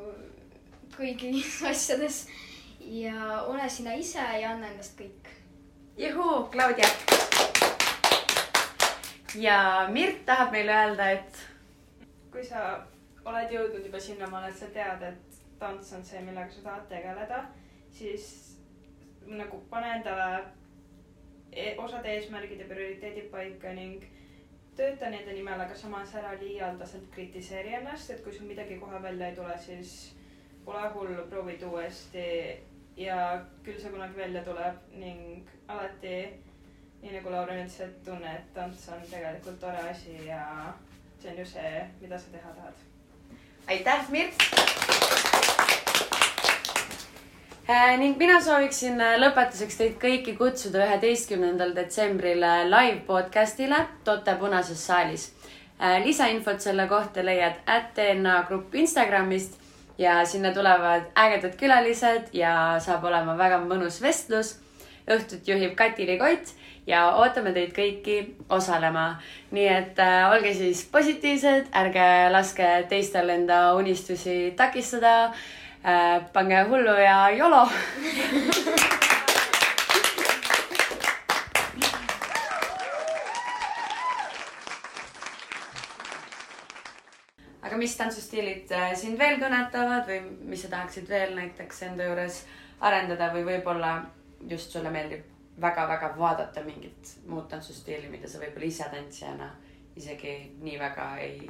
kõigis 0.95 1.59
asjades. 1.73 2.27
ja 2.81 3.43
ole 3.45 3.69
sina 3.69 3.93
ise 3.99 4.23
ja 4.41 4.55
anna 4.55 4.71
endast 4.71 4.97
kõik. 4.99 5.29
juhuu, 5.99 6.49
Claudia. 6.53 6.89
ja 9.35 9.89
Mirt 9.93 10.25
tahab 10.27 10.53
meile 10.53 10.73
öelda, 10.73 11.11
et 11.19 11.45
kui 12.33 12.45
sa 12.45 12.87
oled 13.25 13.53
jõudnud 13.53 13.85
juba 13.85 14.01
sinnamaale, 14.01 14.49
et 14.49 14.57
sa 14.57 14.71
tead, 14.73 15.03
et 15.03 15.41
tants 15.61 15.93
on 15.93 16.05
see, 16.05 16.21
millega 16.25 16.51
sa 16.55 16.63
tahad 16.65 16.87
tegeleda, 16.89 17.43
siis 17.93 18.31
nagu 19.29 19.61
pane 19.69 19.91
endale 19.99 20.47
e 21.53 21.75
osad 21.83 22.07
eesmärgid 22.07 22.63
ja 22.63 22.69
prioriteedid 22.71 23.29
paika 23.33 23.75
ning 23.77 24.05
tööta 24.79 25.11
nende 25.11 25.35
nimel, 25.35 25.61
aga 25.61 25.77
samas 25.77 26.15
ära 26.19 26.33
liialdaselt 26.41 27.09
kritiseeri 27.15 27.75
ennast, 27.81 28.11
et 28.15 28.23
kui 28.25 28.35
sul 28.35 28.47
midagi 28.47 28.79
kohe 28.79 29.03
välja 29.03 29.31
ei 29.31 29.37
tule, 29.37 29.57
siis 29.65 29.95
pole 30.65 30.89
hullu, 30.95 31.25
proovid 31.31 31.63
uuesti 31.67 32.27
ja 32.99 33.17
küll 33.67 33.81
see 33.81 33.95
kunagi 33.95 34.19
välja 34.19 34.45
tuleb 34.47 34.93
ning 34.99 35.51
alati, 35.69 36.19
nii 37.03 37.15
nagu 37.15 37.33
Lauren 37.35 37.65
ütles, 37.65 37.81
et 37.87 38.05
tunne, 38.07 38.35
et 38.35 38.53
tants 38.55 38.89
on 38.95 39.03
tegelikult 39.11 39.61
tore 39.63 39.89
asi 39.91 40.19
ja 40.27 40.45
see 41.23 41.33
on 41.33 41.43
ju 41.43 41.49
see, 41.55 41.73
mida 42.03 42.19
sa 42.19 42.37
teha 42.37 42.55
tahad. 42.61 42.87
aitäh, 43.67 44.11
Mirt. 44.11 45.28
Ning 47.69 48.15
mina 48.17 48.39
sooviksin 48.41 48.97
äh, 49.05 49.19
lõpetuseks 49.21 49.77
teid 49.77 49.97
kõiki 50.01 50.33
kutsuda 50.39 50.87
üheteistkümnendal 50.87 51.75
detsembril 51.77 52.41
äh, 52.41 52.63
live 52.65 53.03
podcast'ile 53.05 53.83
Tote 54.05 54.35
punases 54.41 54.87
saalis. 54.87 55.33
lisainfot 56.05 56.61
selle 56.61 56.87
kohta 56.89 57.23
leiad 57.23 57.61
at 57.67 57.93
DNA 57.95 58.43
Grupp 58.49 58.75
Instagramist 58.75 59.61
ja 59.99 60.25
sinna 60.25 60.51
tulevad 60.55 61.13
ägedad 61.15 61.55
külalised 61.61 62.33
ja 62.33 62.79
saab 62.81 63.05
olema 63.05 63.37
väga 63.37 63.61
mõnus 63.61 64.01
vestlus. 64.03 64.57
õhtut 65.07 65.45
juhib 65.47 65.77
Kati-Li 65.77 66.19
Kott 66.19 66.57
ja 66.87 67.05
ootame 67.21 67.53
teid 67.53 67.77
kõiki 67.77 68.19
osalema. 68.49 69.21
nii 69.51 69.69
et 69.69 69.99
äh, 70.01 70.33
olge 70.33 70.55
siis 70.55 70.87
positiivsed, 70.89 71.69
ärge 71.75 72.33
laske 72.33 72.87
teistel 72.89 73.29
enda 73.29 73.75
unistusi 73.75 74.55
takistada 74.57 75.25
äh,. 75.25 75.68
Pange 76.33 76.63
hullu 76.71 76.95
ja 77.01 77.19
YOLO. 77.31 77.69
aga 87.69 87.77
mis 87.77 87.97
tantsustiilid 87.97 88.71
äh, 88.73 88.93
sind 88.97 89.19
veel 89.21 89.37
kõnetavad 89.41 90.07
või 90.09 90.23
mis 90.49 90.63
sa 90.65 90.71
tahaksid 90.73 91.09
veel 91.09 91.35
näiteks 91.37 91.83
enda 91.91 92.07
juures 92.09 92.43
arendada 92.81 93.29
või 93.35 93.45
võib-olla 93.45 93.99
just 94.49 94.73
sulle 94.73 94.91
meeldib 94.95 95.27
väga-väga 95.61 96.13
vaadata 96.19 96.63
mingit 96.65 97.17
muud 97.27 97.49
tantsustiili, 97.51 98.09
mida 98.09 98.29
sa 98.31 98.41
võib-olla 98.41 98.71
ise 98.71 98.87
tantsijana 98.93 99.51
isegi 99.99 100.35
nii 100.63 100.79
väga 100.81 101.09
ei 101.23 101.49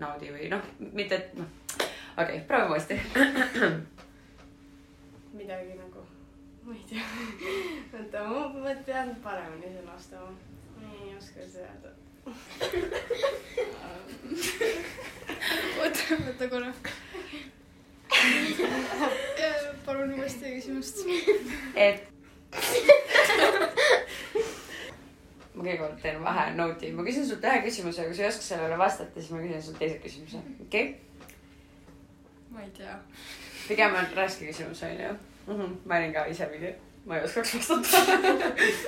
naudi 0.00 0.32
või 0.34 0.48
noh, 0.50 0.64
mitte 0.96 1.20
et 1.20 1.36
noh, 1.38 1.50
okei 2.18 2.36
okay,, 2.36 2.46
proovime 2.46 2.70
uuesti. 2.70 3.00
midagi 5.32 5.74
nagu, 5.74 6.06
ma 6.62 6.74
ei 6.74 6.84
tea. 6.88 7.02
oota, 7.98 8.24
ma, 8.28 8.48
ma 8.48 8.74
pean 8.86 9.16
paremini 9.22 9.72
sõnastama. 9.74 10.30
ma 10.78 10.88
ei 11.02 11.16
oska 11.18 11.40
seda 11.42 11.66
öelda. 11.66 11.90
oota, 15.82 16.02
oota 16.28 16.48
korra. 16.48 16.70
palun 19.86 20.14
uuesti 20.18 20.54
küsimust. 20.58 20.96
et. 21.74 22.06
ma 25.54 25.62
kõigepealt 25.62 25.98
teen 26.02 26.22
vahe 26.22 26.46
note'i, 26.54 26.92
ma 26.94 27.02
küsin 27.06 27.26
sult 27.26 27.42
ühe 27.42 27.58
küsimuse, 27.66 28.06
kui 28.06 28.14
sa 28.14 28.22
ei 28.22 28.30
oska 28.30 28.46
sellele 28.52 28.78
vastata, 28.78 29.18
siis 29.18 29.34
ma 29.34 29.42
küsin 29.42 29.66
sult 29.66 29.82
teise 29.82 29.98
küsimuse, 30.06 30.38
okei 30.68 30.86
okay?? 30.92 31.13
Ma 32.54 32.62
ei 32.62 32.70
tea. 32.76 32.98
pigem 33.68 33.94
on 33.94 34.06
raske 34.16 34.46
küsimus 34.46 34.82
on 34.82 34.90
ju 34.90 35.12
mm. 35.46 35.54
-hmm. 35.60 35.76
ma 35.84 35.96
olin 35.96 36.12
ka 36.12 36.24
ise 36.26 36.46
mingi, 36.46 36.74
ma 37.06 37.16
ei 37.16 37.24
oskaks 37.24 37.54
vastata. 37.54 37.98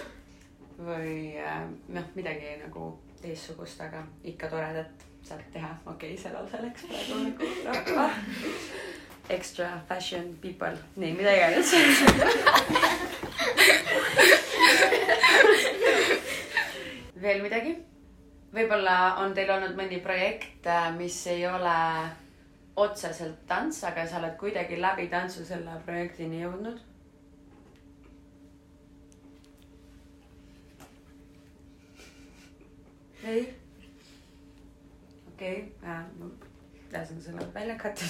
või 0.89 1.37
äh, 1.41 1.63
noh, 1.89 2.05
midagi 2.15 2.57
nagu 2.61 2.99
teistsugust, 3.23 3.81
aga 3.81 4.07
ikka 4.25 4.49
toredat 4.49 5.07
saad 5.23 5.43
teha, 5.53 5.77
okei 5.87 6.15
okay,, 6.15 6.23
see 6.23 6.63
läks 6.63 6.83
praegu 6.83 7.15
nagu 7.25 7.45
rahva. 7.65 8.11
Extra 9.29 9.69
fashion 9.89 10.39
people, 10.43 10.77
nii, 10.97 11.13
mida 11.13 11.33
iganes. 11.35 11.73
veel 17.23 17.43
midagi? 17.43 17.77
võib-olla 18.57 19.17
on 19.21 19.35
teil 19.37 19.51
olnud 19.51 19.75
mõni 19.77 19.99
projekt, 20.01 20.65
mis 20.97 21.27
ei 21.33 21.47
ole 21.49 21.75
otseselt 22.77 23.47
tants, 23.49 23.85
aga 23.85 24.07
sa 24.07 24.19
oled 24.21 24.37
kuidagi 24.41 24.81
läbi 24.81 25.09
tantsu 25.13 25.45
selle 25.45 25.79
projektini 25.85 26.43
jõudnud? 26.43 26.81
ei? 33.27 33.47
okei 35.33 35.57
okay,, 35.63 36.03
ma 36.19 36.29
lasen 36.93 37.23
selle 37.23 37.49
välja 37.55 37.79
katta. 37.79 38.05